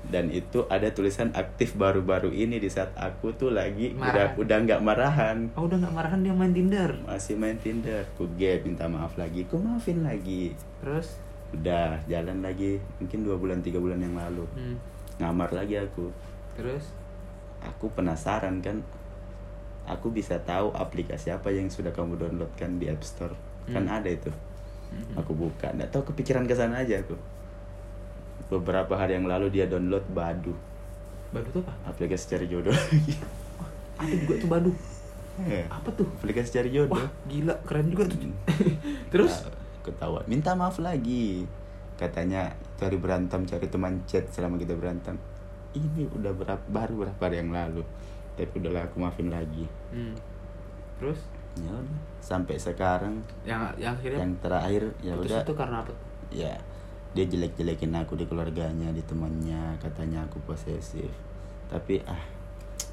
Dan 0.00 0.30
itu 0.30 0.64
ada 0.66 0.88
tulisan 0.88 1.28
aktif 1.32 1.74
baru-baru 1.74 2.30
ini 2.30 2.56
di 2.56 2.66
saat 2.66 2.94
aku 2.94 3.34
tuh 3.34 3.50
lagi 3.50 3.92
udah 3.92 4.30
Marahan. 4.30 4.38
udah 4.38 4.56
nggak 4.62 4.80
marahan. 4.80 5.36
Oh 5.52 5.66
udah 5.66 5.76
nggak 5.76 5.92
marahan 5.92 6.20
dia 6.20 6.32
main 6.32 6.50
Tinder. 6.50 6.90
masih 7.02 7.34
main 7.34 7.56
Tinder 7.56 8.06
ku 8.14 8.24
gap 8.32 8.62
minta 8.62 8.86
maaf 8.86 9.14
lagi 9.14 9.44
ku 9.44 9.58
maafin 9.58 10.00
lagi 10.00 10.54
Terus? 10.78 11.18
udah 11.48 11.98
jalan 12.04 12.40
lagi 12.40 12.76
mungkin 12.98 13.20
dua 13.22 13.36
bulan 13.36 13.58
tiga 13.58 13.76
bulan 13.76 13.98
yang 13.98 14.12
lalu 14.14 14.44
Hmm. 14.50 14.76
ngamar 15.16 15.50
lagi 15.50 15.76
aku 15.76 16.08
Terus? 16.54 16.88
aku 17.58 17.88
penasaran 17.90 18.60
kan 18.60 18.80
aku 19.84 20.08
bisa 20.08 20.36
tahu 20.38 20.68
aplikasi 20.70 21.28
apa 21.28 21.48
yang 21.48 21.66
sudah 21.66 21.90
kamu 21.90 22.16
downloadkan 22.16 22.76
di 22.76 22.86
App 22.86 23.00
Store 23.00 23.32
kan 23.66 23.82
Hmm. 23.82 23.92
ada 23.94 24.08
itu 24.08 24.28
Hmm. 24.88 25.16
aku 25.16 25.32
buka 25.34 25.68
nggak 25.70 25.90
tahu 25.90 26.00
kepikiran 26.06 26.44
ke 26.44 26.52
sana 26.52 26.80
aja 26.80 26.96
aku 26.98 27.12
beberapa 28.48 28.92
hari 28.92 29.14
yang 29.14 29.26
lalu 29.26 29.48
dia 29.50 29.64
download 29.64 30.04
Badu 30.08 30.52
Badu 31.28 31.48
tuh 31.50 31.60
apa? 31.60 31.72
aplikasi 31.86 32.24
cari 32.28 32.46
jodoh 32.46 32.72
lagi 32.72 33.14
Ada 33.98 34.14
juga 34.14 34.34
tuh 34.38 34.48
Badu. 34.48 34.70
Eh, 35.40 35.66
Apa 35.66 35.90
tuh? 35.90 36.06
aplikasi 36.14 36.50
cari 36.52 36.70
jodoh 36.70 36.94
Wah 36.94 37.10
gila 37.24 37.54
keren 37.62 37.90
juga 37.90 38.06
tuh. 38.06 38.18
Hmm. 38.20 38.34
Terus? 39.12 39.34
Nah, 39.42 39.54
ketawa 39.82 40.20
minta 40.24 40.52
maaf 40.52 40.78
lagi 40.78 41.44
katanya 41.94 42.46
cari 42.74 42.94
berantem 42.94 43.42
cari 43.42 43.66
teman 43.66 43.98
chat 44.04 44.22
selama 44.28 44.54
kita 44.54 44.72
berantem 44.72 45.18
ini 45.72 46.06
udah 46.08 46.30
berapa 46.30 46.62
baru 46.64 46.94
berapa 47.02 47.20
hari 47.20 47.40
yang 47.40 47.50
lalu 47.50 47.82
tapi 48.32 48.54
udahlah 48.54 48.84
aku 48.84 48.96
maafin 48.98 49.28
lagi 49.28 49.66
Hmm. 49.88 50.14
Terus? 50.96 51.18
ya 51.56 51.72
udah 51.72 51.98
sampai 52.20 52.54
sekarang 52.54 53.18
Yang 53.42 53.60
yang 53.76 53.92
akhirnya 53.92 54.18
yang 54.20 54.34
terakhir 54.38 54.82
ya 55.00 55.12
udah 55.16 55.40
itu 55.42 55.54
karena 55.54 55.76
apa? 55.80 55.92
ya 56.30 56.54
dia 57.10 57.24
jelek-jelekin 57.24 57.92
aku 57.96 58.14
di 58.14 58.24
keluarganya 58.24 58.90
di 58.90 59.02
temannya 59.02 59.76
katanya 59.78 60.22
aku 60.22 60.38
posesif 60.42 61.08
tapi 61.66 62.00
ah 62.04 62.20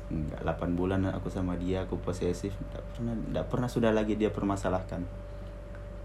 enggak 0.08 0.40
8 0.40 0.74
bulan 0.74 1.04
aku 1.10 1.28
sama 1.28 1.54
dia 1.56 1.82
aku 1.82 1.98
posesif 1.98 2.54
enggak 2.64 2.84
pernah 2.90 3.14
enggak 3.14 3.46
pernah 3.46 3.68
sudah 3.68 3.92
lagi 3.92 4.14
dia 4.14 4.30
permasalahkan 4.30 5.04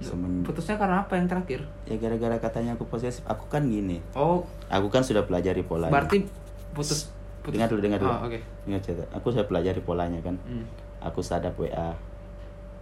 Semen- 0.00 0.40
Putusnya 0.40 0.74
karena 0.74 1.04
apa 1.04 1.12
yang 1.12 1.28
terakhir? 1.28 1.60
ya 1.84 1.92
gara-gara 1.94 2.40
katanya 2.40 2.72
aku 2.72 2.88
posesif 2.88 3.20
aku 3.22 3.44
kan 3.46 3.62
gini 3.62 4.00
Oh, 4.14 4.40
aku 4.66 4.88
kan 4.88 5.04
sudah 5.04 5.22
pelajari 5.22 5.60
polanya 5.60 5.92
berarti 5.92 6.24
putus 6.72 7.12
putus. 7.40 7.52
dengar 7.52 7.68
dulu 7.68 7.80
dengar 7.80 8.00
dulu 8.00 8.08
Oh, 8.10 8.24
oke. 8.24 8.40
dengar 8.64 8.80
cerita 8.80 9.04
aku 9.10 9.28
sudah 9.28 9.44
pelajari 9.44 9.80
polanya 9.80 10.16
kan 10.18 10.40
Hmm. 10.42 10.64
aku 10.98 11.20
sadap 11.20 11.52
WA 11.54 11.92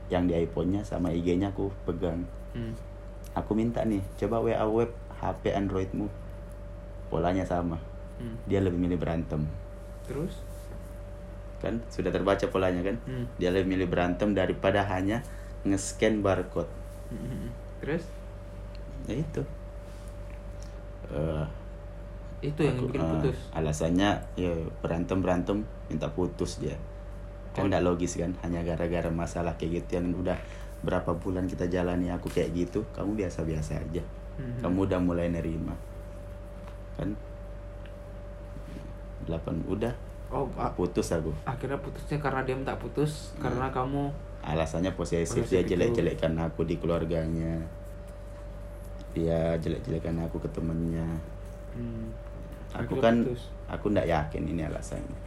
yang 0.08 0.24
di 0.24 0.38
iPhone-nya 0.38 0.80
sama 0.80 1.10
IG-nya 1.10 1.50
aku 1.50 1.74
pegang 1.82 2.22
Hmm. 2.48 2.70
aku 3.34 3.50
minta 3.52 3.82
nih 3.82 4.00
coba 4.16 4.38
WA 4.40 4.62
web 4.64 4.88
HP 5.18 5.50
Androidmu 5.50 6.06
polanya 7.08 7.42
sama 7.42 7.78
Hmm. 8.16 8.34
dia 8.44 8.58
lebih 8.58 8.76
milih 8.76 8.96
berantem 8.96 9.46
Terus? 10.04 10.42
kan 11.58 11.78
sudah 11.88 12.10
terbaca 12.10 12.46
polanya 12.46 12.82
kan 12.82 12.96
Hmm. 13.02 13.26
dia 13.34 13.50
lebih 13.50 13.70
milih 13.70 13.86
berantem 13.86 14.30
daripada 14.30 14.82
hanya 14.84 15.22
nge-scan 15.62 16.18
barcode 16.18 16.70
Hmm. 17.08 17.50
Terus? 17.80 18.04
ya 19.04 19.16
itu 19.16 19.42
Eh, 21.08 21.44
Itu 22.44 22.60
yang 22.60 22.76
aku- 22.76 22.86
bikin 22.86 23.00
eh, 23.00 23.08
putus. 23.10 23.38
alasannya 23.50 24.10
ya 24.36 24.52
berantem 24.78 25.18
berantem 25.18 25.56
minta 25.88 26.06
putus 26.06 26.60
dia 26.60 26.76
kan 27.50 27.64
Oh. 27.64 27.68
nggak 27.68 27.80
logis 27.82 28.14
kan 28.14 28.30
hanya 28.42 28.60
gara-gara 28.62 29.08
masalah 29.08 29.56
kayak 29.56 29.82
gitu 29.82 29.98
yang 29.98 30.12
udah 30.12 30.36
berapa 30.78 31.10
bulan 31.14 31.48
kita 31.48 31.66
jalani 31.66 32.12
aku 32.12 32.28
kayak 32.28 32.52
gitu 32.52 32.84
kamu 32.92 33.18
biasa-biasa 33.18 33.80
aja 33.80 34.04
Hmm. 34.38 34.58
kamu 34.62 34.86
udah 34.86 35.00
mulai 35.02 35.26
nerima? 35.28 35.74
Kan? 36.94 37.10
Delapan 39.26 39.56
udah. 39.66 39.94
Oh, 40.28 40.44
putus 40.74 41.08
aku. 41.10 41.32
Akhirnya 41.42 41.80
putusnya 41.80 42.20
karena 42.20 42.44
dia 42.44 42.52
minta 42.52 42.76
putus 42.76 43.32
karena 43.36 43.72
kamu 43.72 44.12
alasannya 44.38 44.92
posesif 44.94 45.42
Posesif 45.42 45.50
dia 45.50 45.62
jelek-jelekkan 45.66 46.36
aku 46.38 46.62
di 46.62 46.76
keluarganya. 46.76 47.58
Dia 49.10 49.56
jelek-jelekkan 49.58 50.20
aku 50.22 50.38
ke 50.38 50.48
temennya. 50.52 51.04
Hmm, 51.72 52.12
aku 52.70 52.94
akhirnya 52.94 53.02
kan 53.02 53.16
putus. 53.24 53.42
aku 53.66 53.84
ndak 53.90 54.06
yakin 54.06 54.42
ini 54.46 54.62
alasannya. 54.62 55.18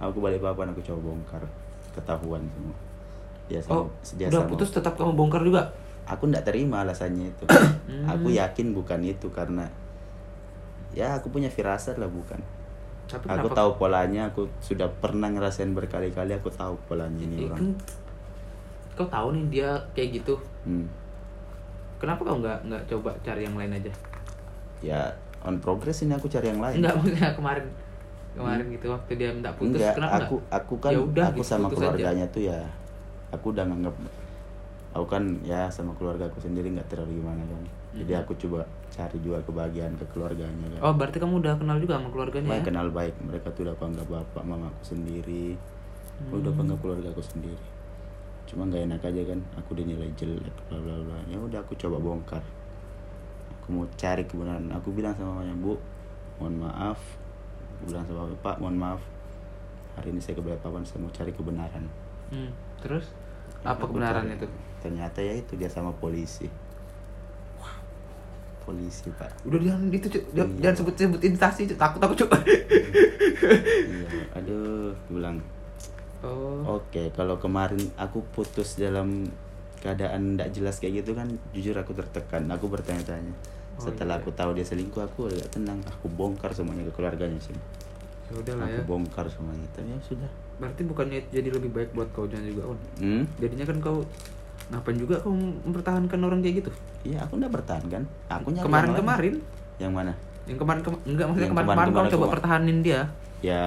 Aku 0.00 0.18
balik 0.18 0.40
papan 0.40 0.72
aku 0.72 0.80
coba 0.80 1.12
bongkar. 1.12 1.42
Ketahuan 1.92 2.42
semua. 2.50 2.76
Dia 3.48 3.60
sama 3.60 3.74
Oh, 3.74 3.86
dia 4.16 4.26
udah 4.28 4.42
sama- 4.42 4.50
putus 4.50 4.70
tetap 4.72 4.92
kamu 4.96 5.12
bongkar 5.14 5.42
juga? 5.44 5.62
Aku 6.08 6.26
ndak 6.26 6.42
terima 6.42 6.80
alasannya 6.80 7.28
itu 7.28 7.44
Hmm. 7.88 8.04
aku 8.04 8.28
yakin 8.30 8.72
bukan 8.72 9.00
itu 9.02 9.28
karena 9.28 9.64
ya 10.90 11.12
aku 11.14 11.28
punya 11.28 11.48
firasat 11.48 11.96
lah 11.96 12.04
bukan 12.06 12.36
Tapi 13.06 13.24
aku 13.24 13.48
kenapa- 13.48 13.56
tahu 13.56 13.70
polanya 13.78 14.22
aku 14.26 14.44
sudah 14.58 14.84
pernah 14.94 15.26
ngerasain 15.26 15.72
berkali-kali 15.72 16.32
aku 16.32 16.48
tahu 16.50 16.76
polanya 16.84 17.16
ini 17.18 17.36
Eh, 17.38 17.44
orang 17.46 17.56
kan 17.56 17.68
kau 18.92 19.06
tahu 19.06 19.28
nih 19.30 19.44
dia 19.48 19.70
kayak 19.92 20.20
gitu. 20.20 20.34
hmm. 20.64 20.84
Kenapa 21.96 22.20
kau 22.22 22.36
nggak 22.36 22.58
nggak 22.62 22.82
coba 22.86 23.10
cari 23.20 23.42
yang 23.42 23.54
lain 23.54 23.72
aja? 23.72 23.92
ya 24.78 25.00
on 25.40 25.56
progress 25.58 26.02
ini 26.02 26.12
aku 26.12 26.26
cari 26.26 26.46
yang 26.46 26.60
lain 26.60 26.78
Enggak 26.78 26.94
maksudnya 26.94 27.30
kemarin 27.32 27.66
kemarin 28.30 28.66
gitu 28.68 28.86
waktu 28.88 29.12
dia 29.14 29.30
minta 29.30 29.50
putus 29.50 29.74
Enggak, 29.74 29.94
kenapa 29.96 30.16
aku 30.20 30.36
nggak? 30.36 30.54
aku 30.54 30.74
kan 30.76 30.90
Ya 30.92 31.00
udah, 31.00 31.24
aku 31.26 31.40
gitu, 31.40 31.48
sama 31.48 31.66
keluarganya 31.68 32.26
tuh 32.28 32.42
ya 32.44 32.58
aku 33.30 33.50
udah 33.50 33.64
nganggap 33.64 33.94
aku 34.98 35.08
kan 35.08 35.22
ya 35.40 35.66
sama 35.68 35.94
keluarga 35.94 36.26
aku 36.26 36.38
sendiri 36.38 36.68
nggak 36.68 36.88
terlalu 36.88 37.18
gimana 37.18 37.40
kan. 37.40 37.62
Jadi 37.94 38.12
Mhm. 38.12 38.20
aku 38.20 38.32
coba 38.36 38.60
cari 38.88 39.18
juga 39.18 39.38
kebahagiaan 39.40 39.94
ke 39.94 40.04
keluarganya 40.08 40.66
kan. 40.68 40.80
Oh 40.80 40.92
berarti 40.92 41.16
kamu 41.16 41.38
udah 41.38 41.54
kenal 41.54 41.78
juga 41.78 41.96
sama 41.96 42.08
keluarganya 42.10 42.48
Baik, 42.48 42.60
ya? 42.60 42.66
kenal 42.66 42.86
baik. 42.90 43.14
Mereka 43.20 43.46
tuh 43.52 43.62
udah 43.62 43.72
aku 43.72 43.84
anggap 43.86 44.06
bapak 44.08 44.42
mamaku 44.42 44.82
sendiri. 44.82 45.54
Udah 46.28 46.50
aku 46.50 46.60
anggap 46.60 46.78
keluarga 46.80 47.08
aku 47.08 47.22
sendiri. 47.22 47.64
Cuma 48.44 48.64
nggak 48.64 48.82
enak 48.84 49.00
aja 49.02 49.22
kan. 49.24 49.40
Aku 49.56 49.70
dinilai 49.72 50.10
jelek 50.14 50.56
bla 50.66 50.78
bla 50.78 50.96
bla. 50.98 51.18
Ya 51.26 51.38
udah 51.38 51.58
aku 51.58 51.72
coba 51.74 51.96
bongkar. 51.96 52.42
Aku 53.54 53.66
mau 53.70 53.86
cari 53.94 54.24
kebenaran. 54.24 54.66
Aku 54.72 54.90
bilang 54.90 55.14
sama 55.14 55.38
mamanya 55.38 55.54
bu 55.54 55.78
mohon 56.36 56.54
maaf. 56.58 56.98
Aku 57.76 57.88
bilang 57.88 58.04
sama 58.04 58.26
bapak 58.26 58.56
mohon 58.58 58.74
maaf. 58.74 59.00
Hari 59.94 60.10
ini 60.10 60.18
saya 60.18 60.34
ke 60.34 60.42
Balikpapan 60.42 60.82
saya 60.82 61.02
mau 61.02 61.10
cari 61.10 61.30
kebenaran. 61.30 61.84
Hmm, 62.30 62.50
Terus? 62.78 63.10
Apa 63.60 63.82
aku 63.82 63.92
kebenarannya 63.92 64.36
cari. 64.36 64.44
tuh? 64.46 64.50
Ternyata 64.78 65.18
ya 65.18 65.34
itu 65.34 65.54
dia 65.54 65.66
sama 65.66 65.90
polisi 65.92 66.46
polisi 68.60 69.08
pak 69.10 69.32
Udah 69.44 69.58
jangan 69.58 69.88
itu 69.88 70.06
Cuk. 70.06 70.22
jangan, 70.30 70.50
Iya. 70.50 70.60
jangan 70.60 70.76
sebut 70.76 70.94
sebut 70.94 71.20
instansi 71.22 71.62
Cuk. 71.66 71.78
takut 71.78 72.00
aku 72.00 72.14
cuk. 72.16 72.30
iya 73.88 74.08
aduh 74.34 74.92
bilang 75.08 75.38
Oh. 76.18 76.82
Oke, 76.82 77.14
kalau 77.14 77.38
kemarin 77.38 77.78
aku 77.94 78.26
putus 78.34 78.74
dalam 78.74 79.30
keadaan 79.78 80.34
tidak 80.34 80.50
jelas 80.50 80.82
kayak 80.82 80.98
gitu 81.00 81.14
kan, 81.14 81.30
jujur 81.54 81.78
aku 81.78 81.94
tertekan. 81.94 82.42
Aku 82.50 82.66
bertanya-tanya. 82.66 83.30
Oh, 83.78 83.86
Setelah 83.86 84.18
iya. 84.18 84.26
aku 84.26 84.34
tahu 84.34 84.50
dia 84.50 84.66
selingkuh, 84.66 84.98
aku 84.98 85.30
agak 85.30 85.46
tenang. 85.48 85.78
Aku 85.86 86.10
bongkar 86.10 86.50
semuanya 86.50 86.82
ke 86.82 86.98
keluarganya 86.98 87.38
sih. 87.38 87.54
Ya 88.26 88.34
udah 88.34 88.54
lah 88.58 88.66
ya. 88.66 88.82
Aku 88.82 88.90
bongkar 88.90 89.30
semuanya. 89.30 89.62
Tapi 89.70 89.86
ya 89.86 89.98
sudah. 90.02 90.26
Berarti 90.58 90.82
bukannya 90.82 91.22
jadi 91.30 91.48
lebih 91.54 91.70
baik 91.70 91.94
buat 91.94 92.10
kau 92.10 92.26
jangan 92.26 92.50
juga 92.50 92.62
On. 92.66 92.78
Hmm? 92.98 93.22
Jadinya 93.38 93.62
kan 93.64 93.78
kau 93.78 94.02
ngapain 94.68 94.98
juga 94.98 95.16
kau 95.18 95.32
mempertahankan 95.32 96.18
orang 96.20 96.40
kayak 96.40 96.60
gitu? 96.60 96.70
Iya, 97.04 97.24
aku 97.24 97.38
ndak 97.38 97.52
bertahan 97.54 97.84
kan. 97.86 98.02
Aku 98.28 98.50
nyari 98.50 98.58
yang 98.58 98.66
Kemarin-kemarin 98.66 99.34
lain. 99.34 99.78
Yang 99.78 99.92
mana? 99.94 100.12
yang 100.48 100.56
kemarin 100.56 100.80
kema 100.80 100.96
enggak 101.04 101.26
maksudnya 101.28 101.44
Yang 101.44 101.52
kemarin-kemarin 101.52 101.68
kau 101.68 101.68
kemarin-kemarin 101.68 102.12
coba 102.16 102.26
pertahanin 102.32 102.78
dia. 102.80 103.00
Ya 103.40 103.62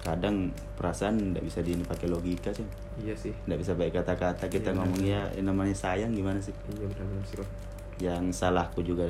kadang 0.00 0.36
perasaan 0.76 1.32
ndak 1.32 1.42
bisa 1.42 1.58
di 1.58 1.74
pakai 1.76 2.06
logika 2.06 2.52
sih. 2.52 2.66
Iya 3.00 3.14
sih. 3.16 3.32
Ndak 3.44 3.58
bisa 3.58 3.72
pakai 3.72 3.92
kata-kata 3.94 4.44
kita 4.46 4.70
Iya, 4.70 4.76
ngomong 4.76 5.00
benar. 5.00 5.10
ya 5.10 5.22
yang 5.34 5.46
namanya 5.48 5.74
sayang 5.74 6.12
gimana 6.12 6.38
sih? 6.38 6.52
Iya 6.70 6.86
benar-benar 6.86 7.24
sih. 7.24 7.38
On. 7.38 7.48
yang 7.94 8.26
salahku 8.28 8.82
juga 8.82 9.06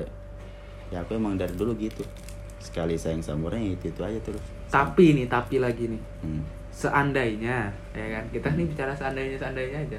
ya 0.92 1.00
aku 1.00 1.16
emang 1.16 1.40
dari 1.40 1.56
dulu 1.56 1.72
gitu 1.74 2.04
sekali 2.60 3.00
sayang 3.00 3.20
sama 3.20 3.48
orang 3.48 3.64
ya 3.64 3.72
itu 3.72 3.88
itu 3.88 4.00
aja 4.00 4.20
terus 4.20 4.44
Tapi 4.68 5.14
nih, 5.14 5.26
tapi 5.26 5.56
lagi 5.56 5.88
nih. 5.88 6.02
hmm. 6.20 6.42
Seandainya, 6.68 7.70
ya 7.92 8.06
kan? 8.10 8.24
Kita 8.28 8.50
nih 8.50 8.66
bicara 8.66 8.92
seandainya 8.92 9.38
seandainya 9.38 9.78
aja. 9.80 9.98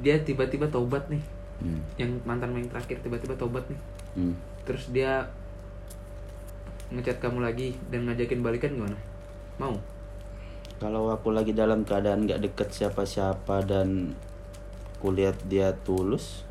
Dia 0.00 0.18
tiba-tiba 0.22 0.66
tobat 0.72 1.06
nih. 1.12 1.22
Hmm. 1.62 1.80
Yang 2.00 2.10
mantan 2.26 2.50
main 2.50 2.66
terakhir 2.66 2.98
tiba-tiba 3.04 3.36
tobat 3.38 3.62
nih. 3.70 3.80
Hmm. 4.18 4.34
Terus 4.66 4.90
dia 4.90 5.28
ngechat 6.90 7.20
kamu 7.22 7.44
lagi 7.44 7.76
dan 7.92 8.08
ngajakin 8.08 8.40
balikan 8.42 8.74
gimana? 8.74 8.98
Mau? 9.58 9.76
kalau 10.82 11.08
aku 11.08 11.30
lagi 11.30 11.54
dalam 11.54 11.86
keadaan 11.86 12.26
nggak 12.26 12.44
deket 12.50 12.68
siapa-siapa 12.74 13.62
dan 13.64 14.12
kulihat 14.98 15.38
dia 15.46 15.72
tulus 15.86 16.42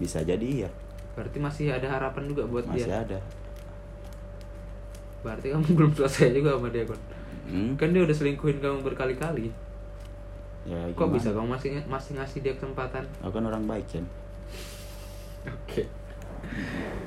bisa 0.00 0.26
jadi 0.26 0.66
ya 0.66 0.70
Berarti 1.16 1.38
masih 1.40 1.72
ada 1.72 1.88
harapan 1.88 2.28
juga 2.28 2.44
buat 2.44 2.68
masih 2.68 2.92
dia. 2.92 3.00
ada 3.00 3.18
Berarti 5.24 5.48
kamu 5.48 5.64
belum 5.80 5.92
selesai 5.96 6.28
juga 6.34 6.54
sama 6.54 6.68
dia, 6.70 6.84
Kon. 6.86 7.00
hmm? 7.50 7.70
Kan 7.80 7.90
dia 7.90 8.04
udah 8.04 8.14
selingkuhin 8.14 8.62
kamu 8.62 8.84
berkali-kali. 8.84 9.50
Ya 10.66 10.78
Kok 10.88 10.98
gimana? 11.00 11.14
bisa 11.14 11.28
kamu 11.30 11.48
masih 11.48 11.68
masih 11.84 12.12
ngasih 12.14 12.38
dia 12.40 12.52
kesempatan? 12.52 13.02
aku 13.20 13.32
kan 13.32 13.44
orang 13.44 13.64
baik 13.64 13.86
kan 13.88 14.04
Oke. 15.46 15.82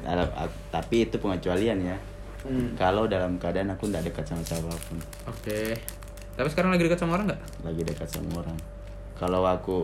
dalam 0.01 0.27
ak- 0.33 0.59
tapi 0.69 1.03
itu 1.03 1.15
pengecualian 1.15 1.79
ya 1.85 1.97
Hmm. 2.39 2.71
kalau 2.73 3.03
dalam 3.05 3.35
keadaan 3.35 3.67
aku 3.69 3.83
nggak 3.85 3.99
dekat 4.05 4.23
sama 4.23 4.39
siapa 4.41 4.71
pun 4.71 4.95
Oke. 5.25 5.75
Tapi 6.31 6.47
sekarang 6.47 6.71
lagi 6.71 6.87
dekat 6.87 6.95
sama 6.97 7.13
orang 7.13 7.27
nggak? 7.27 7.41
lagi 7.61 7.81
dekat 7.83 8.07
sama 8.07 8.29
orang 8.37 8.55
kalau 9.13 9.43
aku 9.43 9.83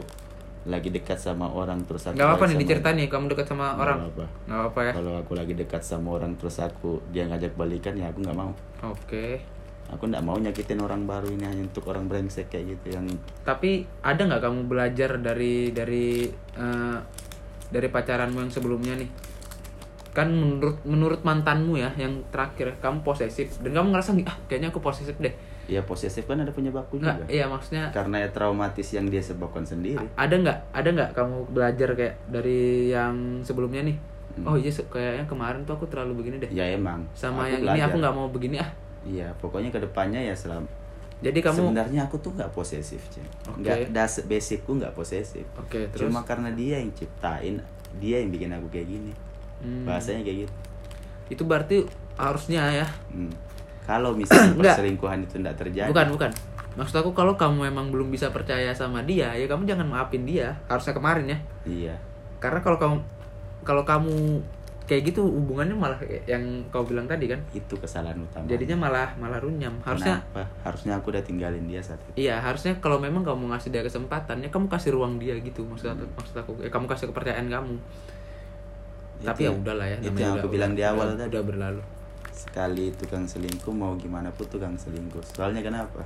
lagi 0.66 0.88
dekat 0.88 1.20
sama 1.20 1.46
orang 1.46 1.84
terus 1.84 2.02
aku 2.06 2.16
Nggak 2.16 2.26
apa-apa 2.26 2.46
nih 2.48 2.58
diceritain 2.58 2.96
nih 2.96 3.08
kamu 3.08 3.28
dekat 3.28 3.46
sama 3.46 3.70
Nggak 3.70 3.84
orang. 3.84 3.98
apa-apa. 4.00 4.26
Nggak 4.42 4.58
apa-apa 4.58 4.80
ya. 4.82 4.92
kalau 4.94 5.14
aku 5.16 5.32
lagi 5.34 5.54
dekat 5.54 5.82
sama 5.84 6.08
orang 6.14 6.32
terus 6.34 6.56
aku 6.58 6.92
dia 7.10 7.24
ngajak 7.26 7.52
balikan 7.54 7.94
ya 7.94 8.08
aku 8.08 8.20
nggak 8.24 8.38
mau 8.38 8.52
Oke. 8.86 9.44
Aku 9.88 10.04
nggak 10.06 10.22
mau 10.22 10.36
nyakitin 10.36 10.80
orang 10.80 11.04
baru 11.04 11.30
ini 11.30 11.46
hanya 11.46 11.62
untuk 11.62 11.86
orang 11.86 12.06
brengsek 12.06 12.50
kayak 12.50 12.76
gitu 12.76 12.98
yang 12.98 13.06
Tapi 13.42 13.86
ada 14.02 14.22
nggak 14.22 14.42
kamu 14.42 14.60
belajar 14.66 15.18
dari 15.18 15.70
dari 15.70 16.26
eh, 16.54 16.98
dari 17.66 17.88
pacaranmu 17.88 18.40
yang 18.40 18.50
sebelumnya 18.50 18.96
nih? 18.96 19.10
Kan 20.12 20.32
menurut 20.32 20.80
menurut 20.84 21.22
mantanmu 21.22 21.76
ya 21.76 21.92
yang 21.96 22.24
terakhir 22.30 22.80
kamu 22.80 23.04
posesif 23.04 23.60
dan 23.60 23.74
kamu 23.74 23.92
ngerasa 23.92 24.16
ah 24.24 24.38
kayaknya 24.48 24.70
aku 24.70 24.80
posesif 24.80 25.18
deh. 25.18 25.34
ya 25.66 25.82
posesif 25.82 26.30
kan 26.30 26.38
ada 26.38 26.54
penyebabku 26.54 27.02
Nggak, 27.02 27.26
juga 27.26 27.34
iya 27.34 27.50
maksudnya 27.50 27.90
karena 27.90 28.22
ya 28.22 28.30
traumatis 28.30 28.86
yang 28.94 29.10
dia 29.10 29.18
sebabkan 29.18 29.66
sendiri 29.66 29.98
ada 30.14 30.38
nggak 30.38 30.60
ada 30.70 30.90
nggak 30.94 31.10
kamu 31.18 31.38
belajar 31.50 31.90
kayak 31.98 32.16
dari 32.30 32.94
yang 32.94 33.42
sebelumnya 33.42 33.82
nih? 33.82 33.98
Hmm. 34.38 34.46
Oh 34.46 34.56
iya 34.56 34.70
se- 34.70 34.86
kayaknya 34.86 35.26
kemarin 35.26 35.66
tuh 35.66 35.74
aku 35.74 35.90
terlalu 35.90 36.22
begini 36.22 36.38
deh. 36.38 36.54
ya 36.54 36.70
emang 36.70 37.02
Sama 37.18 37.44
Aku 37.44 37.50
yang 37.50 37.60
ini 37.60 37.82
belajar. 37.82 37.88
aku 37.90 37.98
nggak 37.98 38.14
mau 38.14 38.28
begini 38.30 38.56
ah. 38.62 38.70
Iya 39.06 39.32
pokoknya 39.38 39.70
ke 39.70 39.80
depannya 39.80 40.20
ya 40.20 40.36
selam 40.36 40.66
Jadi 41.24 41.39
kamu 41.39 41.72
sebenarnya 41.72 42.12
aku 42.12 42.20
tuh 42.20 42.36
nggak 42.36 42.51
posesif 42.51 42.99
ceng 43.08 43.24
Oke. 43.47 43.64
nggak 43.64 43.95
das 43.95 44.28
basicku 44.28 44.76
nggak 44.76 44.91
posesif. 44.91 45.47
Oke, 45.56 45.88
terus? 45.88 46.12
Cuma 46.12 46.28
karena 46.28 46.51
dia 46.51 46.84
yang 46.84 46.91
ciptain 46.91 47.64
dia 48.03 48.20
yang 48.20 48.30
bikin 48.36 48.51
aku 48.51 48.68
kayak 48.68 48.91
gini. 48.91 49.16
Hmm. 49.64 49.88
bahasanya 49.88 50.28
kayak 50.28 50.45
gitu. 50.45 50.53
Itu 51.32 51.43
berarti 51.47 51.88
harusnya 52.20 52.84
ya? 52.84 52.88
Hmm. 53.16 53.32
kalau 53.86 54.18
misalnya 54.18 54.60
perselingkuhan 54.60 55.24
itu 55.24 55.39
tidak 55.39 55.56
terjadi. 55.56 55.89
Bukan 55.93 56.08
bukan. 56.20 56.32
Maksud 56.76 56.99
aku 56.99 57.16
kalau 57.16 57.39
kamu 57.39 57.72
memang 57.72 57.88
belum 57.93 58.12
bisa 58.12 58.34
percaya 58.36 58.76
sama 58.76 58.99
dia 59.08 59.32
ya 59.32 59.45
kamu 59.47 59.64
jangan 59.64 59.88
maafin 59.88 60.28
dia. 60.28 60.51
Harusnya 60.68 60.91
kemarin 60.91 61.32
ya. 61.32 61.39
Iya. 61.64 61.95
Karena 62.43 62.60
kalau 62.60 62.76
kamu 62.76 62.97
kalau 63.64 63.88
kamu 63.88 64.43
kayak 64.86 65.02
gitu 65.08 65.22
hubungannya 65.22 65.74
malah 65.74 65.98
yang 66.24 66.42
kau 66.70 66.82
bilang 66.82 67.06
tadi 67.06 67.26
kan? 67.26 67.42
Itu 67.52 67.74
kesalahan 67.76 68.18
utama. 68.18 68.46
Jadinya 68.46 68.78
malah 68.80 69.10
malah 69.16 69.38
runyam. 69.38 69.74
Harusnya 69.82 70.22
Kenapa? 70.24 70.46
harusnya 70.62 70.94
aku 70.96 71.10
udah 71.10 71.22
tinggalin 71.22 71.66
dia 71.66 71.82
saat 71.82 71.98
itu. 72.06 72.22
Iya 72.24 72.38
harusnya 72.38 72.78
kalau 72.78 72.98
memang 72.98 73.22
kamu 73.22 73.50
ngasih 73.50 73.70
dia 73.70 73.82
kesempatan 73.82 74.40
ya 74.40 74.50
kamu 74.50 74.66
kasih 74.68 74.92
ruang 74.92 75.18
dia 75.18 75.34
gitu 75.38 75.62
maksud 75.64 75.90
aku 75.90 76.06
maksud 76.14 76.36
aku. 76.36 76.52
Ya, 76.60 76.70
kamu 76.70 76.86
kasih 76.86 77.10
kepercayaan 77.10 77.48
kamu. 77.48 77.76
Itu 79.16 79.26
tapi 79.26 79.42
ya 79.44 79.52
udahlah 79.52 79.88
ya 79.88 79.98
itu 79.98 80.12
yang 80.12 80.16
udah- 80.32 80.38
aku 80.38 80.48
bilang 80.50 80.72
di 80.72 80.82
udah- 80.82 80.92
awal 80.92 81.08
udah, 81.08 81.18
tadi. 81.20 81.32
udah 81.32 81.44
berlalu. 81.44 81.82
Sekali 82.30 82.86
tukang 82.94 83.26
selingkuh 83.26 83.72
mau 83.72 83.96
gimana 83.96 84.30
pun 84.30 84.46
tukang 84.46 84.76
selingkuh. 84.76 85.24
Soalnya 85.26 85.60
kenapa? 85.60 86.04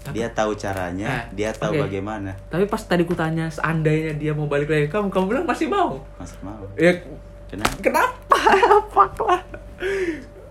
Tapi- 0.00 0.16
dia 0.16 0.28
tahu 0.30 0.52
caranya 0.54 1.06
Ah, 1.06 1.24
dia 1.30 1.52
tahu 1.52 1.72
oke. 1.74 1.84
bagaimana. 1.86 2.32
Tapi 2.48 2.64
pas 2.64 2.80
tadi 2.80 3.04
ku 3.04 3.12
tanya 3.12 3.46
seandainya 3.46 4.12
dia 4.14 4.32
mau 4.32 4.44
balik 4.44 4.66
lagi 4.66 4.88
kamu 4.88 5.08
kamu 5.08 5.24
bilang 5.26 5.44
masih 5.44 5.68
mau? 5.68 6.00
Masih 6.16 6.36
mau. 6.40 6.64
Ya 6.74 6.92
kenapa 7.50 7.76
kenapa 7.82 8.36
fuck 8.94 9.14
lah 9.26 9.42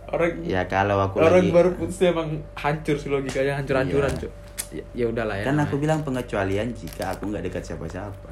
orang 0.10 0.42
ya 0.44 0.62
kalau 0.68 1.00
aku 1.00 1.22
orang 1.22 1.46
lagi 1.46 1.52
baru 1.54 1.70
putus 1.78 2.02
emang 2.04 2.42
hancur 2.54 2.98
sih 2.98 3.08
logikanya 3.08 3.58
hancur-hancuran 3.58 4.12
Iya. 4.12 4.22
Cuk. 4.26 4.32
ya, 4.70 4.84
ya 4.94 5.06
udahlah 5.08 5.36
ya 5.38 5.44
kan 5.48 5.56
namanya. 5.56 5.70
aku 5.70 5.76
bilang 5.80 6.00
pengecualian 6.04 6.68
jika 6.74 7.14
aku 7.14 7.30
nggak 7.30 7.46
dekat 7.46 7.64
siapa-siapa 7.64 8.30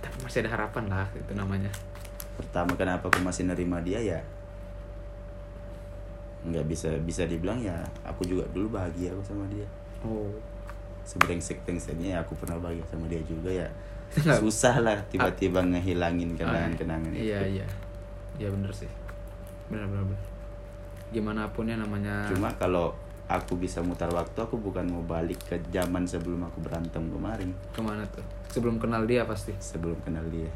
tapi 0.00 0.16
masih 0.24 0.46
ada 0.46 0.50
harapan 0.56 0.84
lah 0.88 1.06
itu 1.12 1.32
namanya 1.34 1.70
pertama 2.34 2.72
kenapa 2.74 3.06
aku 3.06 3.20
masih 3.20 3.44
nerima 3.46 3.78
dia 3.82 4.00
ya 4.00 4.20
nggak 6.40 6.64
bisa 6.64 6.88
bisa 7.04 7.28
dibilang 7.28 7.60
ya 7.60 7.76
aku 8.00 8.24
juga 8.24 8.48
dulu 8.56 8.72
bahagia 8.72 9.12
aku 9.12 9.20
sama 9.20 9.44
dia 9.52 9.66
oh 10.00 10.32
sebrengsek 11.04 11.60
brengseknya 11.66 12.16
ya 12.16 12.18
aku 12.22 12.32
pernah 12.38 12.56
bahagia 12.56 12.86
sama 12.86 13.10
dia 13.10 13.18
juga 13.26 13.50
ya. 13.50 13.66
Susah 14.18 14.82
lah 14.82 14.98
tiba-tiba 15.06 15.62
ngehilangin 15.62 16.34
kenangan-kenangan 16.34 17.14
iya 17.14 17.38
itu. 17.46 17.62
iya. 17.62 17.66
Iya 18.40 18.48
bener 18.50 18.72
sih. 18.72 18.90
Bener 19.68 19.86
bener, 19.86 20.04
bener. 20.10 20.22
gimana 21.10 21.42
pun 21.50 21.66
ya 21.66 21.74
namanya. 21.74 22.22
Cuma 22.30 22.50
kalau 22.54 22.94
aku 23.26 23.58
bisa 23.58 23.82
mutar 23.82 24.06
waktu 24.14 24.38
aku 24.38 24.58
bukan 24.58 24.86
mau 24.86 25.02
balik 25.02 25.38
ke 25.42 25.58
zaman 25.74 26.06
sebelum 26.06 26.46
aku 26.46 26.62
berantem 26.62 27.02
kemarin. 27.10 27.50
Ke 27.74 27.82
mana 27.82 28.06
tuh? 28.14 28.22
Sebelum 28.50 28.78
kenal 28.78 29.06
dia 29.10 29.26
pasti? 29.26 29.50
Sebelum 29.58 29.98
kenal 30.06 30.22
dia. 30.30 30.50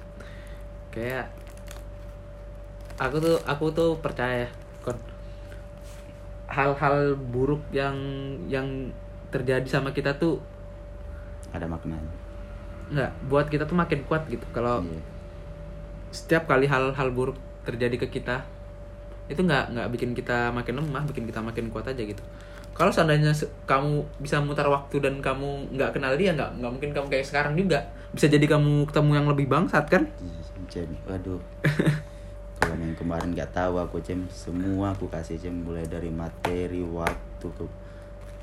Kayak 0.96 1.28
aku 2.96 3.20
tuh 3.20 3.36
aku 3.44 3.68
tuh 3.72 3.90
percaya 4.00 4.48
kon. 4.80 4.96
Hal-hal 6.48 7.20
buruk 7.20 7.60
yang 7.68 7.96
yang 8.48 8.92
terjadi 9.28 9.68
sama 9.68 9.92
kita 9.92 10.16
tuh 10.16 10.40
ada 11.52 11.68
maknanya 11.68 12.15
nggak 12.86 13.10
buat 13.26 13.46
kita 13.50 13.66
tuh 13.66 13.74
makin 13.74 14.02
kuat 14.06 14.26
gitu. 14.30 14.44
Kalau 14.54 14.82
Iya. 14.82 15.00
setiap 16.10 16.46
kali 16.46 16.70
hal-hal 16.70 17.08
buruk 17.10 17.36
terjadi 17.66 17.98
ke 17.98 18.20
kita 18.20 18.46
itu 19.26 19.42
nggak 19.42 19.74
nggak 19.74 19.88
bikin 19.90 20.10
kita 20.14 20.54
makin 20.54 20.78
lemah 20.78 21.02
bikin 21.02 21.26
kita 21.26 21.42
makin 21.42 21.66
kuat 21.68 21.90
aja 21.90 21.98
gitu. 21.98 22.22
Kalau 22.76 22.92
seandainya 22.92 23.32
se- 23.32 23.50
kamu 23.64 24.04
bisa 24.20 24.38
mutar 24.38 24.68
waktu 24.68 25.00
dan 25.00 25.18
kamu 25.18 25.74
nggak 25.74 25.96
kenal 25.96 26.12
dia 26.14 26.30
nggak 26.36 26.60
nggak 26.62 26.72
mungkin 26.76 26.90
kamu 26.94 27.06
kayak 27.10 27.26
sekarang 27.26 27.58
juga. 27.58 27.82
Bisa 28.14 28.30
jadi 28.30 28.46
kamu 28.46 28.86
ketemu 28.86 29.10
yang 29.18 29.26
lebih 29.26 29.46
bangsat 29.50 29.88
kan? 29.90 30.06
Ih, 30.22 30.44
Cem, 30.70 30.92
waduh. 31.08 31.40
Kalau 32.60 32.76
yang 32.76 32.94
kemarin 32.94 33.32
nggak 33.32 33.50
tahu 33.50 33.80
aku 33.80 33.96
Cem, 34.04 34.28
semua 34.28 34.92
aku 34.92 35.08
kasih 35.08 35.40
Cem. 35.40 35.56
Mulai 35.56 35.88
dari 35.88 36.12
materi, 36.12 36.84
waktu 36.84 37.46
ke 37.48 37.64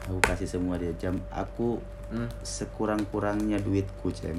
aku 0.10 0.20
kasih 0.20 0.50
semua 0.50 0.76
dia 0.82 0.92
jam. 0.98 1.16
Aku 1.30 1.78
Hmm. 2.14 2.30
sekurang-kurangnya 2.40 3.58
duitku 3.58 4.08
Cem. 4.10 4.38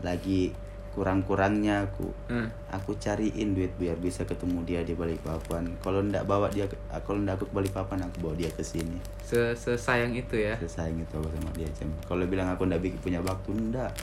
Lagi 0.00 0.50
kurang-kurangnya 0.90 1.82
aku 1.84 2.06
Hmm. 2.26 2.50
aku 2.68 2.94
cariin 2.96 3.50
duit 3.50 3.70
biar 3.74 3.94
bisa 3.96 4.22
ketemu 4.22 4.62
dia 4.62 4.80
di 4.80 4.92
Balikpapan. 4.92 5.78
Kalau 5.78 6.00
ndak 6.00 6.22
bawa 6.24 6.46
dia 6.48 6.66
kalau 7.00 7.18
ndak 7.18 7.38
aku 7.38 7.46
ke 7.46 7.54
Balikpapan 7.54 7.98
aku 8.02 8.16
bawa 8.20 8.34
dia 8.34 8.46
ke 8.48 8.62
sini. 8.62 8.98
Se 9.20 9.54
sesayang 9.54 10.10
itu 10.12 10.34
ya 10.34 10.54
Sesayang 10.56 10.94
itu 10.96 11.14
aku 11.14 11.30
sama 11.30 11.50
dia 11.52 11.70
Cem. 11.72 11.90
Kalau 12.00 12.22
bilang 12.24 12.46
aku 12.48 12.66
ndak 12.66 12.78
bikin 12.80 12.98
punya 13.00 13.20
waktu 13.20 13.50
ndak. 13.70 13.94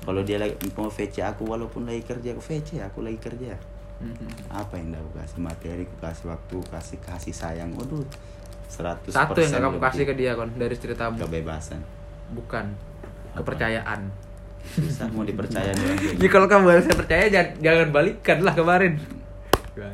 Kalau 0.00 0.20
dia 0.20 0.36
lagi 0.36 0.54
mau 0.72 0.88
VC 0.88 1.20
aku 1.20 1.44
walaupun 1.44 1.84
lagi 1.84 2.00
kerja 2.00 2.30
aku 2.30 2.42
VC 2.42 2.80
aku 2.80 3.00
lagi 3.00 3.18
kerja 3.18 3.54
Mhm. 4.00 4.48
apa 4.48 4.74
yang 4.74 4.96
aku 4.96 5.12
kasih 5.12 5.38
materi 5.38 5.84
aku 5.84 5.92
kasih 6.00 6.26
waktu 6.26 6.56
kasih 6.64 6.98
kasih 6.98 7.34
sayang 7.36 7.68
waduh 7.76 8.00
100% 8.64 9.12
satu 9.12 9.36
yang 9.36 9.52
nggak 9.52 9.60
kamu 9.60 9.76
lebih. 9.76 9.84
kasih 9.84 10.04
ke 10.08 10.14
dia 10.16 10.32
kon 10.32 10.48
dari 10.56 10.72
ceritamu 10.72 11.20
kebebasan 11.20 11.84
bukan. 12.30 12.66
Kepercayaan. 13.32 14.00
Susah 14.60 15.08
mau 15.08 15.22
dipercaya 15.22 15.72
nih 15.72 15.84
kayak 15.86 15.98
jadi 16.14 16.28
kalau 16.34 16.44
kamu 16.44 16.66
harusnya 16.68 16.92
percaya 16.92 17.24
jangan, 17.26 17.50
jangan 17.58 17.88
balikan 17.90 18.38
lah 18.40 18.52
kemarin. 18.52 19.00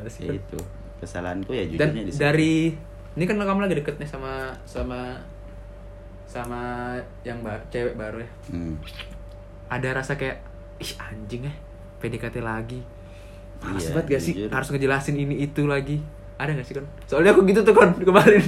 Sih, 0.07 0.27
gitu. 0.27 0.27
Kon? 0.27 0.35
itu. 0.35 0.59
Kesalahanku 0.97 1.51
ya 1.51 1.63
dan 1.71 1.93
jujurnya 1.93 2.03
di 2.03 2.11
situ. 2.11 2.19
dari 2.19 2.55
ini 3.13 3.23
kan 3.23 3.37
kamu 3.37 3.59
lagi 3.63 3.75
deket 3.75 3.95
nih 3.95 4.05
sama 4.05 4.33
sama 4.63 5.13
sama 6.25 6.93
yang 7.23 7.39
baru 7.39 7.61
cewek 7.67 7.95
baru 7.95 8.19
ya. 8.19 8.29
Hmm. 8.49 8.75
ada 9.67 9.89
rasa 9.93 10.15
kayak 10.15 10.41
ih 10.77 10.93
anjing 10.97 11.45
ya 11.45 11.53
PDKT 11.97 12.39
lagi. 12.39 12.81
Males 13.57 13.83
Iya, 13.83 13.93
banget 13.93 14.05
gak 14.09 14.21
sih? 14.21 14.33
jujur. 14.35 14.49
harus 14.51 14.69
ngejelasin 14.69 15.15
ini 15.15 15.35
itu 15.39 15.65
lagi. 15.65 15.97
Ada 16.35 16.53
gak 16.53 16.65
sih 16.65 16.73
kon? 16.73 16.85
Soalnya 17.05 17.31
aku 17.31 17.41
gitu 17.43 17.61
tuh 17.61 17.71
kon 17.71 17.93
kemarin 17.95 18.43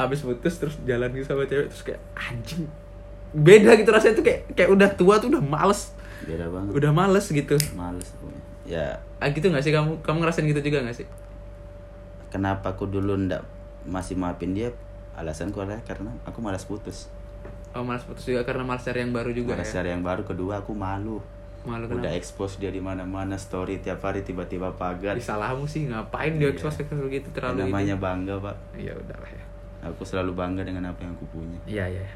abis 0.00 0.24
putus 0.24 0.54
terus 0.56 0.74
jalan 0.82 1.12
gitu 1.12 1.26
sama 1.28 1.44
cewek 1.44 1.68
terus 1.68 1.82
kayak 1.84 2.00
anjing. 2.16 2.64
Beda 3.30 3.78
gitu 3.78 3.90
rasanya 3.90 4.14
tuh 4.16 4.24
kayak 4.26 4.40
kayak 4.56 4.70
udah 4.72 4.88
tua 4.96 5.20
tuh 5.20 5.28
udah 5.30 5.42
males. 5.42 5.92
Beda 6.24 6.50
banget. 6.50 6.72
Udah 6.74 6.90
males 6.90 7.26
gitu. 7.28 7.56
Males 7.72 8.08
ya. 8.66 8.98
Ah 9.18 9.28
gitu 9.30 9.50
gak 9.50 9.62
sih? 9.62 9.70
Kamu 9.70 10.00
kamu 10.02 10.24
ngerasain 10.24 10.46
gitu 10.46 10.60
juga 10.62 10.82
gak 10.82 10.96
sih? 10.98 11.06
Kenapa 12.30 12.74
aku 12.74 12.86
dulu 12.86 13.18
ndak 13.18 13.42
masih 13.86 14.14
maafin 14.14 14.54
dia? 14.54 14.70
Alasanku 15.18 15.58
adalah 15.58 15.82
karena 15.82 16.14
aku 16.22 16.38
malas 16.40 16.62
putus. 16.64 17.10
Oh 17.74 17.82
malas 17.82 18.02
putus 18.06 18.26
juga 18.26 18.42
karena 18.46 18.62
malas 18.66 18.82
cari 18.82 19.02
yang 19.02 19.12
baru 19.14 19.30
juga 19.30 19.58
malas 19.58 19.70
ya? 19.70 19.82
cari 19.82 19.88
yang 19.94 20.02
baru. 20.02 20.22
Kedua 20.22 20.62
aku 20.62 20.72
malu. 20.74 21.18
Malu 21.60 21.84
udah 21.92 22.08
kenapa 22.08 22.16
expose 22.16 22.56
dia 22.56 22.72
di 22.72 22.80
mana-mana 22.80 23.36
story 23.36 23.84
tiap 23.84 24.00
hari 24.00 24.24
tiba-tiba 24.24 24.72
pagar. 24.74 25.18
Salahmu 25.20 25.68
sih 25.68 25.90
ngapain 25.90 26.40
dia 26.40 26.48
Iya. 26.48 26.56
expose 26.56 26.82
gitu 26.86 27.28
terlalu 27.36 27.68
namanya 27.68 27.94
ini. 27.94 28.00
bangga 28.00 28.34
pak. 28.40 28.56
Iya 28.80 28.96
udah 28.96 29.16
lah 29.18 29.30
ya 29.30 29.44
aku 29.80 30.02
selalu 30.04 30.36
bangga 30.36 30.62
dengan 30.64 30.92
apa 30.92 31.00
yang 31.04 31.12
aku 31.16 31.26
punya. 31.32 31.60
Iya 31.64 31.86
iya 31.88 32.06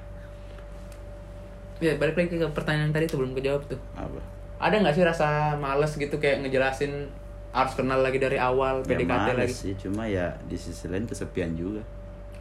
ya 1.83 1.99
balik 1.99 2.15
lagi 2.15 2.39
ke 2.39 2.49
pertanyaan 2.55 2.95
tadi 2.95 3.11
tuh 3.11 3.19
belum 3.21 3.35
kejawab 3.35 3.63
tuh. 3.67 3.81
Apa? 3.99 4.21
Ada 4.63 4.81
nggak 4.81 4.95
sih 4.95 5.05
rasa 5.05 5.59
males 5.59 5.93
gitu 5.93 6.17
kayak 6.23 6.47
ngejelasin 6.47 7.11
harus 7.55 7.73
kenal 7.79 8.03
lagi 8.03 8.19
dari 8.19 8.39
awal 8.39 8.83
ya 8.83 8.99
PDKT 8.99 9.11
males 9.11 9.39
lagi? 9.39 9.55
sih 9.55 9.73
cuma 9.79 10.11
ya 10.11 10.35
di 10.47 10.59
sisi 10.59 10.87
lain 10.87 11.07
kesepian 11.07 11.55
juga. 11.55 11.83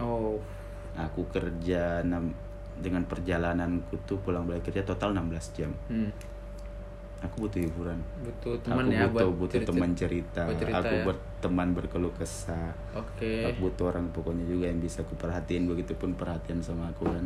Oh. 0.01 0.37
Aku 0.93 1.25
kerja 1.33 2.05
enam 2.05 2.33
dengan 2.77 3.05
perjalananku 3.05 3.93
tuh 4.05 4.17
pulang 4.21 4.45
balik 4.45 4.69
kerja 4.69 4.85
total 4.85 5.13
16 5.13 5.57
jam. 5.57 5.71
Hmm. 5.89 6.09
Aku 7.23 7.47
butuh 7.47 7.59
hiburan. 7.63 7.97
Butuh 8.21 8.53
teman 8.61 8.85
aku 8.87 8.93
ya 8.93 9.03
butuh 9.07 9.27
buat 9.31 9.39
butuh 9.39 9.59
cerita. 9.59 9.69
teman 9.71 9.91
cerita, 9.95 10.41
cerita 10.59 10.77
aku 10.83 10.95
ya. 10.95 11.03
berteman 11.07 11.67
berkeluh 11.71 12.13
kesah. 12.19 12.71
Oke. 12.93 13.47
Aku 13.47 13.71
butuh 13.71 13.85
orang 13.95 14.05
pokoknya 14.11 14.45
juga 14.45 14.67
yang 14.67 14.83
bisa 14.83 15.01
aku 15.01 15.15
perhatiin 15.15 15.65
begitupun 15.65 16.13
perhatian 16.19 16.59
sama 16.59 16.91
aku 16.91 17.07
kan. 17.07 17.25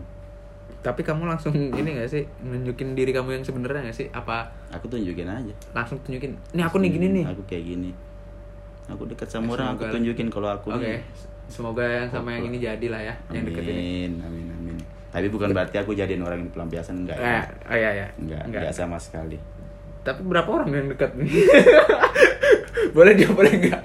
Tapi 0.86 1.02
kamu 1.02 1.26
langsung 1.26 1.52
ini 1.58 1.90
gak 1.98 2.08
sih? 2.12 2.24
Nunjukin 2.46 2.94
diri 2.94 3.10
kamu 3.10 3.42
yang 3.42 3.44
sebenarnya 3.44 3.90
gak 3.90 3.98
sih? 3.98 4.08
Apa 4.14 4.46
aku 4.70 4.86
tunjukin 4.86 5.26
aja. 5.26 5.54
Langsung 5.74 5.98
tunjukin 6.06 6.38
ini 6.54 6.62
aku 6.62 6.78
nih 6.78 6.90
gini 6.94 7.08
nih. 7.22 7.26
aku 7.26 7.42
kayak 7.50 7.66
gini. 7.66 7.92
Aku 8.88 9.04
dekat 9.04 9.28
sama 9.28 9.52
Ya, 9.52 9.54
orang 9.60 9.68
aku 9.76 9.84
tunjukin 9.92 10.28
kalau 10.32 10.48
aku 10.48 10.72
oke 10.72 10.80
nih. 10.80 11.02
semoga 11.52 11.84
yang 11.84 12.08
sama 12.08 12.32
yang 12.40 12.48
ini 12.48 12.60
jadi 12.60 12.88
lah 12.88 13.02
ya 13.04 13.16
yang 13.36 13.44
deket 13.44 13.64
ini. 13.68 13.74
amin 13.74 14.16
amin. 14.24 14.46
Amin 14.56 14.78
tapi 15.08 15.28
bukan 15.32 15.50
berarti 15.56 15.80
aku 15.80 15.96
jadiin 15.96 16.22
orang 16.22 16.44
yang 16.44 16.52
pelampiasan 16.52 17.08
enggak 17.08 17.18
eh, 17.18 17.26
ya 17.26 17.42
oh 17.66 17.78
iya 17.80 17.92
iya. 18.04 18.08
Enggak. 18.20 18.44
enggak 18.52 18.70
sama 18.76 19.00
sekali 19.00 19.40
tapi 20.08 20.24
berapa 20.24 20.48
orang 20.48 20.72
yang 20.72 20.88
dekat 20.88 21.12
nih 21.14 21.28
boleh 22.96 23.12
dia 23.12 23.28
boleh 23.30 23.52
enggak 23.52 23.84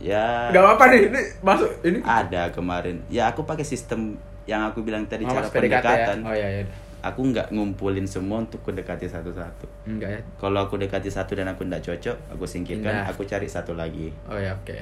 ya 0.00 0.48
Gak 0.48 0.58
apa-apa 0.58 0.84
nih, 0.88 1.00
ini 1.06 1.20
masuk 1.40 1.68
ini 1.82 1.98
ada 2.00 2.48
kemarin 2.48 3.04
ya 3.06 3.28
aku 3.28 3.44
pakai 3.44 3.62
sistem 3.62 4.16
yang 4.44 4.64
aku 4.64 4.80
bilang 4.80 5.04
tadi 5.04 5.22
Oh, 5.22 5.30
cara 5.30 5.44
ya? 5.44 5.52
pendekatan 5.52 6.18
Oh 6.22 6.32
iya 6.32 6.48
iya. 6.50 6.64
aku 7.00 7.20
nggak 7.28 7.50
ngumpulin 7.50 8.02
semua 8.04 8.40
untuk 8.40 8.58
ku 8.60 8.70
dekati 8.70 9.06
satu-satu 9.06 9.66
Enggak 9.84 10.10
ya. 10.10 10.20
kalau 10.36 10.58
aku 10.60 10.74
dekati 10.76 11.06
satu 11.06 11.34
dan 11.34 11.46
aku 11.46 11.62
nggak 11.62 11.82
cocok 11.82 12.16
aku 12.32 12.44
singkirkan 12.44 12.82
Pindah. 12.96 13.06
aku 13.06 13.22
cari 13.22 13.46
satu 13.46 13.72
lagi 13.72 14.10
Oh 14.26 14.34
ya 14.34 14.56
oke. 14.56 14.78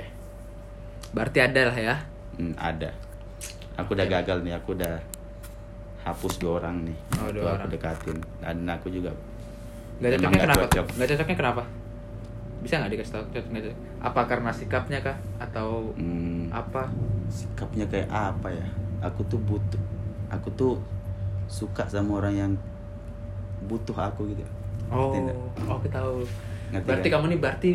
Berarti 1.11 1.39
ada 1.41 1.67
lah 1.67 1.77
ya. 1.77 1.95
Hmm, 2.33 2.55
ada 2.55 2.95
aku 3.75 3.93
udah 3.93 4.07
gagal 4.07 4.41
nih 4.41 4.55
aku 4.55 4.73
udah 4.73 4.95
hapus 6.01 6.39
dua 6.39 6.63
orang 6.63 6.87
nih 6.87 6.99
Oh, 7.19 7.29
dua 7.29 7.45
aku 7.51 7.57
orang. 7.59 7.69
dekatin 7.69 8.17
dan 8.39 8.57
aku 8.65 8.89
juga 8.89 9.13
Gak 10.01 10.11
cocoknya 10.17 10.41
kenapa? 10.49 10.61
cocok. 10.65 10.87
Gak 10.97 11.09
cocoknya 11.13 11.37
kenapa? 11.37 11.63
Bisa 12.61 12.75
nggak 12.77 12.93
dikasih 12.93 13.13
tahu 13.17 13.25
cocok 13.31 13.51
cocok? 13.53 13.77
Apa 14.01 14.21
karena 14.25 14.51
sikapnya 14.53 14.99
kah? 15.01 15.17
Atau 15.39 15.93
hmm, 15.97 16.49
apa? 16.51 16.89
sikapnya 17.31 17.87
kayak 17.87 18.11
apa 18.11 18.51
ya 18.51 18.67
aku 19.01 19.23
tuh 19.25 19.39
butuh 19.47 19.79
aku 20.29 20.51
tuh 20.53 20.75
suka 21.47 21.87
sama 21.87 22.19
orang 22.19 22.35
yang 22.35 22.53
butuh 23.65 23.95
aku 23.95 24.27
gitu 24.29 24.43
Oh, 24.91 25.15
oh 25.71 25.79
aku 25.79 25.87
tahu. 25.87 26.27
Ngerti 26.75 26.87
berarti 26.91 27.07
kan? 27.07 27.15
kamu 27.15 27.25
nih 27.31 27.39
berarti 27.39 27.71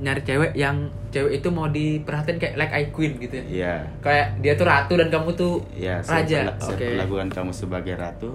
nyari 0.00 0.22
cewek 0.22 0.52
yang 0.54 0.76
cewek 1.10 1.42
itu 1.42 1.48
mau 1.50 1.66
diperhatiin 1.66 2.38
kayak 2.38 2.54
like 2.56 2.72
I 2.72 2.84
queen 2.88 3.18
gitu 3.18 3.36
ya 3.36 3.44
Iya. 3.44 3.74
kayak 4.00 4.26
dia 4.40 4.54
tuh 4.54 4.64
ratu 4.64 4.94
dan 4.96 5.10
kamu 5.10 5.34
tuh 5.34 5.60
saya 6.00 6.22
raja 6.24 6.38
oke 6.56 6.86
perlakukan 6.96 7.28
kamu 7.28 7.50
sebagai 7.52 7.94
ratu, 7.98 8.32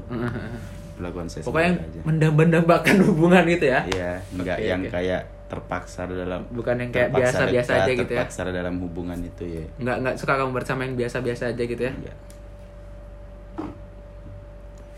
perlakuan 0.95 1.27
saya 1.27 1.43
pokoknya 1.43 1.69
yang 1.71 1.77
mendambang-dambakan 2.03 2.95
hubungan 3.07 3.43
gitu 3.45 3.65
ya 3.67 3.83
Iya, 3.85 4.11
enggak 4.31 4.57
Oke, 4.57 4.65
yang 4.65 4.81
oke. 4.81 4.91
kayak 4.91 5.21
terpaksa 5.45 6.01
dalam 6.05 6.41
Bukan 6.49 6.75
yang 6.75 6.89
kayak 6.89 7.09
biasa-biasa 7.11 7.71
aja 7.77 7.91
gitu 7.93 8.09
ya? 8.09 8.23
Terpaksa 8.25 8.41
dalam 8.47 8.75
hubungan 8.79 9.19
itu 9.19 9.43
ya. 9.45 9.65
nggak 9.77 9.97
nggak 10.01 10.15
suka 10.17 10.33
kamu 10.35 10.51
bersama 10.51 10.81
yang 10.83 10.95
biasa-biasa 10.95 11.43
aja 11.51 11.63
gitu 11.63 11.81
ya 11.81 11.93
Enggak. 11.93 12.17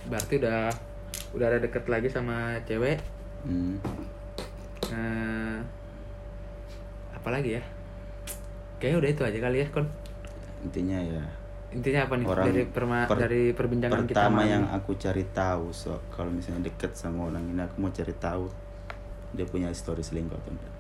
berarti 0.08 0.34
udah 0.40 0.72
udah 1.34 1.46
ada 1.46 1.60
deket 1.60 1.84
lagi 1.86 2.08
sama 2.08 2.36
cewek 2.64 2.98
Hmm. 3.38 3.80
Nah, 4.90 5.62
apa 7.14 7.30
lagi 7.30 7.56
ya 7.56 7.64
kayaknya 8.78 8.98
udah 8.98 9.10
itu 9.10 9.22
aja 9.24 9.40
kali 9.40 9.58
ya 9.62 9.68
kon 9.70 9.88
Intinya 10.60 10.98
ya 10.98 11.24
intinya 11.70 12.00
apa 12.02 12.14
nih 12.16 12.26
Orang 12.26 12.46
dari 12.46 12.64
perma 12.66 12.98
per- 13.04 13.20
dari 13.20 13.44
perbincangan 13.52 14.04
kita 14.04 14.16
pertama 14.18 14.42
yang 14.42 14.64
ini? 14.64 14.74
aku 14.74 14.92
cari 14.96 15.24
tahu 15.30 15.66
so 15.70 15.94
kalau 16.08 16.30
misalnya 16.30 16.64
deket 16.64 16.92
sama 16.94 17.28
orang 17.28 17.44
ini 17.46 17.60
aku 17.60 17.76
mau 17.78 17.90
cari 17.90 18.14
tahu 18.14 18.48
dia 19.30 19.44
punya 19.44 19.68
histori 19.68 20.00
selingkuh 20.00 20.34
atau 20.34 20.50
enggak. 20.50 20.74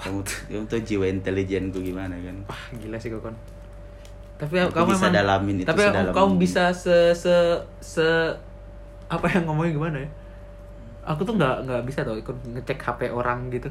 Kamu, 0.00 0.18
kamu 0.48 0.64
tuh 0.64 0.80
jiwa 0.80 1.04
intelijenku 1.06 1.78
gimana 1.78 2.16
kan? 2.16 2.36
wah 2.46 2.62
gila 2.74 2.96
sih 2.96 3.08
kok 3.08 3.20
kon 3.20 3.36
tapi 4.36 4.56
Aku 4.58 4.72
kamu 4.72 4.88
bisa 4.90 5.04
emang- 5.04 5.16
dalamin 5.18 5.56
itu 5.58 5.68
tapi 5.68 5.82
sedalam 5.84 6.12
kamu 6.12 6.32
bisa 6.38 6.62
se 6.72 6.96
se 7.12 7.36
se 7.78 8.08
apa 9.06 9.26
yang 9.28 9.44
ngomongnya 9.44 9.72
gimana 9.74 9.96
ya 9.98 10.08
aku 11.02 11.20
tuh 11.22 11.36
nggak 11.36 11.68
nggak 11.68 11.82
bisa 11.84 12.00
tau 12.00 12.16
ikut 12.16 12.32
ngecek 12.48 12.78
HP 12.78 13.00
orang 13.10 13.50
gitu 13.50 13.68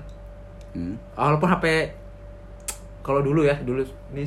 Hmm? 0.70 0.94
walaupun 1.16 1.50
HP 1.50 1.66
kalau 3.02 3.26
dulu 3.26 3.42
ya 3.42 3.58
dulu 3.58 3.82
ini 4.14 4.22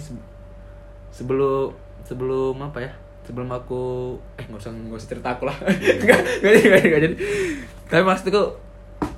sebelum 1.13 1.71
sebelum 2.03 2.57
apa 2.59 2.83
ya 2.83 2.93
sebelum 3.23 3.47
aku 3.49 4.17
eh 4.35 4.45
nggak 4.49 4.59
usah 4.59 4.73
nggak 4.75 4.99
usah 4.99 5.11
cerita 5.13 5.29
aku 5.31 5.47
lah 5.47 5.55
nggak 6.03 6.19
nggak 6.43 6.53
jadi 6.53 6.67
nggak 6.67 6.81
jadi, 6.83 6.89
nggak 6.91 7.03
jadi 7.07 7.17
tapi 7.87 8.03
maksudku 8.03 8.43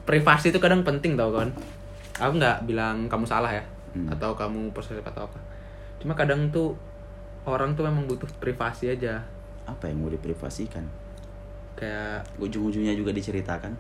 privasi 0.05 0.53
itu 0.53 0.61
kadang 0.61 0.85
penting 0.85 1.17
tau 1.17 1.33
kan 1.33 1.49
aku 2.15 2.37
nggak 2.37 2.67
bilang 2.67 3.09
kamu 3.09 3.25
salah 3.25 3.51
ya 3.51 3.65
Hmm. 3.95 4.11
atau 4.11 4.35
kamu 4.35 4.75
posesif 4.75 5.07
atau 5.07 5.23
apa 5.23 5.39
cuma 6.03 6.19
kadang 6.19 6.51
tuh 6.51 6.75
orang 7.47 7.79
tuh 7.79 7.87
memang 7.87 8.11
butuh 8.11 8.27
privasi 8.43 8.91
aja 8.91 9.23
Apa 9.65 9.87
yang 9.87 10.03
mau 10.03 10.11
diprivasikan? 10.11 10.83
kayak 11.79 12.27
Ujung-ujungnya 12.37 12.91
juga 12.93 13.15
diceritakan. 13.15 13.71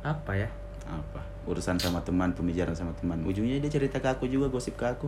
apa 0.00 0.32
ya 0.32 0.48
Apa? 0.88 1.20
Urusan 1.44 1.76
sama 1.76 2.00
teman, 2.00 2.32
pembicaraan 2.32 2.72
sama 2.72 2.96
teman. 2.96 3.20
Ujungnya 3.28 3.60
dia 3.60 3.68
cerita 3.68 4.00
ke 4.00 4.08
aku 4.08 4.24
juga, 4.24 4.48
gosip 4.48 4.72
ke 4.72 4.88
aku. 4.88 5.04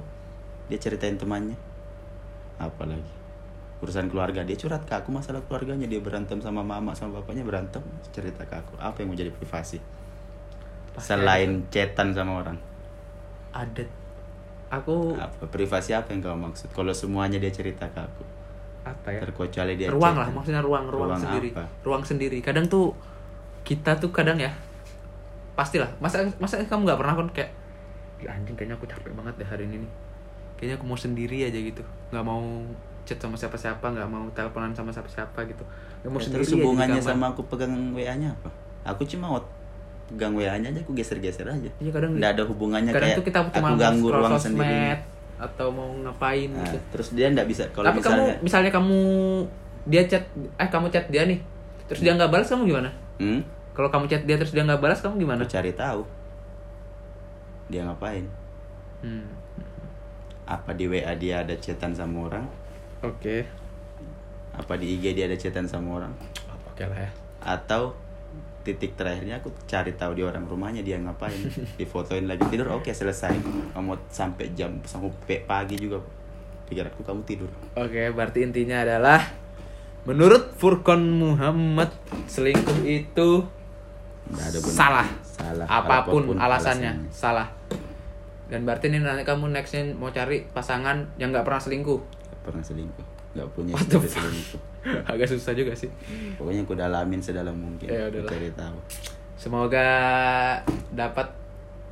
Dia 0.68 0.76
ceritain 0.76 1.16
temannya. 1.16 1.56
Apa 2.60 2.84
lagi? 2.84 3.12
Urusan 3.80 4.12
keluarga, 4.12 4.44
dia 4.44 4.52
curhat 4.54 4.84
ke 4.84 4.92
aku 4.92 5.08
masalah 5.08 5.40
keluarganya. 5.42 5.88
Dia 5.88 5.98
berantem 5.98 6.36
sama 6.38 6.60
mama, 6.60 6.92
sama 6.92 7.16
bapaknya 7.16 7.40
berantem. 7.42 7.80
Cerita 8.12 8.44
ke 8.44 8.52
aku. 8.54 8.76
Apa 8.76 9.00
yang 9.00 9.08
mau 9.08 9.16
jadi 9.16 9.32
privasi? 9.32 9.80
Pasti 10.92 11.08
Selain 11.08 11.64
chatan 11.68 12.12
sama 12.12 12.38
orang. 12.38 12.58
ada 13.50 13.82
aku 14.70 15.16
Apa? 15.16 15.48
Privasi 15.48 15.90
apa 15.90 16.12
yang 16.12 16.20
kau 16.20 16.36
maksud? 16.36 16.70
Kalau 16.70 16.92
semuanya 16.92 17.40
dia 17.40 17.50
cerita 17.50 17.88
ke 17.88 17.98
aku. 17.98 18.22
apa 18.80 19.12
ya 19.12 19.20
Terkecuali 19.20 19.76
dia 19.76 19.92
ruang 19.92 20.16
chat. 20.16 20.24
lah 20.24 20.28
maksudnya 20.32 20.64
ruang 20.64 20.88
ruang, 20.88 21.12
Ruang 21.12 21.20
sendiri 21.20 21.52
apa? 21.52 21.64
ruang 21.84 22.00
sendiri 22.00 22.38
kadang 22.40 22.64
tuh 22.64 22.96
kita 23.60 23.92
tuh 24.00 24.08
kadang 24.08 24.40
ya 24.40 24.48
pastilah 25.52 25.84
masa 26.00 26.24
masa 26.40 26.56
kamu 26.64 26.88
nggak 26.88 26.96
pernah 26.96 27.12
kan 27.12 27.28
kayak 27.28 27.50
"Ih, 28.18 28.28
anjing 28.32 28.56
kayaknya 28.56 28.80
aku 28.80 28.88
capek 28.88 29.12
banget 29.12 29.36
deh 29.36 29.44
hari 29.44 29.68
ini 29.68 29.84
nih 29.84 29.90
kayaknya 30.60 30.76
aku 30.76 30.84
mau 30.84 30.94
sendiri 30.94 31.40
aja 31.42 31.56
gitu 31.56 31.80
nggak 32.12 32.20
mau 32.20 32.44
chat 33.02 33.16
sama 33.16 33.32
siapa-siapa 33.34 33.80
nggak 33.82 34.06
mau 34.06 34.28
teleponan 34.30 34.70
sama 34.70 34.92
siapa-siapa 34.92 35.40
gitu 35.48 35.64
nggak 36.04 36.10
mau 36.12 36.20
Ya, 36.20 36.24
sendiri 36.28 36.44
terus 36.44 36.52
di 36.52 36.56
hubungannya 36.60 37.00
sama 37.00 37.32
aku 37.32 37.42
pegang 37.48 37.72
WA-nya 37.96 38.28
apa? 38.30 38.52
Aku 38.86 39.02
cuma 39.04 39.32
mau 39.32 39.40
pegang 40.06 40.36
WA-nya 40.36 40.68
aja 40.68 40.80
aku 40.80 40.92
geser-geser 40.92 41.44
aja. 41.44 41.70
Iya, 41.80 41.90
kadang 41.90 42.12
Nggak 42.12 42.30
ada 42.36 42.42
hubungannya 42.44 42.92
kadang 42.92 43.08
kayak 43.08 43.18
tuh 43.18 43.24
kita 43.24 43.38
aku 43.40 43.56
mau 43.58 43.74
ganggu 43.74 44.08
ruang 44.08 44.36
sendiri. 44.36 45.00
atau 45.40 45.66
mau 45.72 45.88
ngapain 46.04 46.52
Nah, 46.52 46.60
gitu 46.68 46.76
terus 46.92 47.08
dia 47.16 47.32
nggak 47.32 47.48
bisa 47.48 47.64
kalau 47.72 47.88
tapi 47.88 47.96
misalnya 47.96 48.20
kamu 48.20 48.44
misalnya 48.44 48.70
kamu 48.70 48.98
dia 49.88 50.02
chat 50.04 50.24
eh 50.36 50.68
kamu 50.68 50.86
chat 50.92 51.08
dia 51.08 51.24
nih 51.24 51.40
terus 51.88 52.04
dia 52.04 52.12
nggak 52.12 52.28
balas 52.28 52.44
kamu 52.44 52.68
gimana 52.68 52.92
hmm, 53.16 53.40
kalau 53.72 53.88
kamu 53.88 54.04
chat 54.04 54.22
dia 54.28 54.36
terus 54.36 54.52
dia 54.52 54.60
nggak 54.60 54.76
balas 54.78 55.00
kamu 55.00 55.16
gimana 55.16 55.40
aku 55.40 55.48
cari 55.48 55.72
tahu 55.72 56.04
dia 57.66 57.88
ngapain. 57.88 58.28
hmm. 59.00 59.39
Apa 60.50 60.74
di 60.74 60.90
WA 60.90 61.14
dia 61.14 61.46
ada 61.46 61.54
chatan 61.54 61.94
sama 61.94 62.26
orang? 62.26 62.44
oke 63.00 63.46
Apa 64.52 64.74
di 64.74 64.98
IG 64.98 65.14
dia 65.14 65.24
ada 65.24 65.38
chatan 65.38 65.64
sama 65.64 66.02
orang? 66.02 66.12
oke 66.66 66.82
lah 66.84 66.98
ya 67.00 67.10
Atau 67.40 67.94
titik 68.60 68.92
terakhirnya 68.92 69.40
aku 69.40 69.48
cari 69.64 69.94
tahu 69.94 70.12
di 70.12 70.22
orang 70.22 70.44
rumahnya 70.44 70.84
dia 70.84 71.00
ngapain 71.00 71.32
difotoin 71.80 72.28
lagi 72.28 72.44
tidur 72.50 72.68
oke 72.70 72.92
selesai 72.92 73.32
kamu 73.72 73.96
sampai 74.12 74.52
jam 74.52 74.68
sampai 74.84 75.40
pagi 75.48 75.80
juga 75.80 75.96
pikiranku 76.68 77.00
kamu 77.00 77.24
tidur 77.24 77.48
Oke, 77.72 78.12
berarti 78.12 78.44
intinya 78.44 78.84
adalah 78.84 79.22
menurut 80.04 80.52
Furkon 80.54 81.00
Muhammad 81.08 81.88
selingkuh 82.26 82.84
itu 82.84 83.42
Nggak 84.30 84.46
ada 84.46 84.58
benar. 84.62 84.76
salah. 84.76 85.08
Salah. 85.24 85.66
Apa 85.66 85.96
pun, 86.06 86.22
alasannya, 86.38 86.92
salah. 87.10 87.50
Dan 88.50 88.66
berarti 88.66 88.90
ini 88.90 88.98
nanti 88.98 89.22
kamu 89.22 89.54
nextnya 89.54 89.94
mau 89.94 90.10
cari 90.10 90.42
pasangan 90.50 91.06
yang 91.22 91.30
nggak 91.30 91.46
pernah 91.46 91.62
selingkuh. 91.62 92.00
Nggak 92.02 92.42
pernah 92.42 92.64
selingkuh. 92.66 93.06
Nggak 93.38 93.48
punya 93.54 93.72
istri 93.78 94.08
selingkuh. 94.10 94.60
Agak 95.10 95.30
susah 95.30 95.54
juga 95.54 95.72
sih. 95.78 95.86
Pokoknya 96.34 96.66
aku 96.66 96.74
dalamin 96.74 97.22
sedalam 97.22 97.54
mungkin. 97.54 97.86
Ya 97.86 98.10
udahlah. 98.10 98.30
Cari 98.34 98.50
tahu. 98.58 98.78
Semoga 99.38 99.88
dapat 100.90 101.30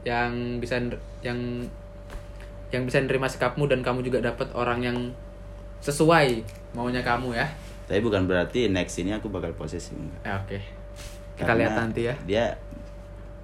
yang 0.03 0.59
bisa 0.59 0.83
yang 1.23 1.65
yang 2.69 2.83
bisa 2.85 3.01
nerima 3.01 3.31
sikapmu 3.31 3.65
dan 3.71 3.81
kamu 3.81 4.05
juga 4.05 4.21
dapat 4.21 4.53
orang 4.53 4.83
yang 4.85 4.99
sesuai 5.81 6.43
maunya 6.75 7.01
kamu 7.07 7.39
ya. 7.39 7.47
Tapi 7.89 8.05
bukan 8.05 8.29
berarti 8.29 8.69
next 8.69 9.01
ini 9.01 9.17
aku 9.17 9.33
bakal 9.33 9.55
posesif. 9.57 9.97
enggak. 9.97 10.21
Ya, 10.27 10.35
oke. 10.37 10.59
Kita 11.39 11.55
Karena 11.55 11.61
lihat 11.65 11.73
nanti 11.79 12.01
ya. 12.05 12.15
Dia 12.27 12.45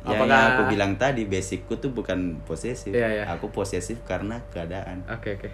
Ya, 0.05 0.21
Apakah- 0.21 0.29
yang 0.29 0.53
aku 0.53 0.63
bilang 0.69 0.93
tadi 1.01 1.25
basicku 1.25 1.81
tuh 1.81 1.89
bukan 1.89 2.37
posesif. 2.45 2.93
Iya, 2.93 3.09
iya. 3.09 3.25
Aku 3.33 3.49
posesif 3.49 4.05
karena 4.05 4.45
keadaan. 4.53 5.01
Oke 5.09 5.41
oke. 5.41 5.49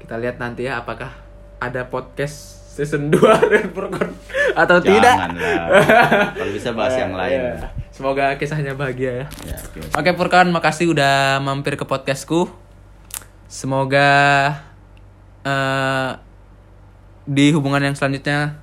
Kita 0.00 0.16
lihat 0.16 0.40
nanti 0.40 0.64
ya 0.64 0.80
apakah 0.80 1.12
ada 1.60 1.84
podcast 1.92 2.64
season 2.72 3.12
2 3.12 3.20
dari 3.52 3.68
Furkon 3.68 4.08
atau 4.56 4.80
tidak. 4.80 5.04
Janganlah. 5.04 5.68
Kalau 6.40 6.52
bisa 6.56 6.70
bahas 6.72 6.96
yang 6.96 7.12
lain. 7.12 7.38
Iya. 7.44 7.68
Semoga 7.92 8.40
kisahnya 8.40 8.72
bahagia 8.72 9.12
ya. 9.12 9.26
Ya, 9.44 9.56
oke. 9.60 9.78
Oke 9.92 10.10
Furkon, 10.16 10.48
makasih 10.48 10.88
udah 10.96 11.36
mampir 11.44 11.76
ke 11.76 11.84
podcastku. 11.84 12.48
Semoga 13.52 14.08
eh, 15.44 16.10
di 17.28 17.52
hubungan 17.52 17.84
yang 17.84 17.92
selanjutnya 17.92 18.56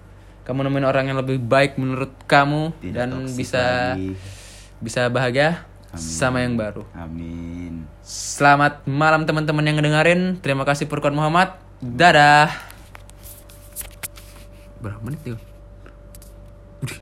kamu 0.47 0.65
nemuin 0.65 0.87
orang 0.87 1.05
yang 1.11 1.19
lebih 1.19 1.43
baik 1.43 1.75
menurut 1.75 2.09
kamu 2.25 2.71
Tidak 2.79 2.95
dan 2.95 3.09
bisa 3.35 3.93
lagi. 3.93 4.15
Bisa 4.83 5.09
bahagia 5.09 5.65
Amin. 5.89 6.01
sama 6.01 6.43
yang 6.43 6.55
baru. 6.59 6.83
Amin. 6.93 7.87
Selamat 8.03 8.83
malam 8.85 9.23
teman-teman 9.25 9.65
yang 9.65 9.79
ngedengerin. 9.79 10.39
Terima 10.43 10.63
kasih 10.67 10.85
Furkon 10.85 11.15
Muhammad. 11.15 11.57
Dadah. 11.79 12.51
Berapa 14.77 15.01
menit 15.01 15.21
nih? 15.25 15.46